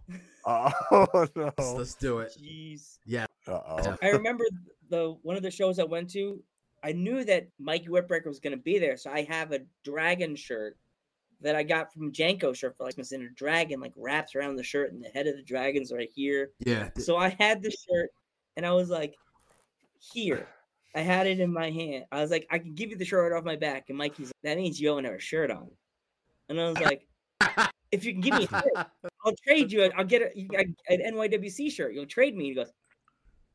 oh 0.45 0.71
no! 1.37 1.53
Let's, 1.59 1.73
let's 1.73 1.95
do 1.95 2.19
it. 2.21 2.33
Jeez. 2.41 2.99
Uh-oh. 3.47 3.97
I 4.03 4.09
remember 4.09 4.45
the 4.89 5.17
one 5.23 5.37
of 5.37 5.43
the 5.43 5.51
shows 5.51 5.79
I 5.79 5.85
went 5.85 6.11
to. 6.11 6.43
I 6.83 6.93
knew 6.93 7.25
that 7.25 7.49
Mikey 7.59 7.89
Whipwreck 7.89 8.27
was 8.27 8.41
going 8.41 8.57
to 8.57 8.63
be 8.63 8.79
there, 8.79 8.97
so 8.97 9.11
I 9.11 9.23
have 9.23 9.53
a 9.53 9.61
dragon 9.85 10.35
shirt 10.35 10.77
that 11.43 11.57
I 11.57 11.63
got 11.63 11.93
from 11.93 12.13
Janko 12.13 12.53
shirt 12.53 12.77
for 12.77 12.85
Christmas, 12.85 13.13
and 13.13 13.23
a 13.23 13.31
dragon 13.31 13.81
like 13.81 13.93
wraps 13.97 14.35
around 14.35 14.57
the 14.57 14.63
shirt, 14.63 14.93
and 14.93 15.03
the 15.03 15.09
head 15.09 15.27
of 15.27 15.37
the 15.37 15.43
dragon's 15.43 15.93
right 15.93 16.11
here. 16.15 16.51
Yeah. 16.61 16.91
So 16.99 17.17
I 17.17 17.31
had 17.39 17.63
the 17.63 17.71
shirt, 17.71 18.11
and 18.57 18.65
I 18.65 18.73
was 18.73 18.91
like, 18.91 19.15
"Here." 20.13 20.49
I 20.93 21.01
had 21.01 21.29
it 21.29 21.39
in 21.39 21.53
my 21.53 21.71
hand. 21.71 22.05
I 22.11 22.21
was 22.21 22.33
like, 22.33 22.49
"I 22.51 22.59
can 22.59 22.75
give 22.75 22.91
you 22.91 22.97
the 22.97 23.05
shirt 23.05 23.31
right 23.31 23.39
off 23.39 23.45
my 23.45 23.57
back," 23.57 23.87
and 23.89 23.99
Mikey's 23.99 24.27
like, 24.27 24.43
"That 24.43 24.57
means 24.57 24.81
you 24.81 24.89
don't 24.89 25.05
have 25.05 25.15
a 25.15 25.21
shirt 25.21 25.51
on." 25.51 25.71
And 26.49 26.61
I 26.61 26.69
was 26.69 26.81
like, 26.81 27.07
"If 27.93 28.05
you 28.05 28.13
can 28.13 28.21
give 28.21 28.35
me 28.35 28.45
a 28.45 28.49
shirt, 28.49 29.10
I'll 29.25 29.35
trade 29.45 29.71
you. 29.73 29.85
I'll 29.97 30.05
get 30.05 30.23
a, 30.23 30.31
a- 30.57 30.93
an 30.95 31.15
NYWC 31.15 31.71
shirt. 31.73 31.95
You'll 31.95 32.07
trade 32.07 32.37
me." 32.37 32.45
He 32.47 32.55
goes, 32.55 32.71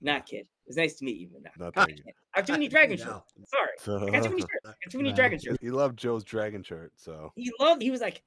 "Nah, 0.02 0.20
kid. 0.20 0.48
It's 0.68 0.78
nice 0.78 0.96
to 0.96 1.06
meet 1.06 1.18
you, 1.18 1.30
but 1.32 1.44
nah, 1.44 1.66
Not 1.66 1.78
I 1.78 1.86
thank 1.86 2.00
you. 2.00 2.04
I 2.34 2.40
have 2.40 2.46
too 2.48 2.54
many 2.54 2.68
dragon 2.68 2.98
No. 3.00 3.24
shirts. 3.52 3.84
Sorry, 3.84 4.08
I 4.08 4.12
got 4.12 4.24
too 4.24 4.30
many 4.30 4.42
shirts. 4.42 4.52
I 4.66 4.68
got 4.70 4.92
too 4.92 4.98
many 4.98 5.10
Nah. 5.10 5.16
dragon 5.16 5.40
shirts." 5.40 5.58
he 5.62 5.70
loved 5.70 5.98
Joe's 5.98 6.24
dragon 6.24 6.64
shirt, 6.64 6.92
so 6.96 7.32
He 7.36 7.52
loved. 7.60 7.82
He 7.82 7.92
was 7.92 8.02
like, 8.02 8.22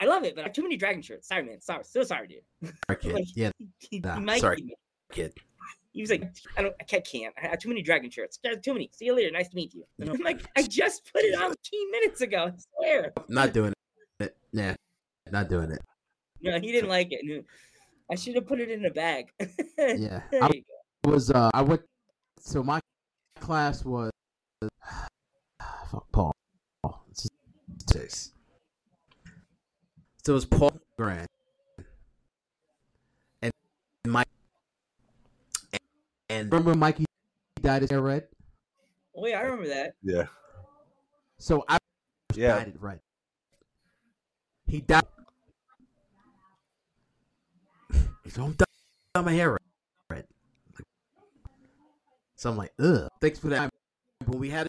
"I 0.00 0.06
love 0.06 0.24
it, 0.24 0.34
but 0.34 0.42
I 0.42 0.44
have 0.44 0.52
too 0.52 0.62
many 0.62 0.76
dragon 0.76 1.02
shirts. 1.02 1.28
Sorry, 1.28 1.42
man. 1.44 1.60
Sorry, 1.60 1.84
so 1.84 2.02
sorry, 2.02 2.28
dude." 2.28 2.72
Sorry, 2.88 2.98
kid. 3.00 3.12
Like, 3.14 3.36
Yeah, 3.36 3.50
He, 3.58 3.68
he, 3.90 3.98
Nah, 4.00 4.16
he 4.16 4.20
might 4.20 4.40
sorry. 4.40 4.60
be- 4.62 4.76
kid. 5.12 5.32
He 5.92 6.00
was 6.00 6.10
like, 6.10 6.24
I 6.58 6.62
don't, 6.62 6.74
I 6.80 6.82
can't, 6.82 7.06
can't. 7.06 7.32
I 7.40 7.46
have 7.46 7.60
too 7.60 7.68
many 7.68 7.80
dragon 7.80 8.10
shirts. 8.10 8.40
There's 8.42 8.58
too 8.60 8.72
many. 8.72 8.90
See 8.92 9.04
you 9.04 9.14
later. 9.14 9.30
Nice 9.30 9.48
to 9.50 9.54
meet 9.54 9.72
you. 9.74 9.84
And 10.00 10.10
I'm 10.10 10.20
like, 10.22 10.40
I 10.56 10.62
just 10.64 11.08
put 11.12 11.22
it 11.22 11.40
on 11.40 11.50
15 11.50 11.90
minutes 11.92 12.20
ago. 12.20 12.46
I 12.52 12.52
swear. 12.76 13.12
Not 13.28 13.52
doing 13.52 13.72
it. 14.18 14.36
Yeah. 14.52 14.74
Not 15.30 15.48
doing 15.48 15.70
it. 15.70 15.78
No, 16.44 16.60
he 16.60 16.72
didn't 16.72 16.90
like 16.90 17.08
it. 17.10 17.44
I 18.10 18.14
should 18.16 18.34
have 18.34 18.46
put 18.46 18.60
it 18.60 18.70
in 18.70 18.84
a 18.84 18.90
bag. 18.90 19.32
Yeah. 19.78 20.20
I 20.40 20.62
was, 21.04 21.30
uh, 21.30 21.50
I 21.54 21.62
went, 21.62 21.82
so 22.38 22.62
my 22.62 22.80
class 23.40 23.84
was, 23.84 24.10
fuck, 25.90 26.06
Paul. 26.12 26.32
It's 27.10 27.22
just 27.22 27.32
six. 27.92 28.30
So 30.24 30.32
it 30.32 30.34
was 30.34 30.44
Paul 30.44 30.72
Grant. 30.98 31.28
And 33.42 33.52
Mike. 34.06 34.28
And 36.30 36.50
remember 36.52 36.74
Mikey 36.74 37.04
dyed 37.60 37.82
his 37.82 37.90
hair 37.90 38.00
red? 38.00 38.26
Oh 39.16 39.26
yeah, 39.26 39.38
I 39.38 39.42
remember 39.42 39.68
that. 39.68 39.94
yeah, 40.02 40.24
So 41.38 41.64
I 41.68 41.78
yeah. 42.34 42.56
dyed 42.58 42.68
it 42.68 42.80
red. 42.80 43.00
He 44.66 44.80
died. 44.80 45.04
Don't 48.32 48.56
dye 48.56 49.20
my 49.20 49.32
hair 49.32 49.58
red. 50.10 50.24
So 52.36 52.50
I'm 52.50 52.56
like, 52.56 52.72
ugh. 52.78 53.08
Thanks 53.20 53.38
for 53.38 53.48
that. 53.48 53.70
When 54.24 54.38
we 54.38 54.50
had 54.50 54.66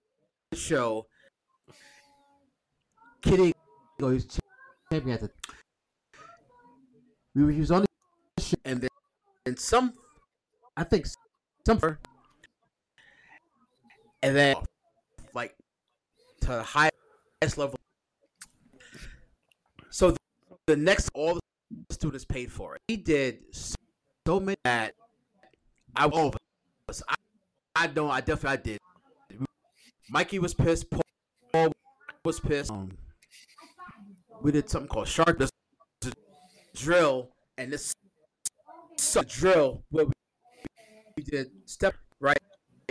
a 0.52 0.56
show, 0.56 1.08
Kitty, 3.22 3.54
oh, 4.02 4.10
he 4.12 4.22
champion 4.92 5.16
at 5.16 5.22
the. 5.22 5.32
We 7.34 7.44
were 7.44 7.52
he 7.52 7.60
was 7.60 7.72
on 7.72 7.86
the 8.38 8.44
show, 8.44 8.58
and 8.66 8.82
then 8.82 8.90
and 9.46 9.60
some, 9.60 9.94
I 10.78 10.84
think 10.84 11.08
some, 11.66 11.80
and 14.22 14.36
then 14.36 14.56
like 15.34 15.56
to 16.42 16.48
the 16.48 16.64
highest 16.64 17.58
level. 17.58 17.80
So 19.90 20.12
the, 20.12 20.18
the 20.68 20.76
next, 20.76 21.10
all 21.14 21.40
students 21.90 22.26
paid 22.26 22.52
for 22.52 22.76
it. 22.76 22.82
He 22.88 22.98
did 22.98 23.40
so, 23.52 23.76
so 24.28 24.40
many 24.40 24.58
that 24.64 24.94
I 25.96 26.06
of 26.06 26.36
us. 26.90 27.02
I, 27.76 27.88
know. 27.88 28.10
I 28.10 28.22
definitely 28.22 28.50
I 28.50 28.56
did. 28.58 28.80
Mikey 30.10 30.40
was 30.40 30.54
pissed. 30.54 30.88
Paul, 31.52 31.72
was 32.24 32.40
pissed. 32.40 32.72
Um, 32.72 32.92
we 34.42 34.52
did 34.52 34.70
something 34.70 34.88
called 34.88 35.08
a 35.08 36.12
drill, 36.76 37.30
and 37.58 37.72
this 37.72 37.94
suck 38.98 39.28
drill 39.28 39.84
where 39.90 40.06
we, 40.06 41.24
did 41.24 41.50
step 41.66 41.96
right, 42.20 42.38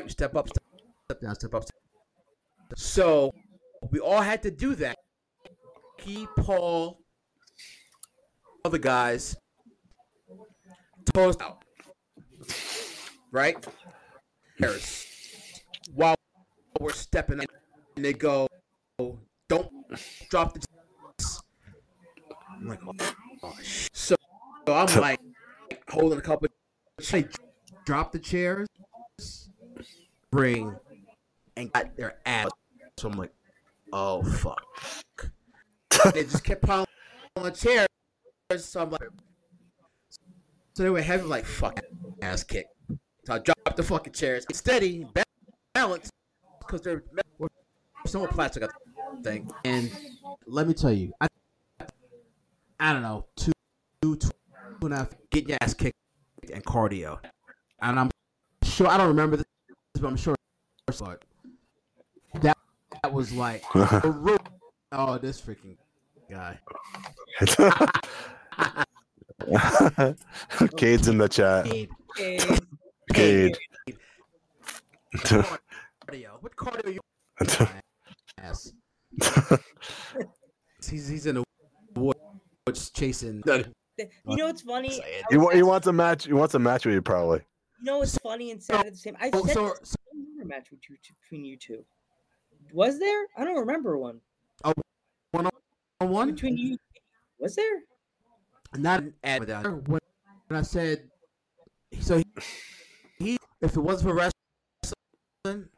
step 0.06 0.34
up, 0.34 0.48
step 0.48 1.20
down, 1.20 1.34
step 1.34 1.54
up. 1.54 1.62
Step 1.64 1.74
so 2.76 3.32
we 3.90 4.00
all 4.00 4.22
had 4.22 4.42
to 4.42 4.50
do 4.50 4.74
that. 4.76 4.96
He, 6.00 6.26
Paul, 6.36 7.03
other 8.64 8.78
guys, 8.78 9.36
toast 11.12 11.42
out, 11.42 11.62
right? 13.30 13.56
Harris, 14.58 15.06
while 15.94 16.14
we're 16.80 16.92
stepping, 16.92 17.40
up, 17.40 17.46
and 17.96 18.04
they 18.04 18.14
go, 18.14 18.48
"Don't 19.48 19.70
drop 20.30 20.54
the." 20.54 20.60
Chairs. 20.60 21.42
I'm 22.50 22.68
like, 22.68 22.80
oh, 23.42 23.52
so, 23.92 24.16
so 24.66 24.74
I'm 24.74 25.00
like, 25.00 25.20
holding 25.90 26.18
a 26.18 26.22
couple. 26.22 26.48
They 27.10 27.26
dropped 27.84 28.12
the 28.12 28.18
chairs, 28.18 28.68
ring, 30.32 30.74
and 31.56 31.72
got 31.72 31.96
their 31.96 32.16
ass. 32.24 32.50
So 32.96 33.10
I'm 33.10 33.18
like, 33.18 33.32
oh 33.92 34.22
fuck. 34.22 34.62
they 36.14 36.22
just 36.22 36.44
kept 36.44 36.62
piling 36.62 36.86
on 37.36 37.52
chairs. 37.52 37.88
So 38.50 38.82
I'm 38.82 38.90
like, 38.90 39.00
so 40.74 40.82
they 40.82 40.90
were 40.90 41.00
having 41.00 41.28
like 41.28 41.44
fuck 41.46 41.80
ass 42.20 42.44
kick. 42.44 42.66
So 43.24 43.34
I 43.34 43.38
dropped 43.38 43.76
the 43.76 43.82
fucking 43.82 44.12
chairs, 44.12 44.44
steady, 44.52 45.06
balance, 45.72 46.10
because 46.58 46.82
they're 46.82 47.02
somewhat 48.06 48.32
plastic 48.32 48.64
I 48.64 48.68
think. 49.22 49.50
And 49.64 49.90
let 50.46 50.68
me 50.68 50.74
tell 50.74 50.92
you, 50.92 51.12
I 51.20 51.26
I 52.78 52.92
don't 52.92 53.02
know 53.02 53.26
two 53.36 53.52
two 54.02 54.16
two 54.16 54.30
and 54.82 54.92
a 54.92 54.96
half 54.98 55.10
getting 55.30 55.48
your 55.48 55.58
ass 55.62 55.72
kicked 55.72 55.96
and 56.52 56.62
cardio, 56.64 57.18
and 57.80 57.98
I'm 57.98 58.10
sure 58.62 58.88
I 58.88 58.98
don't 58.98 59.08
remember 59.08 59.38
this, 59.38 59.46
but 59.94 60.06
I'm 60.06 60.16
sure 60.16 60.36
that 62.40 62.56
that 63.02 63.12
was 63.12 63.32
like 63.32 63.64
oh 63.74 65.18
this 65.18 65.40
freaking 65.40 65.76
guy. 66.30 66.58
Cade's 70.76 71.08
in 71.08 71.18
the 71.18 71.28
chat. 71.28 71.66
Cade. 71.66 71.90
Okay. 72.20 72.38
Cade. 73.12 73.58
cardio. 75.16 76.30
What 76.40 76.56
cardio 76.56 76.94
you 76.94 77.00
ass? 78.38 78.72
he's 80.88 81.08
he's 81.08 81.26
in 81.26 81.36
the 81.36 81.44
woods 81.96 82.90
chasing. 82.90 83.42
You 83.46 83.64
know 84.26 84.46
what's 84.46 84.62
funny? 84.62 84.90
Say 84.90 84.96
it. 84.98 85.24
I 85.30 85.32
he, 85.32 85.36
was 85.36 85.54
he 85.54 85.62
wants 85.62 85.86
a 85.86 85.92
match. 85.92 86.26
He 86.26 86.32
wants 86.32 86.54
a 86.54 86.58
match 86.58 86.84
with 86.84 86.94
you, 86.94 87.02
probably. 87.02 87.40
You 87.80 87.84
know 87.84 87.98
what's 87.98 88.18
funny 88.18 88.50
and 88.50 88.62
sad 88.62 88.86
at 88.86 88.92
the 88.92 88.98
same. 88.98 89.16
I 89.20 89.30
So, 89.30 89.44
said 89.44 89.54
so, 89.54 89.68
this- 89.68 89.78
so 89.90 89.96
I 90.00 90.16
don't 90.16 90.26
remember 90.30 90.42
a 90.42 90.46
match 90.58 90.68
between 90.70 91.44
you 91.44 91.56
two. 91.56 91.84
Was 92.72 92.98
there? 92.98 93.26
I 93.36 93.44
don't 93.44 93.58
remember 93.58 93.96
one 93.98 94.20
one 94.62 94.74
on 94.76 94.82
one. 96.00 96.32
between 96.32 96.56
you. 96.56 96.76
Was 97.38 97.56
there? 97.56 97.82
Not 98.76 99.04
at 99.22 99.46
when, 99.88 100.00
when 100.48 100.58
I 100.58 100.62
said 100.62 101.08
so 102.00 102.18
he, 102.18 102.24
he 103.18 103.38
if 103.60 103.76
it 103.76 103.80
wasn't 103.80 104.10
for 104.10 104.14
wrestling 105.44 105.68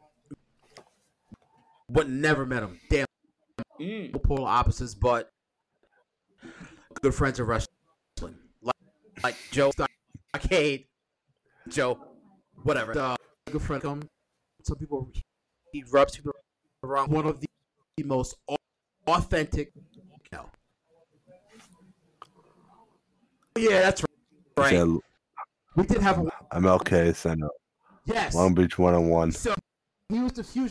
would 1.88 2.08
never 2.08 2.46
met 2.46 2.62
him. 2.62 2.80
Damn 2.90 3.06
Mm. 3.80 4.22
polar 4.22 4.48
opposites, 4.48 4.94
but 4.94 5.30
good 7.02 7.14
friends 7.14 7.38
of 7.38 7.48
wrestling. 7.48 7.68
Like, 8.62 8.74
like 9.22 9.36
Joe 9.50 9.70
Arcade, 10.34 10.86
Joe, 11.68 11.98
whatever. 12.62 12.98
Uh, 12.98 13.16
good 13.50 13.60
friend 13.60 13.82
come. 13.82 14.02
Some 14.62 14.78
people 14.78 15.10
he 15.72 15.84
rubs 15.90 16.16
people 16.16 16.32
around. 16.82 17.10
One 17.10 17.26
of 17.26 17.40
the, 17.40 17.46
the 17.98 18.04
most 18.04 18.36
authentic. 19.06 19.72
No. 20.32 20.48
Yeah, 23.56 23.80
that's 23.80 24.04
right. 24.56 24.72
Yeah, 24.72 24.96
We 25.76 25.84
did 25.86 26.00
have 26.02 26.18
a 26.18 26.30
MLK 26.54 27.14
Center. 27.14 27.48
yes. 28.04 28.34
Long 28.34 28.54
Beach 28.54 28.78
one 28.78 28.94
on 28.94 29.08
one. 29.08 29.32
So 29.32 29.54
he 30.08 30.20
was 30.20 30.32
the 30.32 30.44
fusion 30.44 30.70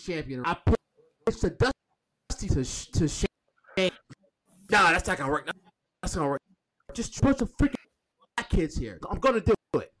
champion. 0.00 0.42
I 0.44 0.56
pitched 1.26 1.40
to 1.42 1.50
Dusty 1.50 2.48
to 2.48 2.64
to 2.92 3.08
Shane. 3.08 3.90
Nah, 4.70 4.90
that's 4.92 5.06
not 5.08 5.18
gonna 5.18 5.30
work. 5.30 5.50
That's 6.02 6.14
not 6.14 6.20
gonna 6.22 6.30
work. 6.30 6.42
Just 6.94 7.20
put 7.22 7.38
some 7.38 7.48
freaking 7.60 7.74
black 8.36 8.50
kids 8.50 8.76
here. 8.76 8.98
I'm 9.10 9.18
gonna 9.18 9.40
do 9.40 9.54
it. 9.74 9.92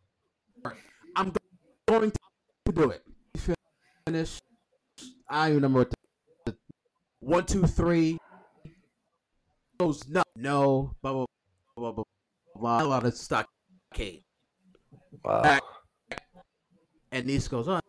I'm 1.16 1.32
going 1.88 2.12
to 2.12 2.72
do 2.72 2.90
it. 2.90 3.02
Finish. 4.06 4.38
I 5.28 5.48
don't 5.48 5.48
even 5.48 5.54
remember 5.56 5.78
what 5.80 5.90
the, 5.90 6.52
the 6.52 6.56
one, 7.20 7.44
two, 7.44 7.66
three. 7.66 8.18
Goes 9.80 10.08
no, 10.08 10.22
no, 10.36 10.94
blah 11.02 11.12
blah 11.12 11.26
blah 11.78 11.92
blah 11.92 12.04
blah. 12.56 12.82
A 12.82 12.84
lot 12.84 13.04
of 13.06 13.14
stockade. 13.14 14.24
Wow. 15.24 15.58
And 17.10 17.26
Nice 17.26 17.48
goes, 17.48 17.68
oh, 17.68 17.80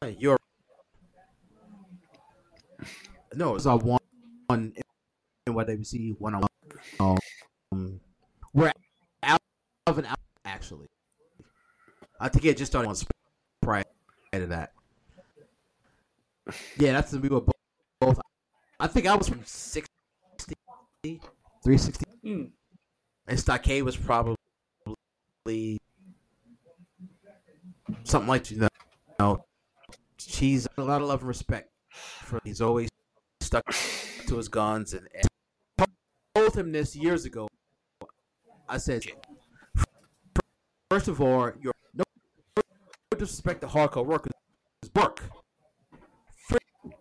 hey, 0.00 0.16
you're. 0.18 0.38
No, 3.34 3.56
it's 3.56 3.66
all 3.66 3.78
one, 3.80 3.98
one 4.46 4.72
in 5.46 5.54
what 5.54 5.66
they 5.66 5.82
see 5.82 6.14
one 6.18 6.36
on 6.36 6.44
one. 6.98 7.18
Um, 7.72 8.00
we're 8.54 8.72
out 9.22 9.40
of 9.86 9.98
an 9.98 10.06
out, 10.06 10.18
actually. 10.44 10.86
I 12.20 12.28
think 12.28 12.44
it 12.44 12.56
just 12.56 12.72
started 12.72 12.86
once 12.86 13.04
prior 13.60 13.84
to 14.32 14.46
that. 14.46 14.72
Yeah, 16.78 16.92
that's 16.92 17.12
we 17.12 17.28
were 17.28 17.40
both. 17.40 17.54
both 18.00 18.20
I 18.80 18.86
think 18.86 19.06
I 19.06 19.14
was 19.14 19.28
from 19.28 19.42
60, 19.44 19.88
360, 21.64 22.04
Mm. 22.24 22.50
And 23.28 23.38
Stockade 23.38 23.84
was 23.84 23.96
probably 23.96 24.36
something 28.04 28.28
like 28.28 28.50
you 28.50 28.66
know, 29.20 29.44
she's 30.18 30.66
a 30.76 30.82
lot 30.82 31.02
of 31.02 31.08
love 31.08 31.20
and 31.20 31.28
respect 31.28 31.70
for 31.90 32.40
he's 32.42 32.60
always 32.60 32.88
stuck 33.40 33.64
to 34.26 34.36
his 34.36 34.48
guns 34.48 34.94
and, 34.94 35.06
and 35.14 35.88
told 36.34 36.56
him 36.56 36.72
this 36.72 36.96
years 36.96 37.26
ago. 37.26 37.48
I 38.68 38.78
said, 38.78 39.04
first 40.90 41.08
of 41.08 41.20
all, 41.20 41.52
you're 41.60 41.72
no 41.94 42.04
disrespect 43.16 43.60
to 43.60 43.66
hardcore 43.66 44.06
workers 44.06 44.32
work. 44.94 45.22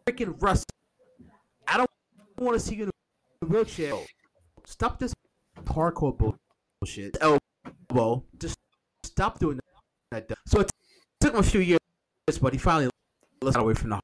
Freaking 0.05 0.35
wrestling. 0.41 0.65
I 1.67 1.77
don't 1.77 1.89
want 2.37 2.59
to 2.59 2.65
see 2.65 2.75
you 2.75 2.83
in 2.83 2.89
a 3.41 3.45
wheelchair. 3.45 3.93
Stop 4.65 4.99
this 4.99 5.13
hardcore 5.77 6.35
bullshit. 6.81 7.17
Elbow. 7.21 8.23
Just 8.39 8.57
stop 9.03 9.39
doing 9.39 9.59
that. 10.11 10.31
So 10.47 10.61
it 10.61 10.71
took 11.21 11.33
him 11.33 11.39
a 11.39 11.43
few 11.43 11.61
years, 11.61 11.79
but 12.41 12.53
he 12.53 12.59
finally 12.59 12.89
got 13.41 13.57
away 13.57 13.75
from 13.75 13.91
the 13.91 13.99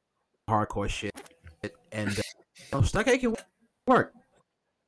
hardcore 0.50 0.90
shit. 0.90 1.12
And 1.92 2.10
uh, 2.10 2.22
oh, 2.74 2.82
Stockade 2.82 3.20
can 3.20 3.36
work. 3.88 4.14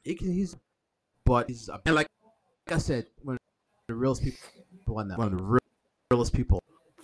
He 0.04 0.16
can. 0.16 0.32
He's, 0.32 0.56
but 1.24 1.48
he's 1.48 1.70
and 1.70 1.96
like, 1.96 2.08
like 2.68 2.76
I 2.76 2.80
said, 2.80 3.08
one 3.22 3.36
of 3.36 3.40
the 3.88 3.96
realest 3.96 4.24
people 4.24 5.00
I 5.00 5.04
know. 5.04 5.16
One 5.16 5.28
of 5.28 5.38
the 5.38 5.44
real, 5.44 5.60
realest 6.12 6.34
people 6.34 6.62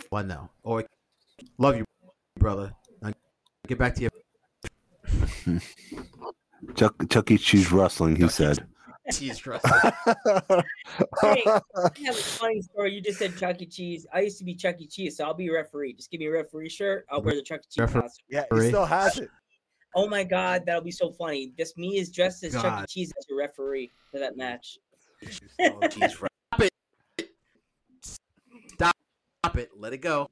one 0.10 0.28
now. 0.28 0.50
Or 0.64 0.84
love 1.58 1.78
you, 1.78 1.86
brother. 2.38 2.74
Now, 3.02 3.14
get 3.68 3.78
back 3.78 3.96
to 3.96 4.02
you. 4.04 4.10
Chuck, 6.76 7.10
Chuck 7.10 7.32
E. 7.32 7.38
Cheese 7.38 7.72
wrestling. 7.72 8.16
He 8.16 8.28
said. 8.28 8.68
Cheese 9.12 9.42
crust. 9.42 9.66
Hey, 11.22 11.44
I 11.46 11.62
have 12.06 12.10
a 12.10 12.14
funny 12.14 12.62
story. 12.62 12.94
You 12.94 13.02
just 13.02 13.20
said 13.20 13.38
Chuck 13.38 13.62
E. 13.62 13.66
Cheese. 13.66 14.06
I 14.14 14.22
used 14.22 14.38
to 14.40 14.44
be 14.44 14.54
Chuck 14.56 14.76
E. 14.80 14.88
Cheese, 14.88 15.18
so 15.18 15.24
I'll 15.26 15.34
be 15.34 15.48
a 15.48 15.54
referee. 15.54 15.94
Just 15.94 16.12
give 16.12 16.20
me 16.20 16.26
a 16.28 16.32
referee 16.32 16.70
shirt. 16.70 17.06
I'll 17.10 17.22
wear 17.22 17.36
the 17.36 17.42
Chuck 17.42 17.62
E. 17.62 17.68
Cheese 17.70 17.80
Referee. 17.80 18.02
costume. 18.02 18.26
yeah, 18.30 18.44
he 18.54 18.68
still 18.68 18.86
has 18.86 19.18
it. 19.20 19.30
Oh 19.96 20.08
my 20.08 20.24
god, 20.24 20.64
that'll 20.66 20.82
be 20.82 20.92
so 20.92 21.12
funny. 21.12 21.54
Just 21.58 21.78
me 21.78 21.98
is 21.98 22.12
dressed 22.12 22.44
as 22.44 22.54
Chuck 22.54 22.84
E. 22.84 22.86
Cheese 22.90 23.14
as 23.18 23.26
a 23.32 23.36
referee 23.36 23.92
for 24.12 24.20
that 24.20 24.36
match. 24.38 24.78
Cheese 25.24 25.40
crust. 26.16 26.28
Stop 26.52 26.62
it. 26.62 26.74
Stop 28.04 29.58
it. 29.58 29.70
Let 29.78 29.94
it 29.94 30.00
go. 30.00 30.30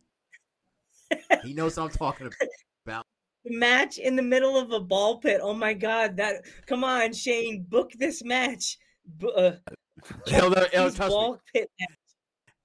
He 1.44 1.54
knows 1.54 1.78
what 1.78 1.84
I'm 1.86 1.90
talking 1.90 2.30
about. 2.86 3.06
Match 3.46 3.98
in 3.98 4.16
the 4.16 4.22
middle 4.22 4.58
of 4.58 4.72
a 4.72 4.80
ball 4.80 5.18
pit. 5.20 5.40
Oh 5.42 5.54
my 5.54 5.74
god, 5.74 6.18
that 6.18 6.44
come 6.68 6.84
on, 6.84 7.14
Shane, 7.14 7.64
book 7.70 7.92
this 7.98 8.24
match. 8.24 8.78
Uh, 9.36 9.52
It'll 10.28 10.54
it'll- 10.54 10.92
trust 10.92 11.00
me. 11.02 11.08
ball 11.10 11.42
pit 11.54 11.70
match. 11.80 11.98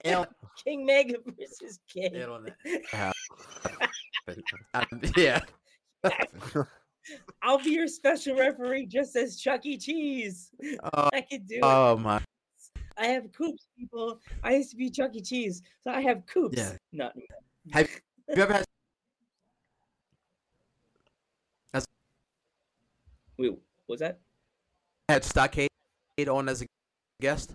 It'll- 0.04 0.26
King 0.64 0.86
Mega 0.86 1.14
versus 1.38 1.78
King. 1.92 2.14
it'll. 2.14 2.46
Um, 4.74 4.88
yeah. 5.16 5.40
I'll 7.42 7.58
be 7.62 7.70
your 7.70 7.88
special 7.88 8.36
referee 8.36 8.86
just 8.86 9.14
as 9.16 9.36
Chuck 9.38 9.66
E. 9.66 9.76
Cheese. 9.76 10.50
Oh, 10.94 11.08
I 11.12 11.20
could 11.22 11.46
do 11.46 11.56
it. 11.56 11.60
oh 11.62 11.96
my. 11.96 12.20
I 12.96 13.06
have 13.08 13.32
coops, 13.32 13.66
people. 13.76 14.20
I 14.42 14.54
used 14.54 14.70
to 14.70 14.76
be 14.76 14.88
Chuck 14.90 15.10
E. 15.14 15.20
Cheese, 15.20 15.60
so 15.82 15.90
I 15.90 16.00
have 16.02 16.24
coops. 16.26 16.56
Yeah. 16.56 16.72
Not 16.92 17.12
Have 17.72 17.88
you 18.34 18.42
ever 18.42 18.52
had 18.54 18.64
wait, 23.38 23.58
was 23.88 24.00
that 24.00 24.18
I 25.08 25.14
had 25.14 25.24
Stockade 25.24 25.68
on 26.28 26.48
as 26.48 26.62
a 26.62 26.66
guest? 27.20 27.52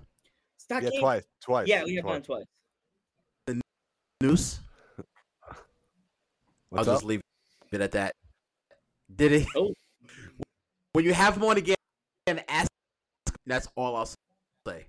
Stockade? 0.58 0.92
Yeah, 0.94 1.00
twice. 1.00 1.24
Twice. 1.42 1.68
Yeah, 1.68 1.84
we 1.84 1.96
have 1.96 2.04
twice. 2.06 2.14
gone 2.14 2.22
twice. 3.48 3.62
Noose? 4.22 4.60
What's 6.70 6.88
I'll 6.88 6.94
up? 6.96 7.00
just 7.00 7.06
leave 7.06 7.22
it 7.72 7.82
at 7.82 7.92
that. 7.94 8.16
Did 9.16 9.32
he? 9.42 9.48
Oh. 9.56 9.74
When 10.94 11.06
you 11.06 11.14
have 11.14 11.38
him 11.38 11.44
on 11.44 11.56
again, 11.58 11.76
and 12.26 12.44
ask. 12.50 12.68
That's 13.46 13.68
all 13.76 13.96
I'll 13.96 14.06
say. 14.06 14.18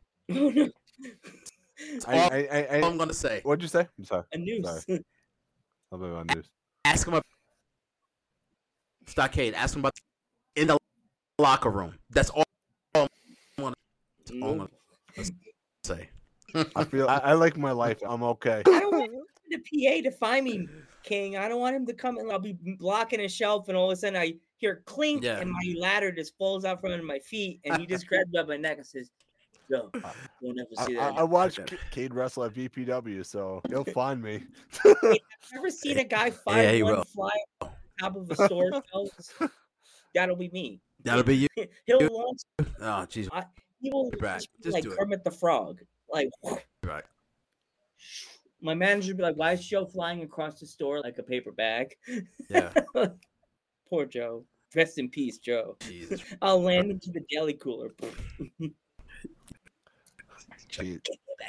Oh, 0.33 0.49
no. 0.51 0.69
That's 1.93 2.05
I, 2.09 2.19
all, 2.19 2.33
I, 2.33 2.49
I, 2.53 2.67
I- 2.77 2.83
I'm 2.87 2.97
gonna 2.99 3.15
say. 3.15 3.41
what'd 3.43 3.63
you 3.63 3.69
say? 3.69 3.87
I'm 3.99 4.05
sorry. 4.05 4.25
A 4.33 4.39
noose. 4.39 4.85
Sorry. 4.85 5.05
Something 5.91 6.13
on 6.13 6.27
news. 6.35 6.47
Ask 6.85 7.07
him 7.07 7.15
about 7.15 7.25
Stockade. 9.07 9.55
Ask 9.55 9.75
him 9.75 9.81
about 9.81 9.93
in 10.57 10.69
the 10.69 10.79
locker 11.39 11.71
room. 11.71 11.95
That's 12.11 12.31
all 12.31 12.45
I'm 12.95 13.09
gonna 13.59 13.75
Nope. 14.33 14.71
say. 15.85 16.09
I 16.77 16.85
feel 16.85 17.09
I, 17.09 17.19
I 17.19 17.33
like 17.35 17.57
my 17.57 17.73
life. 17.73 17.99
I'm 18.07 18.23
okay. 18.23 18.63
I 18.67 18.81
don't 18.81 18.93
want 18.93 19.13
the 19.49 19.59
PA 19.59 20.03
to 20.03 20.11
find 20.11 20.45
me, 20.45 20.69
King. 21.03 21.37
I 21.37 21.49
don't 21.49 21.61
want 21.61 21.77
him 21.77 21.87
to 21.87 21.95
come 21.95 22.19
and 22.19 22.31
I'll 22.31 22.39
be 22.39 22.57
blocking 22.79 23.21
a 23.21 23.29
shelf, 23.29 23.69
and 23.69 23.77
all 23.77 23.91
of 23.91 23.93
a 23.93 23.97
sudden 23.97 24.21
I 24.21 24.35
hear 24.59 24.83
clink, 24.87 25.25
Yeah. 25.25 25.39
and 25.39 25.51
my 25.51 25.75
ladder 25.79 26.13
just 26.13 26.37
falls 26.37 26.65
out 26.65 26.81
from 26.81 26.93
under 26.93 27.05
my 27.05 27.19
feet, 27.21 27.61
and 27.65 27.81
he 27.81 27.87
just 27.87 28.07
grabs 28.07 28.35
up 28.37 28.49
my 28.49 28.57
neck 28.57 28.79
and 28.79 28.87
says, 28.87 29.11
"Yo, 29.69 29.91
you'll 30.41 30.55
never 30.55 30.69
I, 30.79 30.87
see 30.87 30.99
I, 30.99 31.11
that." 31.11 31.19
I 31.19 31.23
watched 31.23 31.59
Okay. 31.61 31.77
Cade 31.91 32.15
wrestle 32.15 32.45
at 32.45 32.53
VPW, 32.55 33.25
so 33.25 33.63
he'll 33.69 33.85
find 33.95 34.23
me. 34.23 34.43
I've 34.85 34.97
Ever 35.57 35.71
seen 35.71 35.99
a 35.99 36.05
guy 36.05 36.27
Yeah, 36.31 36.31
five 36.45 36.83
one 36.83 36.95
will. 36.97 37.05
fly 37.05 37.31
on 37.63 37.71
top 38.01 38.17
of 38.17 38.31
a 38.31 38.35
store 38.47 38.71
shelves? 38.93 39.33
That'll 40.15 40.37
be 40.37 40.49
me. 40.51 40.81
That'll 41.03 41.23
be 41.25 41.37
you. 41.37 41.49
He'll 41.87 42.03
You- 42.03 42.09
launch. 42.11 42.41
Oh, 42.81 43.07
jeez. 43.09 43.29
He 43.81 43.91
will 43.91 44.11
Right, 44.21 44.35
just 44.37 44.49
be 44.59 44.63
just 44.65 44.75
like 44.75 44.85
do 44.85 44.93
it. 44.93 44.99
Kermit 44.99 45.25
the 45.25 45.31
Frog. 45.31 45.81
Like 46.13 46.29
Right. 46.85 47.05
my 48.61 48.75
manager 48.75 49.11
would 49.11 49.17
be 49.17 49.23
like, 49.23 49.37
"Why 49.37 49.53
is 49.53 49.67
Joe 49.67 49.87
flying 49.87 50.23
across 50.23 50.61
the 50.61 50.67
store 50.67 51.01
like 51.01 51.17
a 51.19 51.23
paper 51.23 51.53
bag?" 51.53 51.97
Yeah. 52.51 52.73
Poor 53.89 54.05
Joe. 54.07 54.45
Rest 54.75 54.99
in 54.99 55.09
peace, 55.09 55.39
Joe. 55.39 55.77
Jesus. 55.81 56.23
I'll 56.43 56.63
land 56.63 56.91
into 56.91 57.11
the 57.11 57.23
deli 57.33 57.55
cooler. 57.55 57.91
He, 58.59 58.73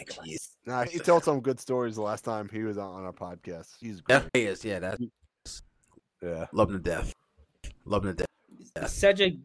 Jeez. 0.06 0.56
nah, 0.66 0.84
he 0.84 0.98
told 0.98 1.24
some 1.24 1.42
good 1.42 1.60
stories 1.60 1.96
the 1.96 2.02
last 2.02 2.24
time 2.26 2.50
he 2.52 2.64
was 2.64 2.78
on 2.78 3.04
our 3.04 3.14
podcast. 3.14 3.76
He's 3.80 4.02
Yeah, 4.10 4.24
he 4.34 4.42
is. 4.44 4.66
Yeah, 4.66 4.80
that's 4.80 5.62
Yeah. 6.24 6.48
love 6.54 6.70
him 6.72 6.78
to 6.78 6.82
death. 6.90 7.14
Love 7.86 8.06
him 8.06 8.16
to 8.16 8.24
death. 8.24 8.28
Yeah. 8.78 8.86
Such 8.86 9.20
a 9.22 9.38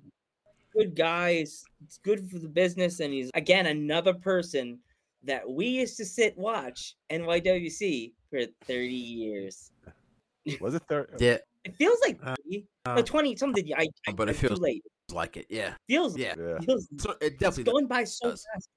good 0.73 0.95
guy. 0.95 1.31
It's, 1.31 1.65
it's 1.85 1.99
good 1.99 2.29
for 2.31 2.39
the 2.39 2.49
business, 2.49 3.01
and 3.01 3.13
he's 3.13 3.31
again 3.35 3.67
another 3.67 4.15
person 4.15 4.79
that 5.25 5.49
we 5.49 5.67
used 5.67 5.97
to 5.97 6.05
sit 6.05 6.37
watch 6.39 6.95
NYWC 7.11 8.13
for 8.31 8.41
30 8.65 8.87
years. 8.89 9.71
Was 10.61 10.75
it 10.75 10.83
third? 10.89 11.15
Yeah, 11.19 11.39
It 11.65 11.75
feels 11.77 11.99
like 12.07 12.19
Uh, 12.23 12.37
30, 12.45 12.67
uh, 12.87 12.95
no, 12.97 13.03
20 13.03 13.37
something. 13.37 13.69
I, 13.77 13.89
I 14.07 14.13
but 14.13 14.29
it 14.29 14.37
I'm 14.37 14.49
feels- 14.49 14.61
late. 14.61 14.85
like 15.13 15.37
it. 15.37 15.47
Yeah, 15.51 15.75
Feels 15.89 16.17
yeah. 16.17 16.35
Yeah. 16.39 16.59
feels 16.61 16.87
So 16.99 17.11
it 17.13 17.19
It's 17.23 17.37
definitely. 17.39 17.73
going 17.73 17.87
by 17.89 18.05
so 18.05 18.31
does. 18.31 18.45
fast. 18.55 18.69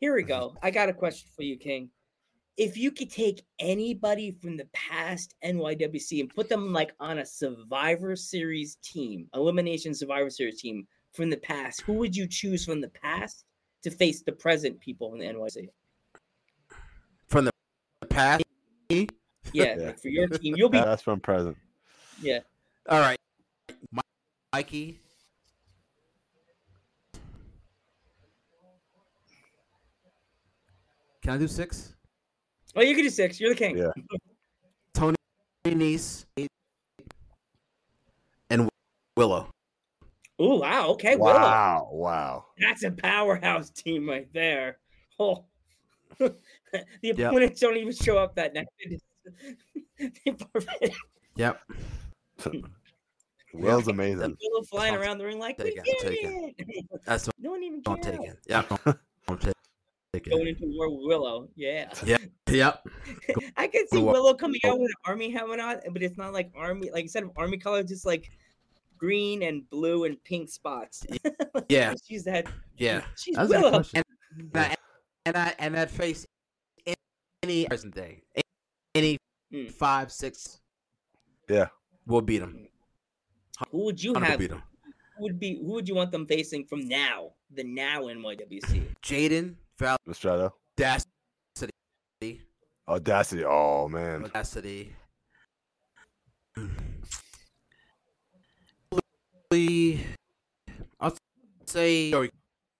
Here 0.00 0.14
we 0.14 0.22
go. 0.22 0.56
I 0.62 0.70
got 0.70 0.88
a 0.88 0.94
question 0.94 1.28
for 1.36 1.42
you, 1.42 1.56
King. 1.58 1.90
If 2.58 2.76
you 2.76 2.90
could 2.90 3.10
take 3.10 3.42
anybody 3.58 4.30
from 4.30 4.56
the 4.56 4.66
past 4.74 5.34
NYWC 5.44 6.20
and 6.20 6.34
put 6.34 6.48
them 6.48 6.72
like 6.72 6.92
on 7.00 7.18
a 7.18 7.24
Survivor 7.26 8.14
Series 8.14 8.76
team, 8.82 9.26
Elimination 9.34 9.94
Survivor 9.94 10.28
Series 10.28 10.60
team 10.60 10.86
from 11.12 11.30
the 11.30 11.38
past, 11.38 11.80
who 11.82 11.94
would 11.94 12.14
you 12.14 12.26
choose 12.26 12.64
from 12.64 12.80
the 12.80 12.90
past 12.90 13.44
to 13.82 13.90
face 13.90 14.22
the 14.22 14.32
present 14.32 14.78
people 14.80 15.14
in 15.14 15.20
the 15.20 15.26
NYC? 15.26 15.68
from 17.28 17.46
the 17.46 17.52
past. 18.10 18.44
Yeah, 18.90 19.06
Yeah. 19.54 19.74
like 19.86 19.98
for 19.98 20.08
your 20.08 20.28
team, 20.28 20.54
you'll 20.54 20.68
be 20.68 20.76
Yeah, 20.76 20.84
that's 20.84 21.02
from 21.02 21.20
present. 21.20 21.56
yeah. 22.20 22.40
All 22.86 23.00
right, 23.00 23.16
Mikey. 24.52 25.00
Can 31.22 31.32
I 31.32 31.38
do 31.38 31.48
six? 31.48 31.94
Oh, 32.74 32.80
you 32.80 32.94
can 32.94 33.04
do 33.04 33.10
six. 33.10 33.38
You're 33.40 33.50
the 33.50 33.56
king. 33.56 33.76
Yeah. 33.76 33.90
Tony 34.94 35.16
Nese 35.66 36.24
and 38.50 38.68
Willow. 39.16 39.48
Oh 40.38 40.58
wow. 40.58 40.88
Okay. 40.90 41.16
Willow. 41.16 41.34
Wow. 41.34 41.88
Wow. 41.92 42.44
That's 42.58 42.82
a 42.84 42.90
powerhouse 42.90 43.70
team 43.70 44.08
right 44.08 44.28
there. 44.32 44.78
Oh, 45.18 45.44
the 46.18 47.10
opponents 47.10 47.60
don't 47.60 47.76
even 47.76 47.92
show 47.92 48.18
up 48.18 48.34
that 48.36 48.54
night. 48.54 48.66
They 48.84 48.90
just- 48.96 49.04
Yep. 51.36 51.60
Will's 53.54 53.88
amazing. 53.88 54.36
Willow 54.42 54.62
flying 54.64 54.94
around 54.94 55.18
the 55.18 55.26
ring 55.26 55.38
like 55.38 55.58
we 55.58 55.64
take 55.64 55.76
it, 55.76 55.84
did 55.84 55.94
I'll 56.04 56.10
take 56.10 56.54
it. 56.58 56.86
That's 57.04 57.26
what 57.26 57.34
no 57.38 57.50
one 57.52 57.62
even 57.62 57.82
I'm 57.86 57.96
cared. 57.98 58.16
taking. 58.18 58.34
Yep. 58.48 58.66
I'm 58.70 58.78
ta- 58.78 58.98
Going 60.12 60.24
taking. 60.44 60.48
into 60.48 60.76
war 60.76 60.90
with 60.90 61.06
Willow. 61.06 61.48
Yeah. 61.56 61.90
Yeah, 62.04 62.18
Yep. 62.50 62.86
I 63.56 63.66
can 63.66 63.88
see 63.88 63.98
Willow 63.98 64.34
coming 64.34 64.60
out 64.66 64.78
with 64.78 64.90
an 64.90 64.94
army 65.06 65.30
helmet 65.30 65.58
on, 65.58 65.76
but 65.90 66.02
it's 66.02 66.18
not 66.18 66.34
like 66.34 66.50
army 66.54 66.90
like 66.92 67.04
instead 67.04 67.22
of 67.22 67.30
army 67.36 67.56
colors, 67.56 67.86
just 67.86 68.04
like 68.04 68.30
green 68.98 69.42
and 69.42 69.68
blue 69.70 70.04
and 70.04 70.22
pink 70.24 70.50
spots. 70.50 71.06
Yeah. 71.68 71.94
She's 72.06 72.24
that 72.24 72.46
Yeah. 72.76 73.02
she's 73.16 73.36
That's 73.36 73.48
Willow. 73.48 73.70
question. 73.70 74.02
And, 74.38 74.50
I, 74.54 74.76
and 75.26 75.36
I 75.36 75.54
and 75.58 75.74
that 75.76 75.90
face 75.90 76.26
any 77.42 77.64
present 77.66 77.94
day, 77.94 78.22
any 78.94 79.16
Mm. 79.52 79.70
five 79.70 80.10
six, 80.12 80.60
Yeah. 81.48 81.68
we'll 82.06 82.20
beat 82.22 82.38
them. 82.38 82.66
Who 83.70 83.84
would 83.84 84.02
you 84.02 84.12
Hundred 84.14 84.26
have 84.30 84.38
beat 84.38 84.50
them. 84.50 84.62
who 85.16 85.24
would 85.24 85.38
be 85.40 85.56
who 85.58 85.72
would 85.72 85.86
you 85.88 85.94
want 85.94 86.10
them 86.10 86.26
facing 86.26 86.64
from 86.66 86.86
now? 86.88 87.32
The 87.54 87.64
now 87.64 88.08
in 88.08 88.18
NYWC. 88.22 88.82
Jaden, 89.02 89.56
Mastrado. 90.08 90.52
Audacity, 90.78 92.40
Audacity. 92.88 93.44
Oh 93.44 93.88
man. 93.88 94.24
Audacity. 94.24 94.94
Probably, 99.50 100.06
I'll 101.00 101.16
say 101.66 102.10
Joey 102.10 102.30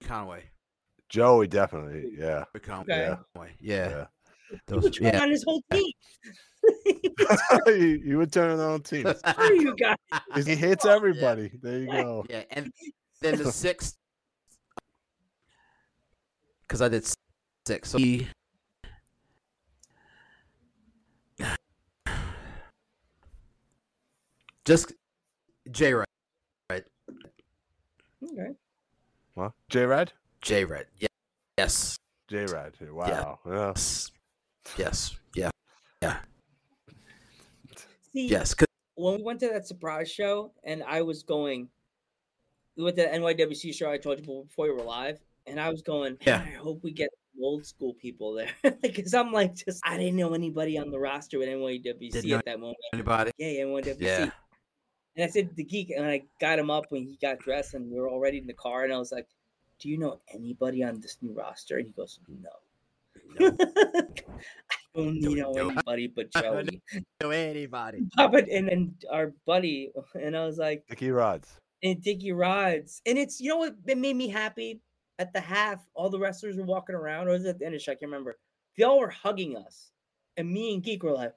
Conway. 0.05 0.45
Joey 1.09 1.47
definitely. 1.47 2.13
Yeah. 2.17 2.45
Joey 2.55 2.61
Conway. 2.61 2.95
Okay. 2.95 3.17
Yeah. 3.61 3.89
Yeah. 3.89 3.89
Yeah. 3.91 4.07
He 4.51 4.59
Those- 4.67 4.83
would 4.85 4.95
turn 4.95 5.07
yeah. 5.15 5.23
on 5.23 5.31
his 5.31 5.45
whole 5.45 5.63
team. 5.73 5.93
you, 7.67 8.03
you 8.05 8.19
would 8.19 8.33
turn 8.33 8.57
their 8.57 8.69
own 8.69 8.83
team. 8.83 9.07
Screw 9.27 9.61
you 9.61 9.75
guys. 9.77 9.97
'Cause 10.33 10.47
He 10.47 10.55
hates 10.55 10.85
everybody. 10.87 11.51
There 11.63 11.79
you 11.79 11.87
go. 11.91 12.25
Yeah, 12.29 12.45
and 12.51 12.71
then 13.21 13.39
the 13.39 13.51
sixth, 13.53 13.97
because 16.73 16.81
I 16.81 16.89
did 16.89 17.05
six. 17.67 17.91
So 17.91 17.99
he, 17.99 18.29
just 24.65 24.93
J 25.71 25.95
Red, 25.95 26.07
Okay. 26.71 28.53
What? 29.35 29.53
J 29.69 29.85
Rad? 29.85 30.13
J 30.41 30.65
Red. 30.65 30.87
Yeah. 30.99 31.09
Yes. 31.59 31.97
J 32.29 32.47
Rad. 32.47 32.73
Wow. 32.81 33.39
Yeah. 33.47 33.53
Yes. 33.53 34.11
Yes. 34.79 35.17
Yeah. 35.35 35.51
Yeah. 36.01 36.21
See, 38.13 38.29
Yes. 38.29 38.55
'cause- 38.55 38.67
when 38.95 39.17
we 39.17 39.23
went 39.23 39.41
to 39.41 39.49
that 39.49 39.67
surprise 39.67 40.11
show 40.11 40.55
and 40.65 40.83
I 40.85 41.03
was 41.03 41.23
going, 41.23 41.71
we 42.77 42.85
went 42.85 42.97
to 42.97 43.03
the 43.03 43.09
NYWC 43.13 43.73
show 43.75 43.91
I 43.91 43.99
told 43.99 44.21
you 44.21 44.45
before 44.45 44.67
you 44.67 44.75
were 44.75 44.83
live, 44.83 45.21
and 45.47 45.61
I 45.61 45.69
was 45.71 45.83
going, 45.83 46.17
Yeah. 46.27 46.43
I 46.47 46.51
hope 46.57 46.83
we 46.83 46.93
get 46.93 47.11
old 47.41 47.65
school 47.67 47.95
people 47.95 48.35
there. 48.35 48.51
Because 48.83 49.15
I'm 49.15 49.33
like, 49.33 49.55
just, 49.55 49.81
I 49.85 49.97
didn't 49.97 50.17
know 50.17 50.35
anybody 50.35 50.79
on 50.79 50.91
the 50.91 50.99
roster 50.99 51.39
with 51.39 51.49
NYWC 51.49 52.37
at 52.39 52.45
that 52.45 52.61
moment. 52.61 52.77
Anybody? 52.93 53.31
Yeah, 53.39 53.65
NYWC. 53.65 54.01
Yeah. 54.01 54.31
And 55.17 55.25
I 55.25 55.29
said, 55.29 55.51
the 55.57 55.65
geek, 55.65 55.91
and 55.91 56.07
I 56.07 56.23
got 56.41 56.59
him 56.59 56.71
up 56.71 56.87
when 56.91 57.03
he 57.05 57.19
got 57.21 57.39
dressed, 57.39 57.75
and 57.75 57.91
we 57.91 57.99
were 58.01 58.09
already 58.09 58.39
in 58.39 58.47
the 58.47 58.55
car, 58.55 58.85
and 58.85 58.93
I 58.93 58.99
was 58.99 59.13
like, 59.13 59.27
Do 59.79 59.89
you 59.89 59.99
know 59.99 60.21
anybody 60.33 60.83
on 60.85 61.01
this 61.01 61.19
new 61.21 61.33
roster? 61.35 61.79
And 61.79 61.87
he 61.87 61.93
goes, 61.93 62.19
No. 62.29 62.51
No. 63.39 63.47
I 64.95 65.01
don't 65.01 65.21
Don't 65.21 65.37
know 65.37 65.53
know. 65.53 65.69
anybody 65.71 66.07
but 66.07 66.29
I 66.35 66.43
don't 66.43 66.71
Joey. 66.71 66.83
know 67.23 67.31
anybody. 67.31 68.01
But 68.17 68.49
and 68.49 68.69
then 68.69 68.95
our 69.11 69.33
buddy, 69.47 69.91
and 70.15 70.37
I 70.37 70.45
was 70.45 70.59
like, 70.59 70.85
Dickie 70.89 71.09
Rodz. 71.09 71.47
and 71.83 72.03
Dickie 72.03 72.31
Rodz. 72.33 73.01
And 73.07 73.17
it's 73.19 73.41
you 73.41 73.49
know 73.51 73.57
what 73.59 73.75
it 73.87 73.99
made 73.99 74.17
me 74.17 74.29
happy 74.29 74.81
at 75.23 75.33
the 75.33 75.41
half, 75.41 75.81
all 75.95 76.11
the 76.11 76.19
wrestlers 76.19 76.57
were 76.57 76.65
walking 76.65 76.95
around, 76.95 77.29
or 77.29 77.33
was 77.33 77.45
it 77.45 77.49
at 77.51 77.59
the 77.59 77.65
end 77.67 77.75
of 77.75 77.81
the 77.81 77.85
show? 77.85 77.93
I 77.93 77.95
can't 77.95 78.11
remember. 78.11 78.39
They 78.77 78.85
all 78.85 78.99
were 79.01 79.09
hugging 79.11 79.57
us. 79.57 79.91
And 80.37 80.51
me 80.51 80.75
and 80.75 80.83
Geek 80.83 81.03
were 81.03 81.13
like, 81.13 81.35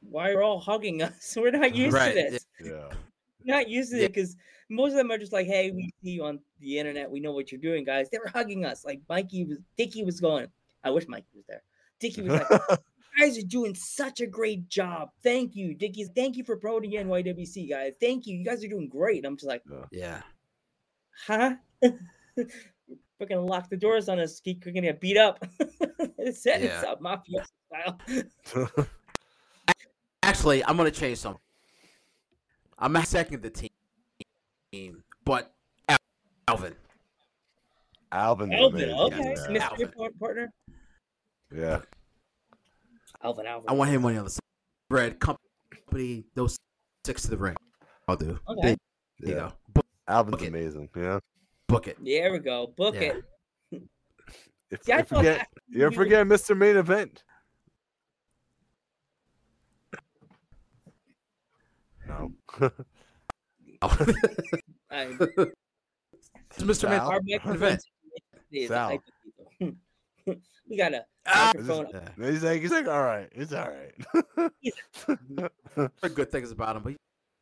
Why 0.00 0.30
are 0.32 0.42
all 0.42 0.58
hugging 0.60 1.02
us? 1.02 1.34
We're 1.40 1.50
not 1.50 1.74
used 1.74 1.94
Right, 1.94 2.14
to 2.14 2.30
this. 2.30 2.46
Yeah. 2.62 2.88
Not 3.44 3.68
used 3.68 3.92
to 3.92 3.98
Yeah. 3.98 4.06
it 4.06 4.08
because 4.14 4.34
most 4.68 4.90
of 4.90 4.96
them 4.96 5.12
are 5.12 5.18
just 5.18 5.32
like, 5.32 5.46
Hey, 5.46 5.70
we 5.70 5.92
see 6.02 6.10
you 6.10 6.24
on 6.24 6.40
the 6.60 6.78
internet, 6.80 7.08
we 7.10 7.20
know 7.20 7.32
what 7.32 7.52
you're 7.52 7.60
doing, 7.60 7.84
guys. 7.84 8.08
They 8.10 8.18
were 8.18 8.28
hugging 8.32 8.64
us. 8.64 8.84
Like 8.84 9.00
Mikey 9.08 9.44
was 9.44 9.58
Dickie 9.76 10.04
was 10.04 10.20
going. 10.20 10.48
I 10.82 10.90
wish 10.90 11.06
Mikey 11.06 11.28
was 11.34 11.44
there. 11.48 11.62
Dickie 12.00 12.22
was 12.22 12.32
like, 12.40 12.48
guys 13.20 13.38
are 13.38 13.42
doing 13.46 13.74
such 13.76 14.20
a 14.20 14.26
great 14.26 14.68
job. 14.68 15.10
Thank 15.22 15.54
you, 15.54 15.74
Dickie. 15.74 16.04
Thank 16.14 16.36
you 16.36 16.42
for 16.44 16.56
promoting 16.56 16.90
NYWC, 16.92 17.70
guys. 17.70 17.92
Thank 18.00 18.26
you. 18.26 18.36
You 18.36 18.44
guys 18.44 18.64
are 18.64 18.68
doing 18.68 18.88
great. 18.88 19.24
I'm 19.24 19.36
just 19.36 19.46
like, 19.46 19.62
Yeah. 19.92 20.22
Huh? 21.26 21.54
freaking 23.20 23.48
lock 23.48 23.68
the 23.70 23.76
doors 23.76 24.08
on 24.08 24.18
us. 24.18 24.40
Keep- 24.40 24.64
We're 24.66 24.72
gonna 24.72 24.88
get 24.88 25.00
beat 25.00 25.16
up. 25.16 25.44
it's 26.18 26.42
Set 26.42 26.62
Yeah. 26.62 26.78
us 26.78 26.84
up, 26.84 27.00
mafia 27.00 27.44
style. 27.68 27.98
Actually, 30.22 30.64
I'm 30.64 30.76
gonna 30.76 30.90
change 30.90 31.18
something. 31.18 31.40
I'm 32.78 32.92
not 32.92 33.06
second 33.06 33.42
the 33.42 33.70
team, 34.72 35.02
but 35.24 35.54
Al- 35.88 35.96
Alvin. 36.48 36.74
Alvin, 38.12 38.52
okay, 38.52 38.88
yes, 38.88 39.46
Yeah. 39.46 39.52
mystery 39.52 39.60
Alvin. 39.60 40.12
partner. 40.20 40.52
yeah. 41.54 41.80
Alvin, 43.22 43.46
Alvin. 43.46 43.68
I 43.70 43.72
want 43.72 43.90
him 43.90 44.04
on 44.04 44.14
the 44.14 44.20
other 44.20 44.28
side. 44.30 44.40
Bread 44.88 45.18
company, 45.20 46.24
those 46.34 46.56
six 47.04 47.22
to 47.22 47.30
the 47.30 47.36
ring. 47.36 47.56
I'll 48.06 48.16
do. 48.16 48.38
Okay. 48.48 48.76
There 49.20 49.30
you 49.30 49.34
Yeah. 49.36 49.50
go. 49.74 49.82
Book, 50.06 50.14
Alvin's 50.14 50.32
Book 50.36 50.42
it. 50.42 50.48
amazing. 50.48 50.88
Yeah. 50.96 51.18
book 51.68 51.88
it. 51.88 51.96
There 52.04 52.32
we 52.32 52.38
go. 52.38 52.72
Book 52.76 52.94
Yeah. 52.94 53.12
it. 53.72 53.82
If, 54.68 54.82
See, 54.82 54.92
I 54.92 54.98
you 54.98 55.02
thought 55.04 55.18
forget, 55.18 55.38
that- 55.38 55.48
you 55.68 55.82
ever 55.82 55.90
we- 55.90 55.96
forget 55.96 56.26
Mr. 56.26 56.56
Main 56.56 56.76
Event? 56.76 57.22
No. 62.08 62.32
I, 63.82 65.04
It's 66.50 66.62
Mr. 66.62 66.88
Man. 66.88 66.98
Sal? 67.00 67.10
our 67.10 67.20
microphone 67.24 67.54
Event. 67.56 67.82
is 68.50 68.68
Sal. 68.68 68.88
hypothetical. 69.60 70.42
we 70.68 70.76
got 70.76 70.94
a 70.94 71.04
Ah, 71.26 71.52
microphone. 71.54 71.86
yeah. 71.92 72.30
he's 72.30 72.42
like, 72.44 72.60
he's 72.60 72.70
like, 72.70 72.88
all 72.88 73.02
right, 73.02 73.28
it's 73.32 73.52
all 73.52 73.68
right. 73.68 73.92
There 75.76 75.90
are 76.02 76.08
good 76.08 76.30
things 76.30 76.50
about 76.52 76.76
him, 76.76 76.82
but 76.82 76.90
he 76.92 76.96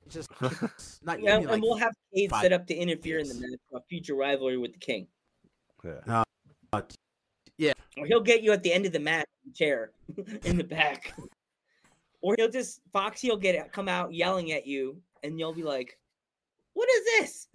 just 0.08 0.30
not 1.02 1.20
Yeah, 1.22 1.38
even 1.38 1.42
and 1.42 1.46
like 1.50 1.62
we'll 1.62 1.76
have 1.76 1.92
Cade 2.14 2.30
set 2.40 2.52
up 2.52 2.66
to 2.68 2.74
interfere 2.74 3.18
in 3.18 3.28
the 3.28 3.34
match 3.34 3.58
for 3.70 3.78
a 3.78 3.82
future 3.88 4.14
rivalry 4.14 4.56
with 4.58 4.72
the 4.72 4.78
King. 4.78 5.06
yeah. 7.58 7.72
Or 7.96 8.06
he'll 8.06 8.20
get 8.20 8.42
you 8.42 8.52
at 8.52 8.62
the 8.62 8.72
end 8.72 8.86
of 8.86 8.92
the 8.92 8.98
match 9.00 9.26
in 9.44 9.50
the 9.52 9.54
chair 9.56 9.90
in 10.44 10.56
the 10.58 10.64
back. 10.64 11.14
Or 12.20 12.34
he'll 12.38 12.50
just 12.50 12.80
Foxy 12.92 13.28
will 13.30 13.36
get 13.36 13.70
come 13.72 13.88
out 13.88 14.12
yelling 14.14 14.52
at 14.52 14.66
you, 14.66 15.00
and 15.22 15.38
you'll 15.38 15.52
be 15.54 15.62
like, 15.62 15.98
"What 16.72 16.88
is 16.88 17.04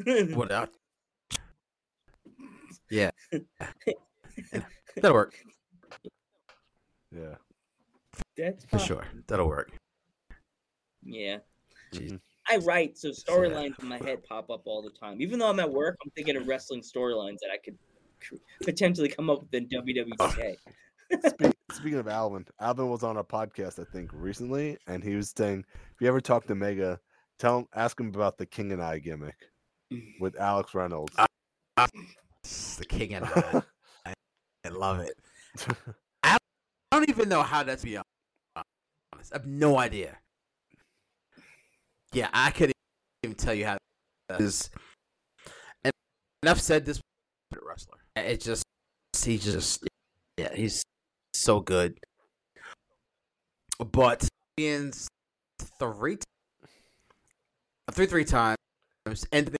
this?" 0.06 0.30
what 0.36 0.52
out. 0.52 0.70
Yeah. 2.92 3.12
That'll 4.96 5.14
work 5.14 5.36
Yeah. 7.12 7.36
That's 8.38 8.64
for 8.66 8.78
fine. 8.78 8.88
sure. 8.88 9.06
That'll 9.28 9.48
work. 9.48 9.72
Yeah. 11.04 11.38
Jeez. 11.94 12.20
I 12.50 12.58
write, 12.58 12.98
so 12.98 13.10
storylines 13.10 13.80
in 13.82 13.88
my 13.88 13.98
head 13.98 14.24
pop 14.28 14.50
up 14.50 14.62
all 14.66 14.82
the 14.82 14.90
time. 14.90 15.22
Even 15.22 15.40
though 15.40 15.50
I'm 15.50 15.60
at 15.60 15.72
work, 15.72 15.98
I'm 16.04 16.12
thinking 16.12 16.36
of 16.36 16.48
wrestling 16.48 16.82
storylines 16.82 17.38
that 17.42 17.50
I 17.54 17.58
could 17.58 17.78
potentially 18.64 19.10
come 19.10 19.30
up 19.30 19.42
with 19.42 19.54
in 19.54 19.68
WWE. 19.68 20.56
Speak, 21.28 21.54
speaking 21.72 22.00
of 22.00 22.08
Alvin, 22.08 22.46
Alvin 22.60 22.90
was 22.90 23.04
on 23.04 23.18
a 23.18 23.24
podcast 23.24 23.80
I 23.80 23.86
think 23.92 24.12
recently, 24.14 24.78
and 24.88 25.04
he 25.04 25.16
was 25.16 25.34
saying, 25.36 25.64
if 25.74 26.02
you 26.02 26.08
ever 26.08 26.22
talk 26.22 26.46
to 26.48 26.56
Mega, 26.56 27.00
tell 27.40 27.60
him, 27.60 27.68
ask 27.74 28.00
him 28.00 28.10
about 28.10 28.38
the 28.38 28.46
King 28.46 28.72
and 28.72 28.82
I 28.82 29.00
gimmick 29.00 29.36
with 30.20 30.40
Alex 30.40 30.74
Reynolds. 30.74 31.16
It's 32.44 32.76
the 32.78 32.86
king 32.86 33.14
and 33.14 33.26
I. 33.26 33.62
I, 34.06 34.14
I 34.66 34.70
love 34.70 35.00
it. 35.00 35.14
I 36.24 36.38
don't 36.92 37.10
even 37.10 37.30
know 37.30 37.44
how 37.44 37.64
that's 37.64 37.84
be 37.84 37.98
honest. 37.98 39.32
I 39.32 39.36
have 39.36 39.46
no 39.46 39.78
idea. 39.78 40.18
Yeah, 42.14 42.30
I 42.34 42.52
couldn't 42.52 42.76
even 43.24 43.36
tell 43.36 43.54
you 43.54 43.66
how 43.66 43.78
that 44.30 44.42
is. 44.42 44.70
And, 45.84 45.94
and 46.42 46.50
I've 46.50 46.62
said 46.62 46.86
this 46.86 47.00
wrestler. 47.62 47.98
It 48.16 48.42
just 48.42 48.64
he 49.24 49.38
just 49.38 49.88
yeah, 50.38 50.54
he's 50.54 50.84
so 51.34 51.60
good. 51.60 52.00
But 53.80 54.28
being 54.58 54.92
three 55.80 56.18
three 57.92 58.06
three 58.06 58.26
times 58.26 58.58
and 59.32 59.48
the 59.48 59.58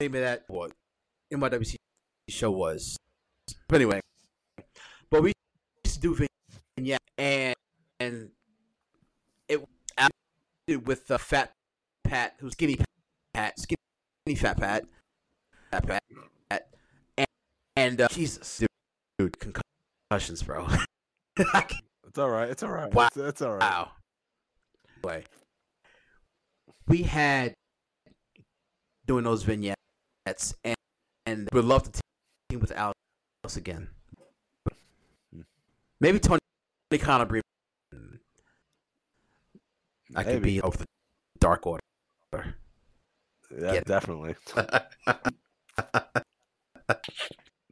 name 0.00 0.14
of 0.14 0.20
that 0.20 0.44
what 0.48 0.72
NYWC 1.32 1.76
show 2.28 2.50
was. 2.50 2.96
But 3.68 3.76
anyway, 3.76 4.00
but 5.10 5.22
we 5.22 5.32
used 5.84 5.96
to 5.96 6.00
do 6.00 6.14
vignette 6.14 6.28
and 6.76 6.86
yeah 6.86 6.98
and 8.00 8.30
it 9.46 9.60
was 9.60 10.86
with 10.86 11.06
the 11.06 11.18
fat 11.18 11.52
Pat, 12.10 12.34
who's 12.40 12.52
skinny 12.54 12.76
Pat, 13.34 13.56
skinny 13.56 14.36
fat 14.36 14.58
Pat, 14.58 14.84
fat 15.70 15.86
Pat, 15.86 16.02
Pat 16.50 16.66
and, 17.16 17.26
and 17.76 18.00
uh, 18.00 18.08
Jesus, 18.10 18.58
dude, 18.58 18.68
dude, 19.18 19.36
concussions, 19.38 20.42
bro. 20.42 20.66
It's 22.10 22.18
all 22.18 22.28
right. 22.28 22.50
It's 22.50 22.64
all 22.64 22.70
right. 22.70 22.92
Wow. 22.92 23.06
It's, 23.06 23.16
it's 23.16 23.40
all 23.40 23.52
right. 23.52 23.60
wow. 23.60 23.92
Anyway, 25.04 25.24
we 26.88 27.04
had 27.04 27.54
doing 29.06 29.22
those 29.22 29.44
vignettes, 29.44 29.76
and 30.64 30.74
and 31.26 31.48
would 31.52 31.64
love 31.64 31.84
to 31.84 32.00
team 32.48 32.58
with 32.58 32.72
Alex 32.72 32.96
again. 33.56 33.90
Maybe 36.00 36.18
Tony 36.18 36.40
bring. 36.90 37.42
I 40.16 40.24
could 40.24 40.42
Maybe. 40.42 40.54
be 40.54 40.60
of 40.60 40.76
the 40.76 40.84
Dark 41.38 41.64
Order. 41.64 41.80
Yeah, 42.32 42.42
Get 43.72 43.86
definitely. 43.86 44.34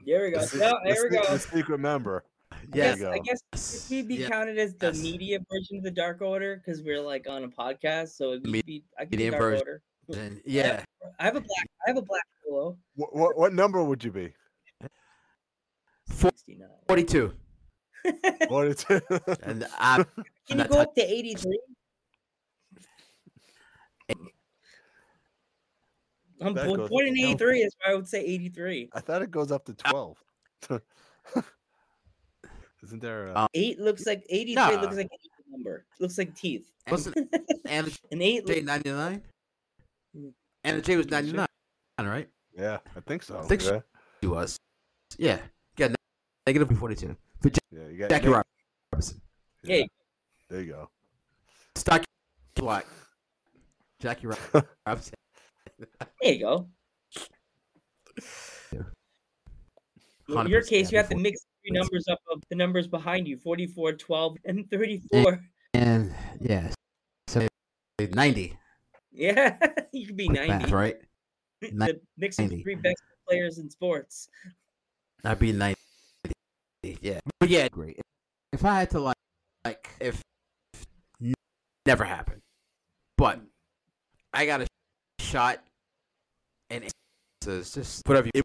Here 0.04 0.24
we 0.24 0.30
go. 0.30 0.44
No, 0.54 0.78
here 0.84 1.08
we 1.10 1.16
go. 1.16 1.22
The 1.22 1.38
secret 1.38 1.78
member. 1.78 2.24
Yeah, 2.72 2.92
I 2.92 2.96
guess, 2.96 3.02
I 3.04 3.18
guess 3.52 3.90
we'd 3.90 4.08
be 4.08 4.24
counted 4.24 4.58
as 4.58 4.74
the 4.74 4.86
yes. 4.86 5.02
media 5.02 5.38
version 5.50 5.76
of 5.78 5.82
the 5.84 5.90
Dark 5.90 6.22
Order 6.22 6.56
because 6.56 6.82
we're 6.82 7.00
like 7.00 7.28
on 7.28 7.44
a 7.44 7.48
podcast, 7.48 8.16
so 8.16 8.30
it'd 8.30 8.42
be, 8.44 8.62
be 8.62 8.84
I 8.98 9.04
could 9.04 9.18
be 9.18 9.28
Dark 9.28 9.40
version. 9.40 9.58
Order. 9.66 9.82
Then, 10.08 10.40
yeah. 10.46 10.82
I 11.20 11.24
have 11.24 11.36
a 11.36 11.40
black. 11.40 11.66
I 11.86 11.90
have 11.90 11.98
a 11.98 12.02
black 12.02 12.22
pillow. 12.42 12.78
What, 12.94 13.14
what, 13.14 13.36
what 13.36 13.52
number 13.52 13.84
would 13.84 14.02
you 14.02 14.10
be? 14.10 14.32
42. 16.86 17.34
42. 18.48 19.00
and 19.42 19.66
I, 19.78 20.02
Can 20.48 20.60
you 20.60 20.64
go 20.64 20.78
up 20.78 20.94
to 20.94 21.02
83? 21.02 21.58
I'm 26.40 26.54
That 26.54 26.66
born, 26.66 26.86
born 26.86 27.06
in 27.08 27.16
eighty 27.18 27.34
three. 27.34 27.62
That's 27.62 27.74
why 27.84 27.92
I 27.92 27.94
would 27.96 28.06
say 28.08 28.20
eighty 28.24 28.48
three. 28.48 28.88
I 28.92 29.00
thought 29.00 29.22
it 29.22 29.30
goes 29.30 29.50
up 29.52 29.64
to 29.66 29.74
twelve. 29.74 30.16
Isn't 32.82 33.00
there? 33.02 33.26
A, 33.28 33.34
Um, 33.40 33.48
Eight 33.54 33.80
looks 33.80 34.06
like 34.06 34.24
eighty 34.28 34.54
three. 34.54 34.62
Nah. 34.76 34.80
Looks 34.80 34.96
like 34.96 35.06
an 35.06 35.18
eight 35.20 35.30
number. 35.50 35.84
Looks 35.98 36.16
like 36.18 36.34
teeth. 36.34 36.70
wasn't 36.90 37.16
Anna 37.66 37.88
An 38.12 38.22
eight. 38.22 38.46
J 38.46 38.60
ninety 38.60 38.90
nine. 38.92 39.22
Mm. 40.16 40.32
Anna 40.64 40.80
J 40.80 40.96
was 40.96 41.08
ninety 41.08 41.32
nine, 41.32 41.46
right? 41.98 42.28
yeah, 42.56 42.78
I 42.96 43.00
think 43.00 43.22
so. 43.22 43.40
think 43.42 43.60
so. 43.62 43.74
yeah. 43.74 43.80
She 44.22 44.26
was. 44.28 44.56
Yeah, 45.18 45.38
yeah. 45.76 45.88
Negative 46.46 46.78
forty-two 46.78 47.16
for 47.42 47.48
Ja- 47.48 47.54
yeah, 47.72 47.88
you 47.88 47.98
got 47.98 48.10
Jackie 48.10 48.28
Nick- 48.28 48.44
Robinson. 48.92 49.20
Yeah. 49.64 49.84
There 50.48 50.60
you 50.62 50.72
go. 50.72 50.88
Stocky 51.74 52.04
Black. 52.54 52.86
Jackie 54.00 54.28
Robinson. 54.28 55.14
there 55.78 56.32
you 56.32 56.40
go. 56.40 56.68
In 60.28 60.46
your 60.46 60.62
case, 60.62 60.92
you 60.92 60.98
have 60.98 61.08
to 61.08 61.16
mix 61.16 61.40
three 61.62 61.70
numbers 61.76 62.04
up 62.10 62.18
of 62.30 62.42
the 62.50 62.56
numbers 62.56 62.86
behind 62.86 63.26
you 63.26 63.38
44, 63.38 63.94
12, 63.94 64.36
and 64.44 64.70
34. 64.70 65.40
And 65.74 66.14
yeah, 66.40 66.70
so 67.28 67.46
ninety. 68.12 68.58
Yeah, 69.12 69.56
you 69.92 70.06
could 70.06 70.16
be 70.16 70.26
quick 70.26 70.48
90. 70.48 70.64
math, 70.64 70.72
right? 70.72 70.96
The 71.60 72.00
Knicks 72.16 72.38
are 72.38 72.48
three 72.48 72.74
best 72.74 73.02
players 73.28 73.58
in 73.58 73.70
sports. 73.70 74.28
I'd 75.24 75.38
be 75.38 75.52
ninety. 75.52 75.80
Yeah, 76.82 77.20
but 77.40 77.48
yeah, 77.48 77.68
great. 77.68 78.00
If 78.52 78.64
I 78.64 78.80
had 78.80 78.90
to 78.90 79.00
like, 79.00 79.16
like 79.64 79.88
if 80.00 80.22
n- 81.22 81.34
never 81.86 82.04
happened, 82.04 82.42
but 83.16 83.40
I 84.32 84.46
got 84.46 84.60
a 84.60 84.66
shot, 85.20 85.62
and 86.70 86.84
it's 86.84 87.72
just 87.72 88.06
whatever. 88.06 88.28
It 88.34 88.42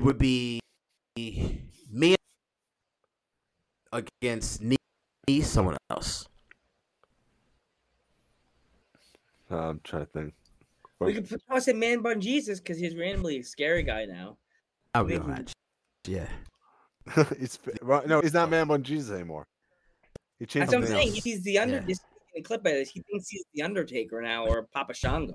would 0.00 0.18
be 0.18 0.60
me 1.16 2.16
against 3.92 4.62
me, 4.62 4.76
someone 5.42 5.76
else. 5.90 6.26
Uh, 9.50 9.56
I'm 9.56 9.80
trying 9.82 10.06
to 10.06 10.12
think. 10.12 10.34
We 11.00 11.14
could 11.14 11.28
put- 11.28 11.42
toss 11.48 11.68
in 11.68 11.78
Man 11.78 12.02
Bun 12.02 12.20
Jesus 12.20 12.60
because 12.60 12.78
he's 12.78 12.94
randomly 12.94 13.38
a 13.38 13.42
scary 13.42 13.82
guy 13.82 14.04
now. 14.04 14.36
I 14.94 15.02
would 15.02 15.08
be 15.08 15.14
a 15.14 15.22
match. 15.22 15.52
Yeah. 16.06 16.28
it's 17.16 17.58
well, 17.82 18.02
no, 18.06 18.20
he's 18.20 18.34
not 18.34 18.50
Man 18.50 18.68
Bun 18.68 18.82
Jesus 18.82 19.10
anymore. 19.10 19.46
He 20.38 20.46
changed 20.46 20.70
That's 20.70 20.72
what 20.72 20.76
I'm 20.76 20.82
his 20.82 20.90
saying. 20.90 21.12
name. 21.12 21.22
He's 21.22 21.42
the 21.42 21.58
under. 21.58 21.74
Yeah. 21.76 21.80
This 21.86 22.00
in 22.34 22.40
a 22.40 22.44
clip 22.44 22.60
of 22.60 22.72
this, 22.72 22.90
he 22.90 23.02
thinks 23.10 23.28
he's 23.28 23.44
the 23.54 23.62
Undertaker 23.62 24.20
now 24.22 24.46
or 24.46 24.68
Papa 24.72 24.94
Shango. 24.94 25.34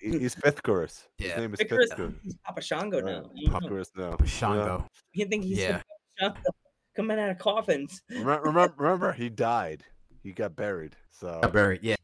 He- 0.00 0.18
he's 0.18 0.34
Fifthcorus. 0.34 1.06
His 1.18 1.28
Yeah. 1.28 1.40
name 1.40 1.54
is 1.54 1.60
Icarus, 1.60 1.90
Fifthcorus. 1.92 2.14
he's 2.22 2.36
Papa 2.44 2.60
Shango 2.62 3.00
now. 3.00 3.30
You 3.34 3.50
know, 3.50 3.58
Fifthcorus 3.60 3.90
now. 3.96 4.16
Shango. 4.24 4.86
You 5.12 5.26
think 5.26 5.44
he's 5.44 5.58
Yeah. 5.58 5.82
Shango 6.18 6.34
coming 6.96 7.18
out 7.18 7.30
of 7.30 7.38
coffins? 7.38 8.02
Remember, 8.08 8.40
remember, 8.42 8.74
remember, 8.78 9.12
he 9.12 9.28
died. 9.28 9.84
He 10.22 10.32
got 10.32 10.56
buried. 10.56 10.96
So, 11.12 11.40
Got 11.42 11.52
buried. 11.52 11.80
Yeah. 11.82 11.96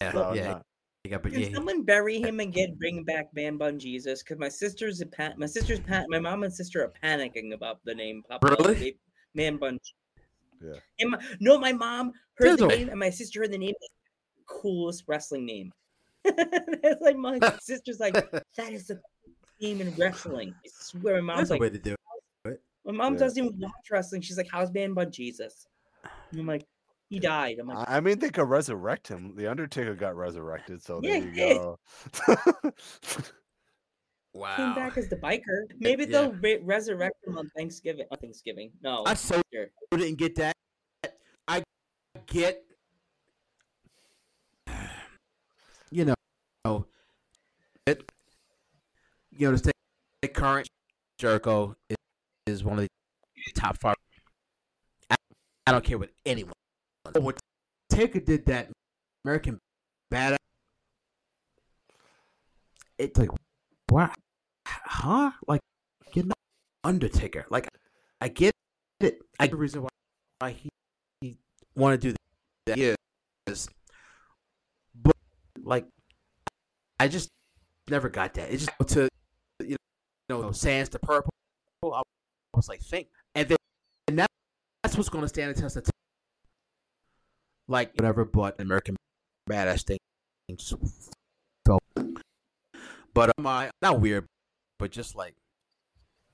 Yeah. 0.00 0.12
so 0.12 0.32
yeah. 0.34 0.44
no. 0.52 0.62
He 1.02 1.10
got, 1.10 1.22
Can 1.22 1.38
yeah. 1.38 1.52
someone 1.52 1.82
bury 1.82 2.18
him 2.18 2.40
and 2.40 2.50
get 2.52 2.78
bring 2.78 3.04
back 3.04 3.26
Man 3.34 3.58
Bun 3.58 3.78
Jesus? 3.78 4.22
Because 4.22 4.38
my 4.38 4.48
sister's 4.48 5.00
a 5.02 5.06
pan- 5.06 5.34
my 5.36 5.44
sister's 5.46 5.78
pan- 5.80 6.06
my 6.08 6.18
mom 6.18 6.44
and 6.44 6.52
sister 6.52 6.82
are 6.82 6.92
panicking 7.02 7.52
about 7.52 7.78
the 7.84 7.94
name 7.94 8.22
Papa 8.28 8.56
Really? 8.58 8.96
Man 9.34 9.58
Bun. 9.58 9.78
Yeah. 10.62 10.78
And 11.00 11.10
my, 11.10 11.18
no, 11.40 11.58
my 11.58 11.72
mom 11.74 12.12
heard 12.38 12.58
the 12.58 12.68
name 12.68 12.88
and 12.88 12.98
my 12.98 13.10
sister 13.10 13.40
heard 13.40 13.52
the 13.52 13.58
name. 13.58 13.74
Coolest 14.46 15.04
wrestling 15.06 15.44
name. 15.44 15.72
it's 16.84 17.02
like 17.02 17.16
my 17.16 17.38
sister's 17.60 18.00
like 18.00 18.14
that 18.14 18.72
is 18.72 18.86
the 18.88 18.94
coolest 18.94 19.60
name 19.60 19.80
in 19.80 19.94
wrestling. 19.96 20.54
I 20.64 20.68
swear, 20.72 21.22
my 21.22 21.34
mom's 21.34 21.48
That's 21.48 21.50
a 21.50 21.52
like 21.54 21.60
way 21.60 21.70
to 21.70 21.78
do 21.78 21.94
it. 22.46 22.60
my 22.84 22.92
mom 22.92 23.14
Yeah. 23.14 23.18
doesn't 23.20 23.44
even 23.44 23.58
watch 23.60 23.72
wrestling. 23.90 24.22
She's 24.22 24.36
like, 24.36 24.48
"How's 24.50 24.72
Man 24.72 24.94
Bun 24.94 25.10
Jesus?" 25.12 25.66
And 26.30 26.40
I'm 26.40 26.46
like, 26.46 26.64
"He 27.08 27.18
died." 27.20 27.58
I'm 27.60 27.68
like, 27.68 27.88
I 27.88 27.96
I 27.96 28.00
mean, 28.00 28.18
they 28.18 28.30
could 28.30 28.48
resurrect 28.48 29.08
him. 29.08 29.34
The 29.36 29.46
Undertaker 29.50 29.94
got 29.94 30.16
resurrected, 30.16 30.82
so 30.82 31.00
Yeah, 31.02 31.10
there 31.10 31.18
you 31.22 31.30
he 31.30 31.34
did. 31.36 31.56
go. 31.58 31.78
Wow. 34.32 34.56
came 34.56 34.74
back 34.74 34.98
as 34.98 35.08
the 35.08 35.16
biker. 35.16 35.62
Maybe 35.78 36.04
yeah. 36.04 36.10
they'll 36.22 36.32
re- 36.32 36.58
resurrect 36.60 37.14
him 37.24 37.38
on 37.38 37.48
Thanksgiving. 37.56 38.06
On 38.10 38.18
Thanksgiving, 38.18 38.72
no. 38.82 39.04
I 39.06 39.14
so 39.14 39.40
Sure. 39.52 39.66
didn't 39.92 40.16
get 40.18 40.34
that. 40.36 40.54
I 41.46 41.62
get, 42.26 42.63
you 45.90 46.04
know, 46.64 46.86
it, 47.86 48.10
you 49.36 49.46
know, 49.46 49.52
to 49.52 49.58
stay 49.58 49.72
current, 50.32 50.68
Jericho 51.18 51.76
is, 51.88 51.96
is 52.46 52.64
one 52.64 52.78
of 52.78 52.80
the 52.80 52.88
top 53.54 53.78
five. 53.78 53.94
I, 55.66 55.72
don't 55.72 55.84
care 55.84 55.98
what 55.98 56.10
anyone. 56.26 56.52
When 57.18 57.34
Taker 57.88 58.20
did 58.20 58.46
that 58.46 58.70
American 59.24 59.58
Badass, 60.12 60.36
it's 62.98 63.18
like, 63.18 63.30
wow, 63.90 64.12
huh? 64.66 65.30
Like, 65.46 65.60
you 66.12 66.24
know, 66.24 66.34
Undertaker. 66.82 67.46
Like, 67.50 67.68
I 68.20 68.28
get 68.28 68.52
it. 69.00 69.20
I 69.38 69.46
get 69.46 69.52
the 69.52 69.56
reason 69.56 69.86
why, 70.40 70.50
he, 70.50 70.68
he 71.20 71.36
want 71.74 72.00
to 72.00 72.08
do 72.08 72.14
that. 72.66 72.78
but 72.78 72.93
like, 75.64 75.86
I 77.00 77.08
just 77.08 77.30
never 77.88 78.08
got 78.08 78.34
that. 78.34 78.52
It 78.52 78.58
just 78.58 78.70
to 78.88 79.08
you 79.60 79.76
know, 80.28 80.52
Sans 80.52 80.88
to 80.90 80.98
purple. 80.98 81.30
I 81.82 82.02
was 82.54 82.68
like, 82.68 82.80
think, 82.80 83.08
and 83.34 83.48
then 83.48 83.56
and 84.08 84.18
that, 84.18 84.30
that's 84.82 84.96
what's 84.96 85.08
going 85.08 85.22
to 85.22 85.28
stand 85.28 85.54
the 85.54 85.60
test 85.60 85.76
of 85.76 85.84
time. 85.84 85.90
Like 87.66 87.92
whatever, 87.94 88.24
but 88.24 88.60
American 88.60 88.96
Badass 89.48 89.84
thing 89.84 89.98
felt. 91.66 91.82
But 93.14 93.32
am 93.38 93.46
I 93.46 93.70
not 93.80 94.00
weird, 94.00 94.26
but 94.78 94.90
just 94.90 95.14
like 95.14 95.34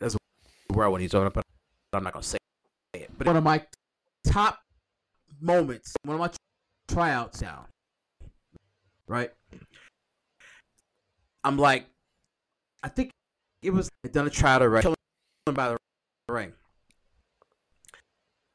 that's 0.01 0.17
where 0.73 0.91
when 0.91 1.01
he's 1.01 1.13
talking 1.13 1.27
about. 1.27 1.45
But 1.93 1.99
I'm 1.99 2.05
not 2.05 2.13
gonna 2.13 2.23
say 2.23 2.39
it. 2.95 3.11
But 3.17 3.27
one 3.29 3.37
of 3.37 3.45
my 3.45 3.65
top 4.25 4.59
moments, 5.41 5.95
one 6.05 6.15
of 6.15 6.21
my 6.21 6.31
tryouts 6.89 7.43
now, 7.43 7.67
right? 9.11 9.31
I'm 11.43 11.59
like, 11.59 11.87
I 12.83 12.89
think 12.89 13.11
it 13.61 13.71
was 13.71 13.91
done 14.13 14.27
a 14.27 14.31
tryout 14.31 14.61
to 14.61 14.81
Killing 14.81 14.97
by 15.53 15.71
the 15.71 15.77
ring. 16.33 16.53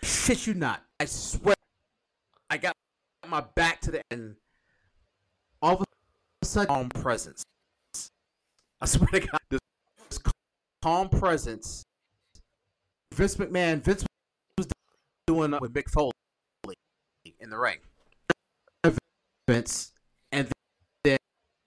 Shit 0.01 0.47
you 0.47 0.53
not. 0.53 0.81
I 0.99 1.05
swear. 1.05 1.55
I 2.49 2.57
got 2.57 2.73
my 3.27 3.41
back 3.41 3.81
to 3.81 3.91
the 3.91 4.01
end. 4.11 4.37
All 5.61 5.75
of 5.75 5.81
a 6.41 6.45
sudden, 6.45 6.67
calm 6.67 6.89
presence. 6.89 7.43
I 8.79 8.85
swear 8.85 9.07
to 9.07 9.19
God, 9.19 9.39
this, 9.49 9.59
calm 10.81 11.09
presence. 11.09 11.83
Vince 13.13 13.35
McMahon, 13.35 13.81
Vince 13.81 14.05
was 14.57 14.67
doing 15.27 15.51
with 15.59 15.73
Mick 15.73 15.89
Foley 15.89 16.11
in 17.39 17.49
the 17.49 17.57
ring. 17.57 17.79
Vince, 19.47 19.91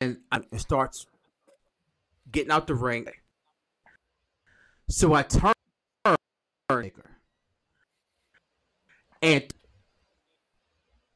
and 0.01 0.19
it 0.33 0.61
starts 0.61 1.07
getting 2.31 2.51
out 2.51 2.67
the 2.67 2.75
ring. 2.75 3.07
So 4.89 5.13
I 5.13 5.23
turn, 5.23 5.53
and 9.21 9.53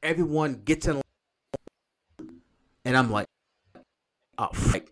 everyone 0.03 0.61
gets 0.65 0.87
in, 0.87 1.01
and 2.85 2.97
I'm 2.97 3.09
like, 3.09 3.27
oh, 4.37 4.49
frick. 4.53 4.89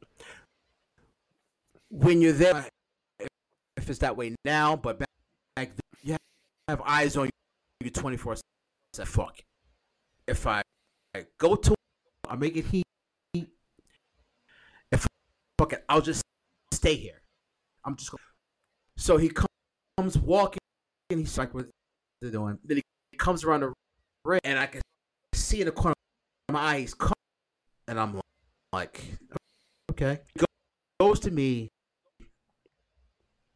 When 1.89 2.22
you're 2.22 2.32
there, 2.32 2.66
if 3.78 3.89
it's 3.89 4.00
that 4.00 4.16
way 4.16 4.36
now, 4.46 4.76
but 4.78 5.00
back, 5.00 5.10
back 5.56 5.70
then, 5.70 5.78
you 6.04 6.18
have 6.68 6.82
eyes 6.86 7.18
on 7.18 7.30
you 7.82 7.89
24 7.89 8.38
7. 8.94 9.12
Fuck. 9.12 9.42
If 10.28 10.48
I, 10.48 10.62
I 11.14 11.26
go 11.38 11.56
to, 11.56 11.76
I 12.28 12.36
make 12.36 12.56
it 12.56 12.66
heat. 12.66 12.86
If 15.62 15.70
fuck 15.70 15.74
it, 15.74 15.86
I'll 15.88 16.01
just 16.01 16.24
stay 16.72 16.95
here. 16.95 17.22
I'm 17.86 17.95
just 17.95 18.09
going. 18.09 18.24
So 18.97 19.18
he 19.18 19.30
comes 19.30 20.18
walking, 20.18 20.57
and 21.12 21.20
he's 21.20 21.38
like, 21.38 21.53
"What 21.53 21.68
they're 22.20 22.32
doing?" 22.32 22.57
Then 22.64 22.78
he 22.78 23.18
comes 23.18 23.43
around 23.43 23.59
the 23.59 23.74
ring, 24.26 24.41
and 24.43 24.57
I 24.57 24.66
can 24.66 24.82
see 25.36 25.62
in 25.62 25.68
the 25.68 25.72
corner 25.72 25.93
of 26.49 26.53
my 26.53 26.62
eye 26.62 26.80
he's 26.80 26.95
coming, 26.95 27.14
and 27.88 27.99
I'm 27.99 28.20
like, 28.74 29.03
"Okay." 29.91 30.22
He 30.34 30.45
goes 30.99 31.20
to 31.20 31.32
me, 31.32 31.70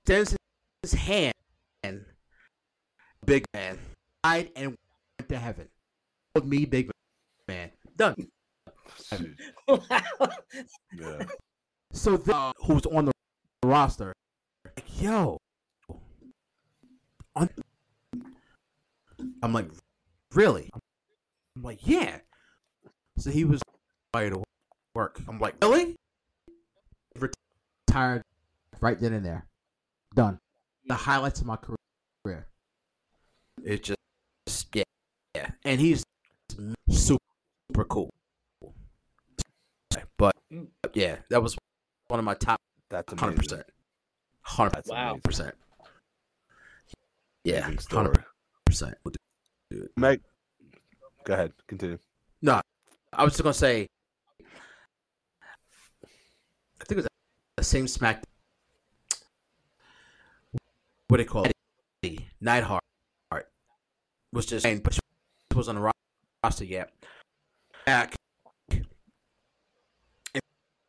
extends 0.03 0.35
his 0.83 0.93
hand, 0.93 1.33
big 3.25 3.45
man, 3.51 3.79
died 4.23 4.51
and 4.55 4.77
went 5.17 5.29
to 5.29 5.39
heaven. 5.39 5.69
Called 6.35 6.47
me, 6.47 6.65
big 6.65 6.91
man. 7.47 7.71
Done. 7.97 8.27
Wow. 9.67 9.79
yeah. 10.95 11.25
So 11.95 12.21
uh, 12.31 12.51
who's 12.57 12.85
on 12.87 13.05
the 13.05 13.11
roster? 13.63 14.13
Like, 14.65 15.01
yo, 15.01 15.37
on, 17.35 17.49
I'm 19.41 19.53
like, 19.53 19.67
really? 20.33 20.69
I'm 21.55 21.63
like, 21.63 21.79
yeah. 21.87 22.19
So 23.17 23.31
he 23.31 23.45
was 23.45 23.61
ready 24.13 24.31
to 24.31 24.43
work. 24.93 25.21
I'm 25.27 25.39
like, 25.39 25.55
really? 25.63 25.95
Retired 27.17 28.21
right 28.81 28.99
then 28.99 29.13
and 29.13 29.25
there. 29.25 29.45
Done. 30.13 30.37
The 30.87 30.95
highlights 30.95 31.39
of 31.39 31.47
my 31.47 31.55
career. 31.55 32.45
It 33.63 33.83
just, 33.83 34.67
yeah, 34.75 34.83
yeah. 35.33 35.51
And 35.63 35.79
he's 35.79 36.03
super 36.89 37.19
cool. 37.89 38.09
But 40.17 40.33
yeah, 40.93 41.19
that 41.29 41.41
was 41.41 41.57
one 42.15 42.19
of 42.19 42.25
my 42.25 42.33
top 42.33 42.61
That's 42.89 43.11
amazing. 43.11 43.27
hundred 43.27 43.37
percent. 43.43 43.63
Hundred 44.41 44.83
Wow. 44.87 45.19
percent. 45.21 45.53
Yeah, 47.43 47.65
Amazing 47.65 47.79
story. 47.79 48.05
hundred 48.05 48.23
percent. 48.65 48.95
Meg, 49.97 50.21
go 51.25 51.33
ahead. 51.33 51.51
Continue. 51.67 51.97
No, 52.41 52.61
I 53.11 53.25
was 53.25 53.33
just 53.33 53.43
gonna 53.43 53.53
say, 53.53 53.87
I 54.41 54.45
think 56.85 56.91
it 56.91 56.95
was 56.95 57.07
the 57.57 57.63
same 57.65 57.85
smack. 57.85 58.23
What 61.09 61.17
do 61.17 61.19
they 61.23 61.25
call 61.25 61.45
it? 61.45 61.51
Neidhart 62.39 62.81
was 64.31 64.45
just 64.45 64.63
saying, 64.63 64.79
but 64.79 64.93
she 64.93 64.99
was 65.53 65.67
on 65.67 65.75
the 65.75 65.91
roster 66.43 66.63
yet. 66.63 66.93
Back, 67.85 68.15
and 68.69 68.85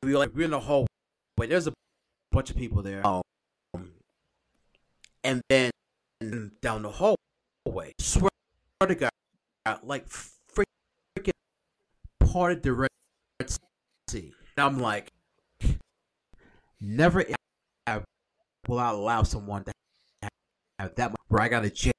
we 0.05 0.13
were 0.13 0.19
like 0.21 0.31
we're 0.35 0.45
in 0.45 0.53
the 0.53 0.61
hallway. 0.61 0.87
Wait, 1.39 1.51
there's 1.51 1.67
a 1.67 1.73
bunch 2.33 2.51
of 2.51 2.57
people 2.57 2.83
there. 2.83 3.07
Um, 3.07 3.23
and 5.23 5.43
then 5.49 5.71
down 6.63 6.83
the 6.83 6.91
hallway, 6.91 7.93
swear 8.01 8.31
to 8.81 8.95
God, 8.95 9.11
like 9.83 10.09
freaking 10.09 11.33
parted 12.21 12.63
the 12.63 12.73
Red 12.73 12.91
Sea. 14.09 14.33
And 14.57 14.65
I'm 14.65 14.81
like, 14.81 15.11
never 16.81 17.25
ever 17.87 18.05
will 18.67 18.79
I 18.79 18.91
allow 18.91 19.23
someone 19.23 19.65
to 19.65 19.73
have, 20.79 20.95
that 20.95 21.11
much 21.11 21.21
where 21.29 21.43
I 21.43 21.49
got 21.49 21.65
to 21.65 21.93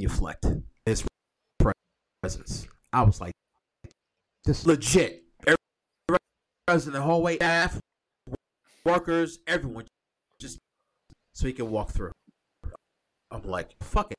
genuflect 0.00 0.46
his 0.86 1.04
presence. 2.22 2.66
I 2.92 3.02
was 3.02 3.20
like, 3.20 3.34
this 4.44 4.64
legit. 4.66 5.24
Every 5.46 5.56
in 6.86 6.92
the 6.92 7.02
hallway, 7.02 7.36
staff, 7.36 7.78
workers, 8.84 9.38
everyone, 9.46 9.86
just 10.38 10.58
so 11.32 11.46
he 11.46 11.52
can 11.52 11.70
walk 11.70 11.90
through. 11.90 12.12
I'm 13.30 13.42
like, 13.44 13.70
fuck 13.80 14.12
it. 14.12 14.18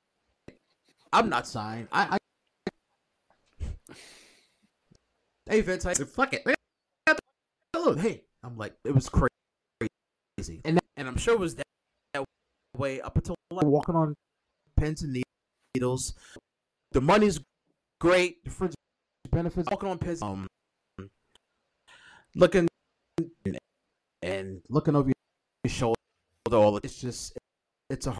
I'm 1.11 1.30
not 1.30 1.47
signed. 1.47 1.88
I, 1.91 2.18
I 2.18 2.18
Hey 5.49 5.61
Vince, 5.61 5.86
I 5.86 5.93
said, 5.93 6.07
fuck 6.07 6.34
it. 6.34 6.41
Hey, 7.99 8.24
I'm 8.43 8.57
like, 8.57 8.74
it 8.86 8.95
was 8.95 9.09
crazy, 9.09 10.61
and 10.64 10.80
and 10.95 11.07
I'm 11.07 11.18
sure 11.18 11.34
it 11.34 11.39
was 11.39 11.55
that, 11.55 11.66
that 12.14 12.24
way 12.78 13.01
up 13.01 13.18
until 13.18 13.36
like, 13.51 13.66
walking 13.66 13.95
on 13.95 14.16
pins 14.78 15.03
and 15.03 15.22
needles. 15.76 16.14
The 16.93 17.01
money's 17.01 17.39
great. 17.99 18.43
The 18.45 18.51
fringe 18.51 18.74
benefits. 19.30 19.68
Walking 19.70 19.89
on 19.89 19.97
pins. 19.97 20.22
Um, 20.22 20.47
looking 22.36 22.68
and 24.43 24.61
looking 24.69 24.95
over 24.95 25.11
your 25.63 25.71
shoulder. 25.71 25.95
All 26.51 26.77
it's 26.77 27.01
just 27.01 27.37
it's 27.89 28.05
a 28.05 28.15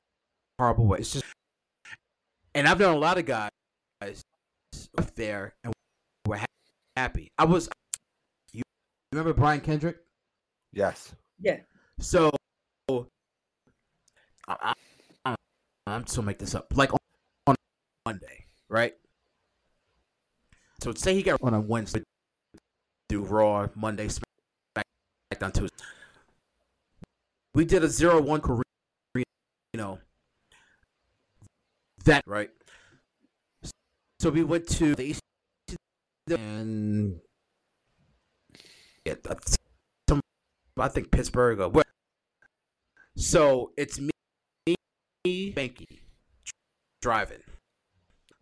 horrible 0.58 0.88
way. 0.88 1.00
It's 1.00 1.14
just, 1.14 1.26
and 2.56 2.68
I've 2.68 2.80
known 2.80 2.96
a 2.96 3.00
lot 3.00 3.18
of 3.18 3.26
guys 3.26 3.52
up 4.02 5.14
there 5.16 5.54
and 5.64 5.74
were 6.26 6.40
happy. 6.96 7.30
I 7.38 7.46
was. 7.46 7.70
You 8.54 8.64
remember 9.12 9.34
Brian 9.34 9.62
Kendrick? 9.62 9.98
Yes. 10.72 11.14
Yeah. 11.40 11.58
So, 12.00 12.32
I, 14.48 14.74
I, 15.26 15.36
I'm 15.86 16.08
still 16.08 16.24
make 16.24 16.40
this 16.40 16.56
up. 16.56 16.68
Like 16.76 16.92
on, 16.92 17.00
on 17.46 17.56
Monday, 18.06 18.46
right? 18.70 18.94
So 20.82 20.94
say 20.94 21.14
he 21.14 21.22
got 21.22 21.40
on 21.44 21.54
a 21.54 21.62
Wednesday, 21.62 22.02
do 23.10 23.22
Raw 23.22 23.68
Monday, 23.76 24.08
SmackDown 24.08 25.54
Tuesday. 25.54 25.84
We 27.56 27.66
did 27.66 27.84
a 27.84 27.88
zero 27.88 28.22
one 28.22 28.42
Korean, 28.42 28.64
you 29.16 29.24
know, 29.76 30.00
that 32.06 32.24
right. 32.26 32.50
So 34.20 34.30
we 34.30 34.44
went 34.44 34.68
to 34.70 34.96
the 34.96 35.04
East 35.04 35.22
and 36.30 37.20
yeah, 39.06 39.16
some 40.10 40.22
I 40.78 40.88
think 40.88 41.12
Pittsburgh 41.12 41.60
or 41.60 41.70
where. 41.70 41.84
So 43.18 43.72
it's 43.78 44.00
me, 44.00 44.10
me, 44.66 45.54
Banky, 45.54 46.00
driving. 47.02 47.44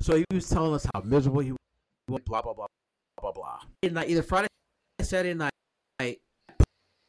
So 0.02 0.16
he 0.16 0.26
was 0.32 0.48
telling 0.50 0.74
us 0.74 0.86
how 0.94 1.02
miserable 1.02 1.42
he 1.42 1.52
was, 1.52 1.60
blah 2.08 2.42
blah 2.42 2.54
blah 2.54 2.68
blah 3.20 3.32
blah. 3.32 3.60
And 3.84 3.98
either 3.98 4.24
Friday, 4.24 4.48
Saturday 5.02 5.34
night, 5.34 6.20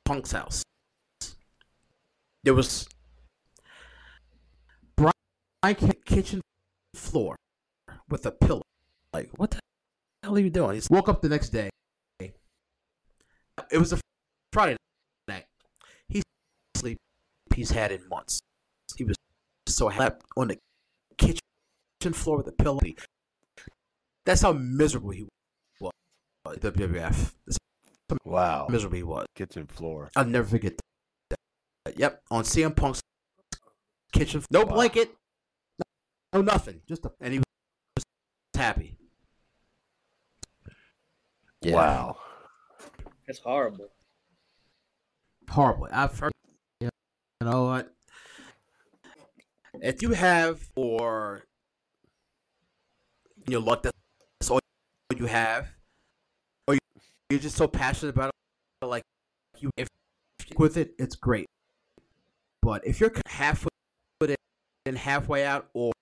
Punk's 0.04 0.32
house. 0.32 0.64
There 2.44 2.54
was 2.54 2.88
Brian 4.96 5.76
kitchen 6.04 6.40
floor 6.94 7.36
with 8.08 8.26
a 8.26 8.32
pillow. 8.32 8.62
Like 9.12 9.30
what 9.36 9.52
the 9.52 9.60
hell 10.22 10.36
are 10.36 10.40
you 10.40 10.50
doing? 10.50 10.80
He 10.80 10.82
woke 10.90 11.08
up 11.08 11.22
the 11.22 11.28
next 11.28 11.50
day. 11.50 11.70
It 13.70 13.78
was 13.78 13.92
a 13.92 13.98
Friday 14.52 14.76
night. 15.28 15.44
He's 16.08 16.24
sleep 16.76 16.98
he's 17.54 17.70
had 17.70 17.92
in 17.92 18.08
months. 18.08 18.40
He 18.96 19.04
was 19.04 19.16
so 19.68 19.88
happy 19.88 20.24
on 20.36 20.48
the 20.48 20.58
kitchen 21.16 21.40
floor 22.12 22.38
with 22.38 22.48
a 22.48 22.52
pillow. 22.52 22.80
That's 24.24 24.42
how 24.42 24.52
miserable 24.52 25.10
he 25.10 25.26
was. 25.80 25.92
WWF. 26.46 27.34
That's 27.46 27.58
how 28.10 28.16
Wow. 28.24 28.66
miserable 28.68 28.96
he 28.96 29.02
was. 29.02 29.26
Kitchen 29.34 29.66
floor. 29.66 30.10
I'll 30.16 30.24
never 30.24 30.48
forget 30.48 30.76
that. 30.76 30.81
Yep, 31.96 32.22
on 32.30 32.44
CM 32.44 32.74
Punk's 32.74 33.00
kitchen. 34.12 34.42
No 34.50 34.64
Wow. 34.64 34.74
blanket. 34.74 35.14
No, 35.78 36.40
no 36.40 36.42
nothing. 36.42 36.80
Just 36.88 37.04
a, 37.04 37.12
and 37.20 37.32
he 37.34 37.38
was 37.38 38.04
happy. 38.54 38.96
Yeah. 41.60 41.74
Wow. 41.74 42.18
That's 43.26 43.40
horrible. 43.40 43.88
horrible. 45.48 45.88
I've 45.92 46.18
heard, 46.18 46.32
you 46.80 46.88
know 47.40 47.64
what? 47.64 47.92
If 49.80 50.02
you 50.02 50.10
have, 50.12 50.70
or 50.76 51.44
you're 53.48 53.60
luck 53.60 53.82
that's 53.82 54.50
all 54.50 54.60
you 55.16 55.26
have, 55.26 55.68
or 56.66 56.76
you're 57.30 57.40
just 57.40 57.56
so 57.56 57.66
passionate 57.66 58.10
about 58.14 58.30
it, 58.82 58.86
like 58.86 59.02
you, 59.58 59.70
if 59.76 59.88
with 60.56 60.76
it, 60.76 60.94
it's 60.98 61.16
great. 61.16 61.46
But 62.62 62.86
if 62.86 63.00
you're 63.00 63.12
halfway 63.26 63.68
in, 64.86 64.96
halfway 64.96 65.44
out, 65.44 65.68
or 65.74 65.92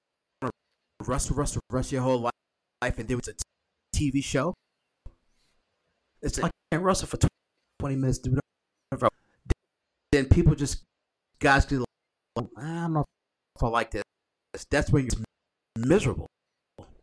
wrestle, 1.05 1.35
wrestle, 1.37 1.63
wrestle 1.71 1.95
your 1.95 2.03
whole 2.03 2.19
life, 2.19 2.99
and 2.99 3.09
then 3.09 3.19
it's 3.19 3.29
a 3.29 3.35
TV 3.97 4.23
show, 4.23 4.55
it's 6.23 6.39
like 6.39 6.53
I 6.71 6.75
can't 6.75 6.85
wrestle 6.85 7.09
for 7.09 7.19
twenty 7.79 7.97
minutes, 7.97 8.19
do 8.19 8.37
then 10.13 10.27
people 10.27 10.55
just 10.55 10.83
guys 11.39 11.65
get 11.65 11.79
like, 12.37 12.47
I 12.57 12.63
don't 12.63 12.93
know 12.93 13.05
if 13.57 13.63
I 13.63 13.69
like 13.69 13.91
this. 13.91 14.03
That's 14.71 14.91
when 14.91 15.05
you're 15.05 15.87
miserable. 15.87 16.27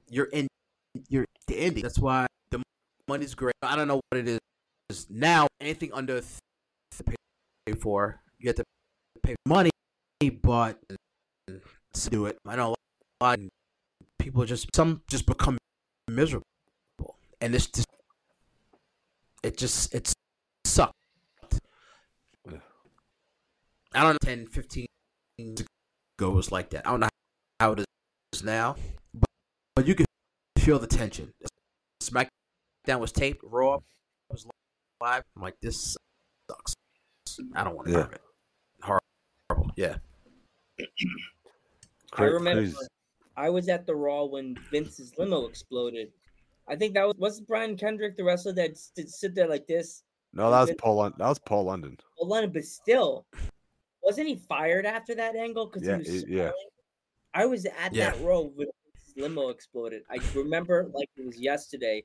You're 0.09 0.25
in 0.25 0.47
you're 1.09 1.25
the 1.47 1.55
indie. 1.55 1.81
That's 1.81 1.99
why 1.99 2.27
the 2.51 2.61
money's 3.07 3.33
great. 3.33 3.55
I 3.61 3.75
don't 3.75 3.87
know 3.87 4.01
what 4.09 4.19
it 4.19 4.39
is 4.89 5.07
now. 5.09 5.47
Anything 5.61 5.93
under 5.93 6.21
th- 6.21 7.17
pay 7.65 7.73
for, 7.73 8.19
you 8.39 8.49
have 8.49 8.57
to 8.57 8.63
pay 9.27 9.35
money, 9.45 9.69
but 10.41 10.79
to 11.93 12.09
do 12.09 12.25
it. 12.27 12.37
I 12.47 12.55
know 12.55 12.75
a 13.19 13.23
lot 13.23 13.39
of 13.39 13.49
people 14.19 14.45
just 14.45 14.73
some 14.73 15.01
just 15.09 15.25
become 15.25 15.57
miserable, 16.09 16.45
and 17.41 17.53
it's 17.53 17.67
just 17.67 17.87
it 19.43 19.57
just 19.57 19.93
it 19.93 20.13
sucks. 20.65 20.93
I 23.93 24.03
don't 24.03 24.13
know, 24.13 24.17
10, 24.21 24.47
15 24.47 24.85
years 25.37 25.63
ago 26.19 26.29
was 26.29 26.51
like 26.51 26.69
that. 26.71 26.85
I 26.85 26.91
don't 26.91 26.99
know 26.99 27.09
how 27.59 27.71
it 27.71 27.85
is 28.33 28.43
now, 28.43 28.75
but, 29.13 29.29
but 29.75 29.87
you 29.87 29.95
can 29.95 30.05
feel 30.59 30.77
the 30.77 30.87
tension. 30.87 31.31
SmackDown 32.03 32.99
was 32.99 33.11
taped, 33.11 33.43
Raw 33.43 33.79
was 34.29 34.45
live. 35.01 35.23
I'm 35.35 35.41
like, 35.41 35.55
this 35.61 35.97
sucks. 36.49 36.75
I 37.55 37.63
don't 37.63 37.75
want 37.75 37.87
to 37.87 37.93
Yeah. 37.93 38.07
it. 38.11 38.21
Yeah. 39.77 39.95
I 42.13 42.23
remember. 42.23 42.69
I 43.37 43.49
was 43.49 43.69
at 43.69 43.85
the 43.85 43.95
Raw 43.95 44.25
when 44.25 44.57
Vince's 44.71 45.13
limo 45.17 45.45
exploded. 45.45 46.11
I 46.67 46.75
think 46.75 46.95
that 46.95 47.05
was 47.05 47.15
was 47.17 47.39
Brian 47.39 47.77
Kendrick, 47.77 48.17
the 48.17 48.23
wrestler 48.23 48.51
that 48.53 48.77
did 48.95 49.09
sit 49.09 49.35
there 49.35 49.47
like 49.47 49.67
this. 49.67 50.03
No, 50.33 50.51
that 50.51 50.61
was 50.61 50.75
Paul. 50.77 51.03
That 51.03 51.19
was 51.19 51.39
Paul 51.39 51.65
London. 51.65 51.97
Well, 52.19 52.27
London, 52.29 52.51
but 52.51 52.65
still, 52.65 53.25
wasn't 54.03 54.27
he 54.27 54.35
fired 54.35 54.85
after 54.85 55.15
that 55.15 55.35
angle? 55.35 55.67
Because 55.67 55.87
Yeah, 55.87 55.99
he 55.99 56.11
was 56.11 56.23
he- 56.23 56.35
yeah. 56.37 56.51
I 57.33 57.45
was 57.45 57.65
at 57.65 57.93
Yeah. 57.93 58.11
that 58.11 58.21
row 58.21 58.51
when 58.55 58.67
limo 59.15 59.49
exploded. 59.49 60.03
I 60.09 60.17
remember 60.35 60.89
like 60.93 61.09
it 61.15 61.25
was 61.25 61.39
yesterday. 61.39 62.03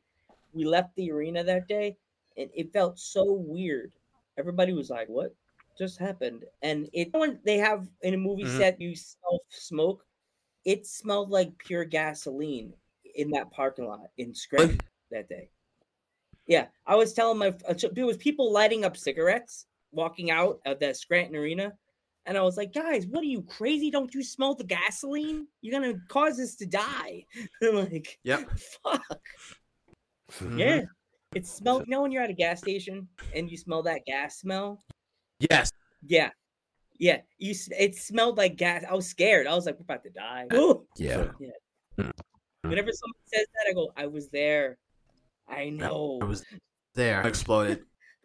We 0.53 0.65
left 0.65 0.95
the 0.97 1.11
arena 1.11 1.43
that 1.45 1.67
day, 1.67 1.97
and 2.37 2.51
it 2.55 2.73
felt 2.73 2.99
so 2.99 3.33
weird. 3.33 3.91
Everybody 4.37 4.75
was 4.75 4.91
like, 4.91 5.09
"What 5.09 5.35
just 5.79 5.99
happened?" 5.99 6.45
And 6.63 6.89
it 6.93 7.13
when 7.13 7.41
they 7.45 7.59
have 7.59 7.89
in 8.03 8.15
a 8.15 8.19
movie 8.19 8.45
Mhm. 8.45 8.59
set 8.59 8.81
you 8.81 8.95
self 8.95 9.43
smoke, 9.49 10.05
it 10.65 10.87
smelled 10.87 11.31
like 11.31 11.57
pure 11.59 11.85
gasoline 11.85 12.75
in 13.15 13.31
that 13.31 13.51
parking 13.51 13.87
lot 13.87 14.11
in 14.17 14.35
Scranton 14.35 14.81
that 15.11 15.29
day. 15.29 15.51
Yeah, 16.47 16.67
I 16.87 16.97
was 16.97 17.13
telling 17.13 17.39
my 17.39 17.55
uh, 17.69 17.75
there 17.93 18.07
was 18.07 18.17
people 18.17 18.53
lighting 18.53 18.85
up 18.85 18.97
cigarettes 18.97 19.67
walking 19.93 20.31
out 20.31 20.61
of 20.67 20.81
that 20.81 20.97
Scranton 20.97 21.37
Arena, 21.37 21.73
and 22.27 22.37
I 22.37 22.43
was 22.43 22.57
like, 22.57 22.73
"Guys, 22.73 23.07
what 23.07 23.23
are 23.23 23.27
you 23.27 23.43
crazy? 23.43 23.91
Don't 23.91 24.13
you 24.15 24.23
smell 24.23 24.55
the 24.55 24.65
gasoline? 24.65 25.47
You're 25.61 25.81
gonna 25.81 26.01
cause 26.09 26.41
us 26.41 26.57
to 26.57 26.67
die." 26.67 27.27
I'm 27.63 27.77
like, 27.77 28.19
yeah, 28.25 28.45
"Fuck, 28.83 29.19
Mm-hmm. 30.31 30.59
yeah." 30.59 30.83
It 31.35 31.47
smelled. 31.47 31.87
You 31.87 31.93
know 31.93 32.03
when 32.03 32.13
you're 32.13 32.23
at 32.23 32.29
a 32.29 32.35
gas 32.35 32.61
station 32.61 33.09
and 33.35 33.51
you 33.51 33.57
smell 33.57 33.83
that 33.85 34.05
gas 34.05 34.39
smell? 34.39 34.83
Yes. 35.51 35.71
Yeah, 36.07 36.31
yeah. 36.99 37.21
You. 37.39 37.55
It 37.79 37.95
smelled 37.97 38.37
like 38.39 38.57
gas. 38.57 38.85
I 38.89 38.95
was 38.95 39.07
scared. 39.09 39.47
I 39.47 39.55
was 39.55 39.67
like, 39.67 39.77
"We're 39.77 39.83
about 39.83 40.03
to 40.05 40.11
die." 40.11 40.47
Woo! 40.51 40.87
Yeah. 40.97 41.27
Whenever 42.63 42.93
someone 42.93 43.23
says 43.27 43.47
that, 43.55 43.71
I 43.71 43.73
go, 43.73 43.93
"I 43.97 44.07
was 44.07 44.29
there. 44.29 44.79
I 45.49 45.71
know." 45.71 46.19
I 46.23 46.25
was 46.25 46.45
there. 46.95 47.27
Exploded. 47.27 47.85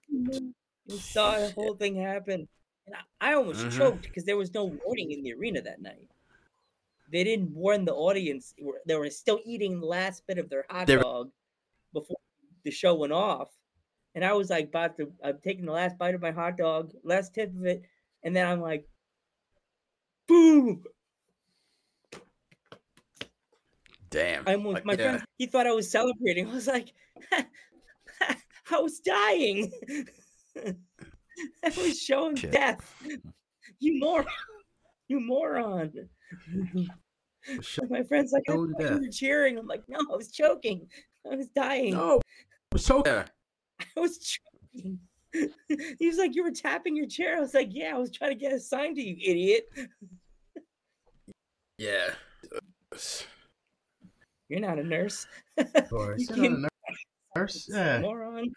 We 0.90 1.00
saw 1.00 1.38
the 1.38 1.52
whole 1.52 1.76
thing 1.76 1.96
happen. 1.98 2.48
And 2.86 2.96
I, 3.20 3.32
I 3.32 3.34
almost 3.34 3.60
Mhm. 3.66 3.78
choked 3.78 4.04
because 4.04 4.24
there 4.24 4.38
was 4.38 4.54
no 4.54 4.64
warning 4.86 5.12
in 5.12 5.22
the 5.22 5.34
arena 5.34 5.62
that 5.62 5.82
night. 5.82 6.08
They 7.12 7.26
didn't 7.26 7.52
warn 7.54 7.84
the 7.84 7.94
audience. 7.94 8.56
They 8.86 8.96
were- 8.96 9.10
still 9.10 9.42
eating 9.44 9.82
the 9.82 9.86
last 9.86 10.26
bit 10.28 10.38
of 10.38 10.50
their 10.50 10.66
hot 10.70 10.88
They 10.88 10.96
were- 10.96 11.04
dog 11.04 11.32
before 11.92 12.16
the 12.64 12.72
show 12.72 12.96
went 12.96 13.12
off. 13.12 13.57
And 14.18 14.26
I 14.26 14.34
was 14.34 14.50
like 14.50 14.66
about 14.66 14.98
to 14.98 15.12
I'm 15.24 15.38
taking 15.44 15.66
the 15.66 15.72
last 15.72 15.96
bite 16.00 16.16
of 16.16 16.22
my 16.24 16.32
hot 16.32 16.58
dog, 16.58 16.92
last 17.04 17.36
tip 17.36 17.56
of 17.56 17.64
it, 17.68 17.84
and 18.24 18.36
then 18.36 18.48
I'm 18.48 18.60
like, 18.60 18.90
boom! 20.28 20.84
Damn. 24.10 24.48
I'm 24.48 24.64
with 24.64 24.74
Like, 24.78 24.86
my 24.86 24.94
yeah. 24.94 24.98
friend. 25.12 25.24
He 25.38 25.46
thought 25.46 25.68
I 25.68 25.72
was 25.72 25.92
celebrating. 25.92 26.50
I 26.50 26.54
was 26.54 26.66
like, 26.66 26.94
I 27.32 28.80
was 28.80 29.00
dying. 29.02 29.72
I 30.66 31.70
was 31.78 32.02
showing 32.02 32.38
Shit. 32.38 32.54
death. 32.54 32.96
You 33.80 34.00
moron! 34.00 34.26
You 35.10 35.20
moron! 35.20 35.94
My 37.88 38.02
friend's 38.02 38.32
like, 38.32 38.44
I 38.50 38.54
thought 38.54 38.80
you 38.80 39.00
were 39.00 39.12
cheering. 39.12 39.60
I'm 39.60 39.68
like, 39.68 39.84
no, 39.88 40.00
I 40.12 40.16
was 40.16 40.32
choking. 40.32 40.88
I 41.32 41.36
was 41.36 41.50
dying. 41.50 41.94
No. 41.94 42.20
So 42.76 43.04
yeah. 43.06 43.26
I 43.98 44.00
was 44.00 44.18
choking. 44.18 45.00
he 46.00 46.08
was 46.08 46.18
like, 46.18 46.36
you 46.36 46.44
were 46.44 46.52
tapping 46.52 46.96
your 46.96 47.08
chair. 47.08 47.38
I 47.38 47.40
was 47.42 47.54
like, 47.54 47.70
yeah, 47.72 47.94
I 47.96 47.98
was 47.98 48.12
trying 48.12 48.32
to 48.32 48.36
get 48.36 48.54
a 48.54 48.60
sign 48.60 48.96
to 48.96 49.02
you, 49.02 49.16
idiot. 49.24 49.66
Yeah. 51.80 52.10
You're 54.50 54.60
not 54.62 54.80
a 54.80 54.84
nurse. 54.84 55.28
Boys, 55.92 56.28
You 56.30 56.36
you're 56.36 56.50
not 56.50 56.72
a 57.36 57.40
nurse. 57.40 57.68
nurse. 57.68 57.70
Yeah. 57.72 58.00
Moron. 58.00 58.52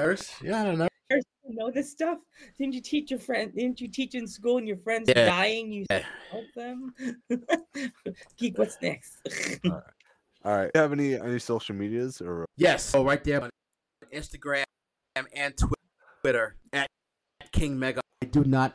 Nurse. 0.00 0.34
You're 0.42 0.50
not 0.52 0.66
a 0.66 0.76
nurse. 0.76 0.88
Nurse, 1.12 1.22
you 1.48 1.54
know 1.54 1.70
this 1.70 1.92
stuff? 1.92 2.18
Didn't 2.58 2.74
you 2.74 2.80
teach 2.80 3.12
your 3.12 3.20
friend? 3.20 3.52
Didn't 3.54 3.80
you 3.80 3.86
teach 3.86 4.16
in 4.16 4.26
school 4.26 4.58
and 4.58 4.66
your 4.66 4.78
friends 4.78 5.08
Yeah. 5.14 5.26
dying? 5.26 5.70
You 5.72 5.84
Yeah. 5.90 6.04
help 6.30 6.46
them? 6.56 6.92
Geek, 8.36 8.58
what's 8.58 8.78
next? 8.82 9.18
All 9.64 9.70
right. 10.44 10.70
Do 10.72 10.78
you 10.78 10.82
have 10.82 10.92
any 10.92 11.14
any 11.14 11.38
social 11.38 11.76
medias 11.76 12.20
or 12.20 12.46
Yes. 12.56 12.92
Oh, 12.96 13.04
right 13.04 13.22
there 13.22 13.42
on 13.42 13.50
Instagram 14.12 14.64
and 15.34 15.54
Twitter 16.22 16.56
at 16.72 16.88
King 17.52 17.78
Mega. 17.78 18.00
I 18.22 18.26
do 18.26 18.44
not. 18.44 18.74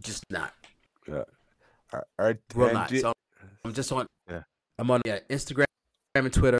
Just 0.00 0.24
not. 0.30 0.52
all 1.10 1.24
right? 2.18 2.36
Will 2.54 2.72
not. 2.72 2.90
So 2.90 3.12
I'm 3.64 3.72
just 3.72 3.90
on. 3.92 4.06
Yeah. 4.28 4.42
I'm 4.78 4.90
on 4.90 5.00
yeah, 5.04 5.20
Instagram 5.30 5.64
and 6.14 6.32
Twitter. 6.32 6.58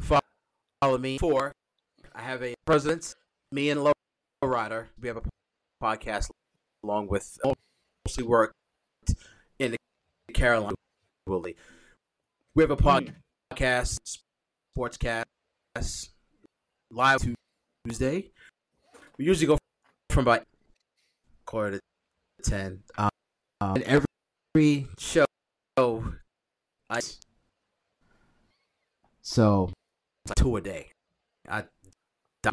Follow, 0.00 0.20
follow 0.80 0.98
me 0.98 1.18
for. 1.18 1.52
I 2.14 2.22
have 2.22 2.42
a 2.42 2.54
president. 2.66 3.14
Me 3.52 3.70
and 3.70 3.82
Low 3.82 3.92
Rider. 4.42 4.88
We 5.00 5.08
have 5.08 5.16
a 5.16 5.22
podcast 5.82 6.30
along 6.84 7.08
with 7.08 7.38
mostly 8.06 8.24
work 8.24 8.52
in 9.58 9.72
the 9.72 10.32
Carolina. 10.34 10.74
Willie. 11.26 11.56
We 12.54 12.62
have 12.62 12.70
a 12.70 12.76
Hmm. 12.76 13.08
podcast, 13.52 14.18
sportscast, 14.78 16.10
live 16.92 17.18
Tuesday. 17.84 18.30
We 19.18 19.24
usually 19.24 19.46
go 19.48 19.58
from 20.10 20.22
about 20.22 20.44
quarter 21.46 21.78
to 21.78 22.50
ten. 22.50 22.82
Um, 22.96 23.10
and 23.60 23.82
every 23.82 24.86
show, 24.98 25.24
I 25.76 27.00
so 29.20 29.72
like 30.28 30.36
two 30.36 30.56
a 30.56 30.60
day. 30.60 30.92
I 31.48 31.64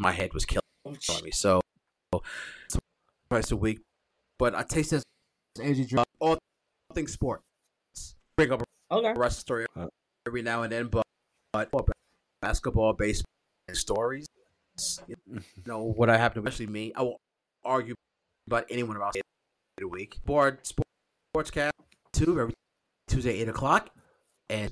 my 0.00 0.12
head 0.12 0.34
was 0.34 0.44
killing 0.44 0.62
Oh, 0.84 1.20
me. 1.22 1.30
So 1.30 1.60
twice 3.30 3.50
a 3.52 3.56
week, 3.56 3.80
but 4.38 4.54
I 4.54 4.62
taste 4.62 4.90
this 4.90 5.02
energy 5.60 5.84
drink. 5.84 6.06
All 6.20 6.38
things 6.92 7.12
sports. 7.12 7.42
Bring 8.36 8.50
up 8.52 8.62
okay. 8.90 9.08
a 9.08 9.14
wrestling 9.14 9.40
story 9.40 9.66
Uh. 9.76 9.86
every 10.26 10.42
now 10.42 10.62
and 10.62 10.72
then, 10.72 10.88
but 10.88 11.04
but 11.52 11.86
basketball, 12.40 12.92
baseball, 12.92 13.24
and 13.68 13.76
stories. 13.76 14.26
You 15.06 15.16
know 15.66 15.82
what 15.82 16.10
I 16.10 16.16
happen 16.16 16.42
to, 16.42 16.48
especially 16.48 16.72
me. 16.72 16.92
I 16.94 17.02
will 17.02 17.16
argue 17.64 17.94
about 18.46 18.66
anyone 18.70 18.96
about 18.96 19.16
a 19.80 19.86
week. 19.86 20.24
Board 20.24 20.66
sports 20.66 20.90
sportscast 21.36 21.70
two 22.12 22.40
every 22.40 22.54
Tuesday 23.08 23.40
eight 23.40 23.48
o'clock, 23.48 23.90
and 24.48 24.70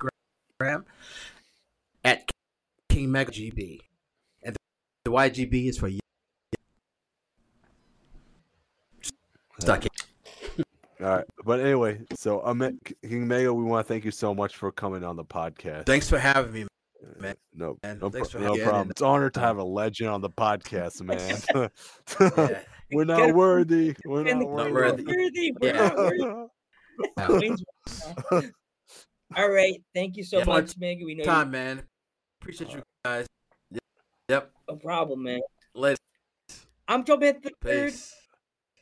Instagram 0.61 0.85
at 2.05 2.31
King 2.89 3.13
Mega 3.13 3.31
GB, 3.31 3.81
and 4.43 4.57
the 5.05 5.11
YGB 5.11 5.69
is 5.69 5.79
for 5.79 5.89
you. 5.89 6.01
Stuck 9.59 9.87
it. 9.87 9.93
all 11.01 11.07
right. 11.07 11.25
But 11.45 11.61
anyway, 11.61 12.01
so 12.15 12.45
um, 12.45 12.79
King 13.03 13.29
Mega, 13.29 13.53
we 13.53 13.63
want 13.63 13.87
to 13.87 13.93
thank 13.93 14.05
you 14.05 14.11
so 14.11 14.35
much 14.35 14.57
for 14.57 14.73
coming 14.73 15.05
on 15.05 15.17
the 15.17 15.25
podcast. 15.25 15.87
Thanks 15.87 16.09
for 16.09 16.19
having 16.19 16.53
me. 16.53 16.67
Man. 17.19 17.31
Uh, 17.33 17.35
no, 17.55 17.79
man. 17.83 17.99
no, 18.01 18.11
Thanks 18.11 18.31
pro- 18.31 18.41
no 18.41 18.57
problem. 18.57 18.91
It's 18.91 19.01
an 19.01 19.07
honor 19.07 19.31
to 19.31 19.41
have 19.41 19.59
a 19.59 19.65
legend 19.65 20.11
on 20.11 20.21
the 20.21 20.31
podcast, 20.31 21.01
man. 21.55 21.71
Yeah. 22.51 22.61
We're 22.93 23.05
not 23.07 23.31
him. 23.31 23.35
worthy. 23.37 23.95
We're 24.05 24.25
not 24.25 24.47
worthy. 24.49 24.73
worthy. 24.73 25.05
worthy. 25.05 25.53
We're 25.61 25.75
Yeah. 25.75 25.89
not 25.89 25.97
worthy. 25.97 26.23
Yeah. 27.19 27.29
Wayne's 27.29 27.65
right 28.31 28.45
now. 28.45 29.43
All 29.43 29.51
right. 29.51 29.83
Thank 29.95 30.17
you 30.17 30.23
so 30.23 30.39
Yeah. 30.39 30.45
much, 30.45 30.77
Megan. 30.79 31.05
We 31.07 31.15
know 31.17 31.25
Time, 31.25 31.51
man. 31.51 31.83
Appreciate 32.41 32.71
uh, 32.71 32.77
you 32.77 32.83
guys. 33.05 33.27
Yep. 34.29 34.53
you 34.69 34.75
no 34.75 34.77
problem, 34.77 35.23
man. 35.25 35.41
Let's 35.75 35.99
I'm 36.87 37.05
Joe 37.05 37.17
Beth 37.17 37.43
the 37.43 37.51
third. 37.63 37.95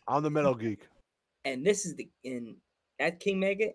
I'm 0.08 0.22
the 0.22 0.30
Metal 0.30 0.54
Geek. 0.54 0.86
and 1.44 1.64
this 1.64 1.86
is 1.86 1.94
the 1.94 2.10
in 2.24 2.56
at 2.98 3.18
King 3.20 3.40
Mega 3.40 3.70